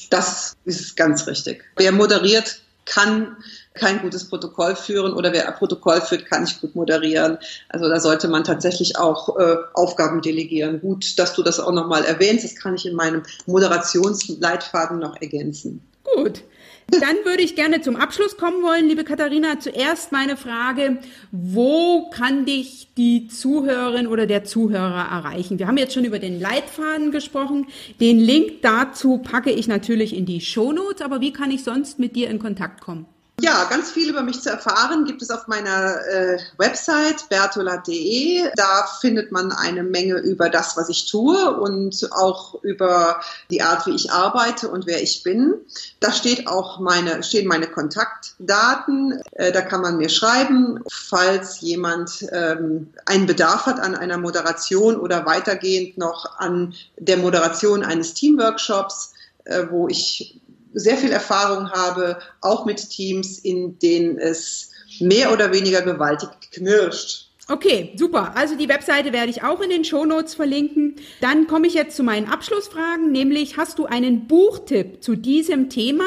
Das 0.09 0.55
ist 0.63 0.95
ganz 0.95 1.27
richtig. 1.27 1.63
Wer 1.75 1.91
moderiert, 1.91 2.61
kann 2.85 3.35
kein 3.77 4.01
gutes 4.01 4.27
Protokoll 4.27 4.75
führen 4.75 5.13
oder 5.13 5.31
wer 5.33 5.47
ein 5.47 5.55
Protokoll 5.55 6.01
führt, 6.01 6.25
kann 6.25 6.41
nicht 6.41 6.61
gut 6.61 6.75
moderieren. 6.75 7.37
Also 7.69 7.87
da 7.87 7.99
sollte 7.99 8.27
man 8.27 8.43
tatsächlich 8.43 8.97
auch 8.97 9.37
äh, 9.37 9.55
Aufgaben 9.73 10.21
delegieren. 10.21 10.81
Gut, 10.81 11.17
dass 11.19 11.33
du 11.33 11.43
das 11.43 11.59
auch 11.59 11.71
nochmal 11.71 12.03
erwähnst, 12.03 12.43
das 12.43 12.55
kann 12.55 12.75
ich 12.75 12.85
in 12.85 12.95
meinem 12.95 13.23
Moderationsleitfaden 13.45 14.99
noch 14.99 15.21
ergänzen. 15.21 15.81
Gut. 16.15 16.43
Dann 16.89 17.17
würde 17.25 17.43
ich 17.43 17.55
gerne 17.55 17.81
zum 17.81 17.97
Abschluss 17.97 18.37
kommen 18.37 18.63
wollen, 18.63 18.87
liebe 18.87 19.03
Katharina. 19.03 19.59
Zuerst 19.59 20.13
meine 20.13 20.37
Frage, 20.37 20.99
wo 21.33 22.09
kann 22.11 22.45
dich 22.45 22.87
die 22.95 23.27
Zuhörerin 23.27 24.07
oder 24.07 24.25
der 24.25 24.45
Zuhörer 24.45 25.05
erreichen? 25.11 25.59
Wir 25.59 25.67
haben 25.67 25.77
jetzt 25.77 25.93
schon 25.93 26.05
über 26.05 26.19
den 26.19 26.39
Leitfaden 26.39 27.11
gesprochen. 27.11 27.67
Den 27.99 28.19
Link 28.19 28.61
dazu 28.61 29.17
packe 29.17 29.51
ich 29.51 29.67
natürlich 29.67 30.15
in 30.15 30.25
die 30.25 30.39
Shownotes, 30.39 31.01
aber 31.01 31.19
wie 31.19 31.33
kann 31.33 31.51
ich 31.51 31.65
sonst 31.65 31.99
mit 31.99 32.15
dir 32.15 32.29
in 32.29 32.39
Kontakt 32.39 32.79
kommen? 32.79 33.05
Ja, 33.39 33.65
ganz 33.65 33.91
viel 33.91 34.09
über 34.09 34.23
mich 34.23 34.41
zu 34.41 34.49
erfahren 34.49 35.05
gibt 35.05 35.21
es 35.21 35.29
auf 35.29 35.45
meiner 35.45 36.03
äh, 36.07 36.39
Website 36.57 37.29
bertola.de. 37.29 38.49
Da 38.55 38.87
findet 38.99 39.31
man 39.31 39.51
eine 39.51 39.83
Menge 39.83 40.15
über 40.15 40.49
das, 40.49 40.75
was 40.75 40.89
ich 40.89 41.05
tue 41.05 41.55
und 41.55 42.09
auch 42.13 42.55
über 42.63 43.21
die 43.51 43.61
Art, 43.61 43.85
wie 43.85 43.93
ich 43.93 44.11
arbeite 44.11 44.69
und 44.69 44.87
wer 44.87 45.03
ich 45.03 45.21
bin. 45.21 45.53
Da 45.99 46.11
steht 46.11 46.47
auch 46.47 46.79
meine, 46.79 47.21
stehen 47.21 47.47
meine 47.47 47.67
Kontaktdaten. 47.67 49.21
Äh, 49.33 49.51
da 49.51 49.61
kann 49.61 49.81
man 49.81 49.97
mir 49.97 50.09
schreiben, 50.09 50.79
falls 50.91 51.61
jemand 51.61 52.25
ähm, 52.31 52.91
einen 53.05 53.27
Bedarf 53.27 53.67
hat 53.67 53.79
an 53.79 53.93
einer 53.93 54.17
Moderation 54.17 54.97
oder 54.97 55.27
weitergehend 55.27 55.99
noch 55.99 56.39
an 56.39 56.73
der 56.97 57.17
Moderation 57.17 57.83
eines 57.83 58.15
Teamworkshops, 58.15 59.13
äh, 59.45 59.67
wo 59.69 59.87
ich 59.87 60.41
sehr 60.79 60.97
viel 60.97 61.11
Erfahrung 61.11 61.69
habe, 61.71 62.19
auch 62.41 62.65
mit 62.65 62.89
Teams, 62.89 63.39
in 63.39 63.79
denen 63.79 64.17
es 64.17 64.71
mehr 64.99 65.31
oder 65.31 65.53
weniger 65.53 65.81
gewaltig 65.81 66.29
knirscht. 66.51 67.27
Okay, 67.49 67.93
super. 67.95 68.33
Also 68.35 68.57
die 68.57 68.67
Webseite 68.67 69.13
werde 69.13 69.29
ich 69.29 69.41
auch 69.43 69.61
in 69.61 69.69
den 69.69 69.85
Shownotes 69.85 70.35
verlinken. 70.35 70.95
Dann 71.21 71.47
komme 71.47 71.67
ich 71.67 71.73
jetzt 71.73 71.95
zu 71.95 72.03
meinen 72.03 72.27
Abschlussfragen, 72.27 73.11
nämlich 73.11 73.55
hast 73.55 73.79
du 73.79 73.85
einen 73.85 74.27
Buchtipp 74.27 75.01
zu 75.01 75.15
diesem 75.15 75.69
Thema? 75.69 76.03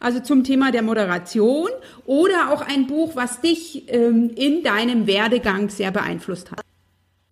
Also 0.00 0.20
zum 0.20 0.44
Thema 0.44 0.72
der 0.72 0.82
Moderation 0.82 1.68
oder 2.06 2.50
auch 2.50 2.62
ein 2.62 2.86
Buch, 2.86 3.14
was 3.14 3.40
dich 3.40 3.84
ähm, 3.88 4.32
in 4.34 4.62
deinem 4.62 5.06
Werdegang 5.06 5.68
sehr 5.68 5.92
beeinflusst 5.92 6.50
hat? 6.50 6.60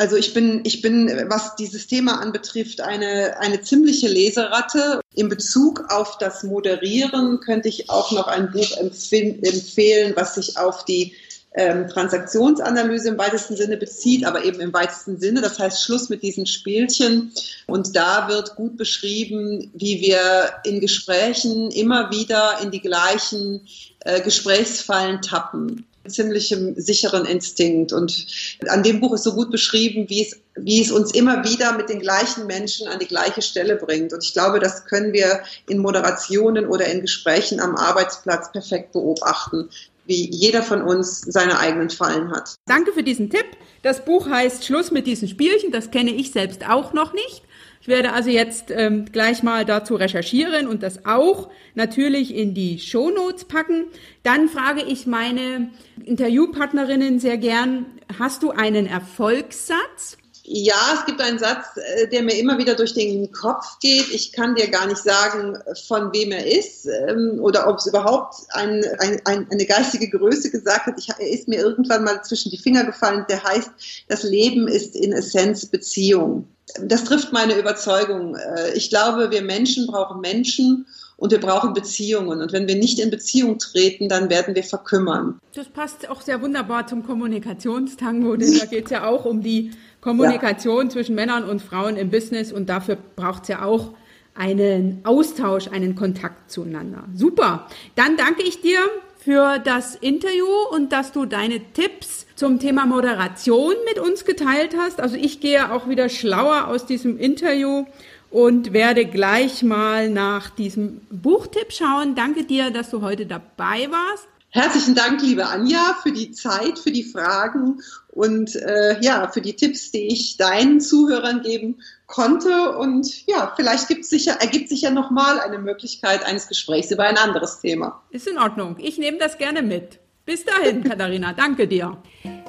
Also 0.00 0.16
ich 0.16 0.32
bin, 0.32 0.62
ich 0.64 0.80
bin, 0.80 1.08
was 1.28 1.56
dieses 1.56 1.86
Thema 1.86 2.22
anbetrifft, 2.22 2.80
eine, 2.80 3.38
eine 3.38 3.60
ziemliche 3.60 4.08
Leseratte. 4.08 5.02
In 5.14 5.28
Bezug 5.28 5.84
auf 5.90 6.16
das 6.16 6.42
Moderieren 6.42 7.38
könnte 7.40 7.68
ich 7.68 7.90
auch 7.90 8.10
noch 8.10 8.26
ein 8.26 8.50
Buch 8.50 8.78
empfehlen, 8.78 10.14
was 10.16 10.36
sich 10.36 10.56
auf 10.56 10.86
die 10.86 11.12
ähm, 11.54 11.86
Transaktionsanalyse 11.86 13.10
im 13.10 13.18
weitesten 13.18 13.56
Sinne 13.56 13.76
bezieht, 13.76 14.24
aber 14.24 14.42
eben 14.42 14.60
im 14.60 14.72
weitesten 14.72 15.20
Sinne. 15.20 15.42
Das 15.42 15.58
heißt, 15.58 15.84
Schluss 15.84 16.08
mit 16.08 16.22
diesen 16.22 16.46
Spielchen. 16.46 17.32
Und 17.66 17.94
da 17.94 18.26
wird 18.26 18.56
gut 18.56 18.78
beschrieben, 18.78 19.70
wie 19.74 20.00
wir 20.00 20.50
in 20.64 20.80
Gesprächen 20.80 21.70
immer 21.72 22.10
wieder 22.10 22.58
in 22.62 22.70
die 22.70 22.80
gleichen 22.80 23.68
äh, 24.06 24.22
Gesprächsfallen 24.22 25.20
tappen 25.20 25.84
ziemlichem 26.06 26.74
sicheren 26.76 27.24
Instinkt. 27.26 27.92
Und 27.92 28.26
an 28.68 28.82
dem 28.82 29.00
Buch 29.00 29.14
ist 29.14 29.24
so 29.24 29.34
gut 29.34 29.50
beschrieben, 29.50 30.08
wie 30.08 30.22
es, 30.22 30.36
wie 30.56 30.80
es 30.80 30.90
uns 30.90 31.12
immer 31.12 31.44
wieder 31.44 31.76
mit 31.76 31.88
den 31.88 32.00
gleichen 32.00 32.46
Menschen 32.46 32.88
an 32.88 32.98
die 32.98 33.06
gleiche 33.06 33.42
Stelle 33.42 33.76
bringt. 33.76 34.12
Und 34.12 34.24
ich 34.24 34.32
glaube, 34.32 34.60
das 34.60 34.86
können 34.86 35.12
wir 35.12 35.40
in 35.68 35.78
Moderationen 35.78 36.66
oder 36.66 36.86
in 36.86 37.00
Gesprächen 37.00 37.60
am 37.60 37.76
Arbeitsplatz 37.76 38.52
perfekt 38.52 38.92
beobachten 38.92 39.68
wie 40.06 40.28
jeder 40.28 40.64
von 40.64 40.82
uns 40.82 41.20
seine 41.20 41.60
eigenen 41.60 41.88
Fallen 41.88 42.32
hat. 42.32 42.56
Danke 42.66 42.92
für 42.92 43.04
diesen 43.04 43.30
Tipp. 43.30 43.46
Das 43.82 44.04
Buch 44.04 44.28
heißt 44.28 44.64
Schluss 44.64 44.90
mit 44.90 45.06
diesen 45.06 45.28
Spielchen. 45.28 45.70
Das 45.70 45.92
kenne 45.92 46.10
ich 46.10 46.32
selbst 46.32 46.68
auch 46.68 46.92
noch 46.92 47.12
nicht. 47.12 47.42
Ich 47.82 47.88
werde 47.88 48.12
also 48.12 48.28
jetzt 48.28 48.66
ähm, 48.70 49.06
gleich 49.10 49.42
mal 49.42 49.64
dazu 49.64 49.94
recherchieren 49.94 50.68
und 50.68 50.82
das 50.82 51.06
auch 51.06 51.48
natürlich 51.74 52.34
in 52.34 52.52
die 52.52 52.78
Shownotes 52.78 53.46
packen. 53.46 53.86
Dann 54.22 54.50
frage 54.50 54.82
ich 54.82 55.06
meine 55.06 55.70
Interviewpartnerinnen 56.04 57.18
sehr 57.20 57.38
gern, 57.38 57.86
hast 58.18 58.42
du 58.42 58.50
einen 58.50 58.86
Erfolgssatz? 58.86 60.18
Ja, 60.42 60.94
es 60.94 61.06
gibt 61.06 61.22
einen 61.22 61.38
Satz, 61.38 61.76
äh, 61.76 62.08
der 62.08 62.22
mir 62.22 62.36
immer 62.36 62.58
wieder 62.58 62.74
durch 62.74 62.92
den 62.92 63.30
Kopf 63.32 63.78
geht. 63.80 64.08
Ich 64.12 64.32
kann 64.32 64.56
dir 64.56 64.68
gar 64.68 64.86
nicht 64.86 65.02
sagen, 65.02 65.56
von 65.86 66.12
wem 66.12 66.32
er 66.32 66.44
ist 66.44 66.86
ähm, 66.86 67.38
oder 67.40 67.66
ob 67.66 67.78
es 67.78 67.86
überhaupt 67.86 68.34
ein, 68.50 68.84
ein, 68.98 69.46
eine 69.50 69.64
geistige 69.64 70.10
Größe 70.10 70.50
gesagt 70.50 70.86
hat. 70.86 70.98
Ich, 70.98 71.08
er 71.08 71.30
ist 71.30 71.48
mir 71.48 71.60
irgendwann 71.60 72.04
mal 72.04 72.22
zwischen 72.24 72.50
die 72.50 72.58
Finger 72.58 72.84
gefallen. 72.84 73.24
Der 73.30 73.42
heißt, 73.42 73.70
das 74.08 74.24
Leben 74.24 74.66
ist 74.66 74.96
in 74.96 75.12
Essenz 75.12 75.66
Beziehung. 75.66 76.48
Das 76.82 77.04
trifft 77.04 77.32
meine 77.32 77.58
Überzeugung. 77.58 78.36
Äh, 78.36 78.74
ich 78.74 78.90
glaube, 78.90 79.30
wir 79.30 79.42
Menschen 79.42 79.86
brauchen 79.86 80.20
Menschen 80.20 80.86
und 81.16 81.32
wir 81.32 81.40
brauchen 81.40 81.74
Beziehungen. 81.74 82.40
Und 82.40 82.52
wenn 82.52 82.66
wir 82.66 82.76
nicht 82.76 82.98
in 82.98 83.10
Beziehung 83.10 83.58
treten, 83.58 84.08
dann 84.08 84.30
werden 84.30 84.54
wir 84.54 84.64
verkümmern. 84.64 85.38
Das 85.54 85.68
passt 85.68 86.08
auch 86.08 86.22
sehr 86.22 86.40
wunderbar 86.40 86.86
zum 86.86 87.04
Kommunikationstango, 87.04 88.36
denn 88.36 88.58
da 88.58 88.64
geht 88.64 88.86
es 88.86 88.90
ja 88.90 89.06
auch 89.06 89.26
um 89.26 89.42
die 89.42 89.72
Kommunikation 90.00 90.86
ja. 90.86 90.90
zwischen 90.90 91.14
Männern 91.14 91.44
und 91.44 91.60
Frauen 91.60 91.96
im 91.96 92.10
Business 92.10 92.52
und 92.52 92.70
dafür 92.70 92.96
braucht 93.16 93.42
es 93.42 93.48
ja 93.48 93.62
auch 93.62 93.90
einen 94.34 95.00
Austausch, 95.04 95.68
einen 95.68 95.94
Kontakt 95.94 96.50
zueinander. 96.50 97.04
Super. 97.14 97.66
Dann 97.96 98.16
danke 98.16 98.42
ich 98.42 98.62
dir 98.62 98.78
für 99.22 99.58
das 99.58 99.94
Interview 99.94 100.46
und 100.70 100.92
dass 100.92 101.12
du 101.12 101.26
deine 101.26 101.60
Tipps 101.72 102.26
zum 102.36 102.58
Thema 102.58 102.86
Moderation 102.86 103.74
mit 103.86 103.98
uns 103.98 104.24
geteilt 104.24 104.74
hast. 104.78 105.00
Also 105.00 105.16
ich 105.16 105.40
gehe 105.40 105.72
auch 105.72 105.88
wieder 105.88 106.08
schlauer 106.08 106.68
aus 106.68 106.86
diesem 106.86 107.18
Interview 107.18 107.84
und 108.30 108.72
werde 108.72 109.04
gleich 109.04 109.62
mal 109.62 110.08
nach 110.08 110.50
diesem 110.50 111.02
Buchtipp 111.10 111.72
schauen. 111.72 112.14
Danke 112.14 112.44
dir, 112.44 112.70
dass 112.70 112.90
du 112.90 113.02
heute 113.02 113.26
dabei 113.26 113.88
warst. 113.90 114.26
Herzlichen 114.52 114.94
Dank, 114.94 115.22
liebe 115.22 115.46
Anja, 115.46 115.96
für 116.02 116.12
die 116.12 116.32
Zeit, 116.32 116.78
für 116.78 116.90
die 116.90 117.04
Fragen 117.04 117.80
und 118.12 118.56
äh, 118.56 119.00
ja, 119.00 119.28
für 119.28 119.40
die 119.40 119.54
Tipps, 119.54 119.90
die 119.92 120.08
ich 120.08 120.36
deinen 120.36 120.80
Zuhörern 120.80 121.42
geben 121.42 121.80
konnte. 122.06 122.76
Und 122.76 123.26
ja, 123.26 123.52
vielleicht 123.56 123.88
gibt 123.88 124.04
sicher, 124.04 124.36
ergibt 124.40 124.68
sich 124.68 124.82
ja 124.82 124.90
nochmal 124.90 125.40
eine 125.40 125.58
Möglichkeit 125.58 126.24
eines 126.24 126.48
Gesprächs 126.48 126.90
über 126.90 127.04
ein 127.04 127.16
anderes 127.16 127.60
Thema. 127.60 128.02
Ist 128.10 128.26
in 128.26 128.38
Ordnung. 128.38 128.76
Ich 128.78 128.98
nehme 128.98 129.18
das 129.18 129.38
gerne 129.38 129.62
mit. 129.62 130.00
Bis 130.26 130.44
dahin, 130.44 130.82
Katharina. 130.88 131.32
Danke 131.32 131.68
dir. 131.68 131.98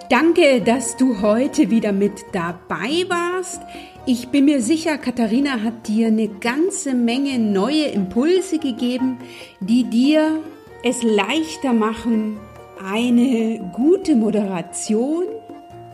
Danke, 0.10 0.62
dass 0.62 0.98
du 0.98 1.22
heute 1.22 1.70
wieder 1.70 1.92
mit 1.92 2.14
dabei 2.34 3.06
warst. 3.08 3.62
Ich 4.08 4.30
bin 4.30 4.46
mir 4.46 4.64
sicher, 4.64 4.98
Katharina 4.98 5.62
hat 5.62 5.88
dir 5.88 6.08
eine 6.08 6.28
ganze 6.28 6.96
Menge 6.96 7.38
neue 7.38 7.86
Impulse 7.86 8.58
gegeben, 8.58 9.20
die 9.60 9.84
dir 9.84 10.40
es 10.84 11.04
leichter 11.04 11.72
machen, 11.74 12.40
eine 12.84 13.72
gute 13.74 14.16
Moderation 14.16 15.26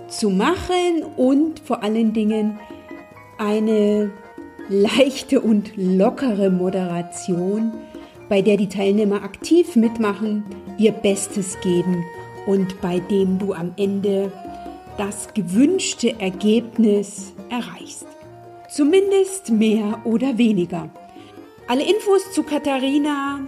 zu 0.07 0.29
machen 0.29 1.03
und 1.15 1.59
vor 1.59 1.83
allen 1.83 2.13
Dingen 2.13 2.59
eine 3.37 4.11
leichte 4.69 5.41
und 5.41 5.71
lockere 5.75 6.49
Moderation, 6.49 7.73
bei 8.29 8.41
der 8.41 8.57
die 8.57 8.69
Teilnehmer 8.69 9.23
aktiv 9.23 9.75
mitmachen, 9.75 10.43
ihr 10.77 10.91
Bestes 10.91 11.59
geben 11.61 12.03
und 12.45 12.81
bei 12.81 12.99
dem 12.99 13.39
du 13.39 13.53
am 13.53 13.73
Ende 13.77 14.31
das 14.97 15.33
gewünschte 15.33 16.19
Ergebnis 16.19 17.33
erreichst. 17.49 18.07
Zumindest 18.69 19.49
mehr 19.51 20.01
oder 20.03 20.37
weniger. 20.37 20.89
Alle 21.67 21.83
Infos 21.83 22.31
zu 22.33 22.43
Katharina 22.43 23.47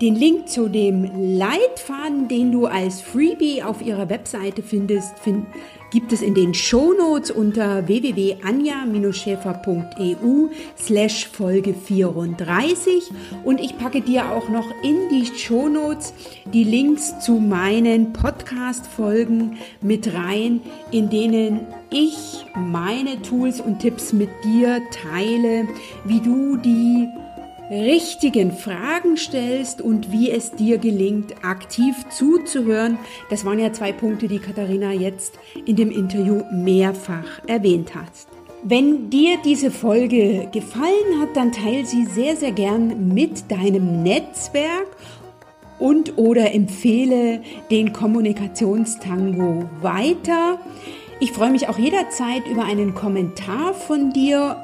den 0.00 0.14
Link 0.14 0.48
zu 0.48 0.68
dem 0.68 1.36
Leitfaden, 1.36 2.28
den 2.28 2.52
du 2.52 2.66
als 2.66 3.00
Freebie 3.00 3.62
auf 3.62 3.82
ihrer 3.82 4.08
Webseite 4.08 4.62
findest, 4.62 5.18
find, 5.18 5.46
gibt 5.90 6.12
es 6.12 6.22
in 6.22 6.34
den 6.34 6.52
Shownotes 6.52 7.30
unter 7.30 7.86
www.anja-schäfer.eu 7.86 10.48
slash 10.76 11.28
Folge 11.28 11.74
34 11.74 13.12
und 13.44 13.60
ich 13.60 13.78
packe 13.78 14.00
dir 14.00 14.32
auch 14.32 14.48
noch 14.48 14.66
in 14.82 15.08
die 15.10 15.26
Shownotes 15.26 16.12
die 16.52 16.64
Links 16.64 17.20
zu 17.20 17.34
meinen 17.34 18.12
Podcast-Folgen 18.12 19.58
mit 19.80 20.12
rein, 20.12 20.60
in 20.90 21.08
denen 21.08 21.60
ich 21.90 22.44
meine 22.54 23.22
Tools 23.22 23.60
und 23.60 23.78
Tipps 23.78 24.12
mit 24.12 24.30
dir 24.44 24.80
teile, 24.90 25.68
wie 26.04 26.18
du 26.20 26.56
die 26.56 27.06
richtigen 27.70 28.52
Fragen 28.52 29.16
stellst 29.16 29.80
und 29.80 30.12
wie 30.12 30.30
es 30.30 30.52
dir 30.52 30.78
gelingt, 30.78 31.34
aktiv 31.44 31.96
zuzuhören. 32.10 32.98
Das 33.30 33.44
waren 33.44 33.58
ja 33.58 33.72
zwei 33.72 33.92
Punkte, 33.92 34.28
die 34.28 34.38
Katharina 34.38 34.92
jetzt 34.92 35.38
in 35.64 35.76
dem 35.76 35.90
Interview 35.90 36.42
mehrfach 36.52 37.40
erwähnt 37.46 37.94
hat. 37.94 38.12
Wenn 38.62 39.10
dir 39.10 39.36
diese 39.44 39.70
Folge 39.70 40.48
gefallen 40.52 41.20
hat, 41.20 41.36
dann 41.36 41.52
teile 41.52 41.84
sie 41.84 42.04
sehr, 42.06 42.36
sehr 42.36 42.52
gern 42.52 43.12
mit 43.14 43.50
deinem 43.50 44.02
Netzwerk 44.02 44.88
und 45.78 46.16
oder 46.16 46.52
empfehle 46.54 47.42
den 47.70 47.92
Kommunikationstango 47.92 49.68
weiter. 49.82 50.58
Ich 51.20 51.32
freue 51.32 51.50
mich 51.50 51.68
auch 51.68 51.78
jederzeit 51.78 52.46
über 52.50 52.64
einen 52.64 52.94
Kommentar 52.94 53.74
von 53.74 54.12
dir 54.12 54.56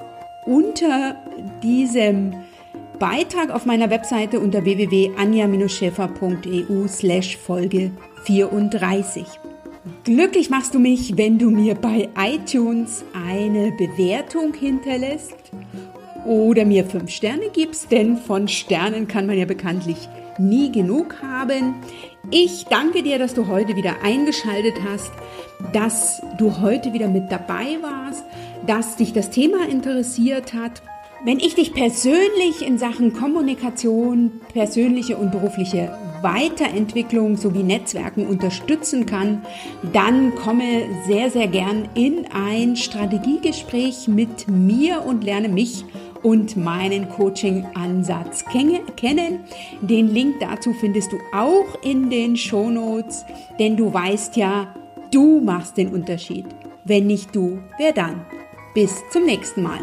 unter 0.46 1.16
diesem 1.62 2.34
Beitrag 3.02 3.50
auf 3.50 3.66
meiner 3.66 3.90
Webseite 3.90 4.38
unter 4.38 4.64
www.anja-schäfer.eu 4.64 6.86
slash 6.86 7.36
Folge 7.36 7.90
34. 8.26 9.26
Glücklich 10.04 10.50
machst 10.50 10.72
du 10.72 10.78
mich, 10.78 11.16
wenn 11.16 11.36
du 11.36 11.50
mir 11.50 11.74
bei 11.74 12.08
iTunes 12.16 13.04
eine 13.12 13.72
Bewertung 13.72 14.54
hinterlässt 14.54 15.34
oder 16.24 16.64
mir 16.64 16.84
fünf 16.84 17.10
Sterne 17.10 17.50
gibst, 17.52 17.90
denn 17.90 18.18
von 18.18 18.46
Sternen 18.46 19.08
kann 19.08 19.26
man 19.26 19.36
ja 19.36 19.46
bekanntlich 19.46 20.08
nie 20.38 20.70
genug 20.70 21.20
haben. 21.22 21.74
Ich 22.30 22.66
danke 22.70 23.02
dir, 23.02 23.18
dass 23.18 23.34
du 23.34 23.48
heute 23.48 23.74
wieder 23.74 23.96
eingeschaltet 24.04 24.74
hast, 24.88 25.10
dass 25.72 26.22
du 26.38 26.60
heute 26.60 26.92
wieder 26.92 27.08
mit 27.08 27.32
dabei 27.32 27.78
warst, 27.82 28.24
dass 28.64 28.94
dich 28.94 29.12
das 29.12 29.30
Thema 29.30 29.68
interessiert 29.68 30.54
hat 30.54 30.82
wenn 31.24 31.38
ich 31.38 31.54
dich 31.54 31.72
persönlich 31.72 32.66
in 32.66 32.78
Sachen 32.78 33.12
Kommunikation, 33.12 34.40
persönliche 34.52 35.16
und 35.16 35.30
berufliche 35.30 35.96
Weiterentwicklung 36.20 37.36
sowie 37.36 37.62
Netzwerken 37.62 38.26
unterstützen 38.26 39.06
kann, 39.06 39.42
dann 39.92 40.34
komme 40.34 40.84
sehr, 41.06 41.30
sehr 41.30 41.46
gern 41.46 41.88
in 41.94 42.26
ein 42.32 42.76
Strategiegespräch 42.76 44.08
mit 44.08 44.48
mir 44.48 45.04
und 45.04 45.24
lerne 45.24 45.48
mich 45.48 45.84
und 46.22 46.56
meinen 46.56 47.08
Coaching-Ansatz 47.08 48.44
kennen. 48.96 49.40
Den 49.80 50.08
Link 50.08 50.36
dazu 50.40 50.72
findest 50.72 51.12
du 51.12 51.18
auch 51.32 51.82
in 51.84 52.10
den 52.10 52.36
Shownotes, 52.36 53.24
denn 53.58 53.76
du 53.76 53.92
weißt 53.92 54.36
ja, 54.36 54.74
du 55.12 55.40
machst 55.40 55.76
den 55.76 55.88
Unterschied. 55.88 56.46
Wenn 56.84 57.06
nicht 57.06 57.34
du, 57.34 57.60
wer 57.78 57.92
dann? 57.92 58.24
Bis 58.74 59.02
zum 59.10 59.24
nächsten 59.24 59.62
Mal. 59.62 59.80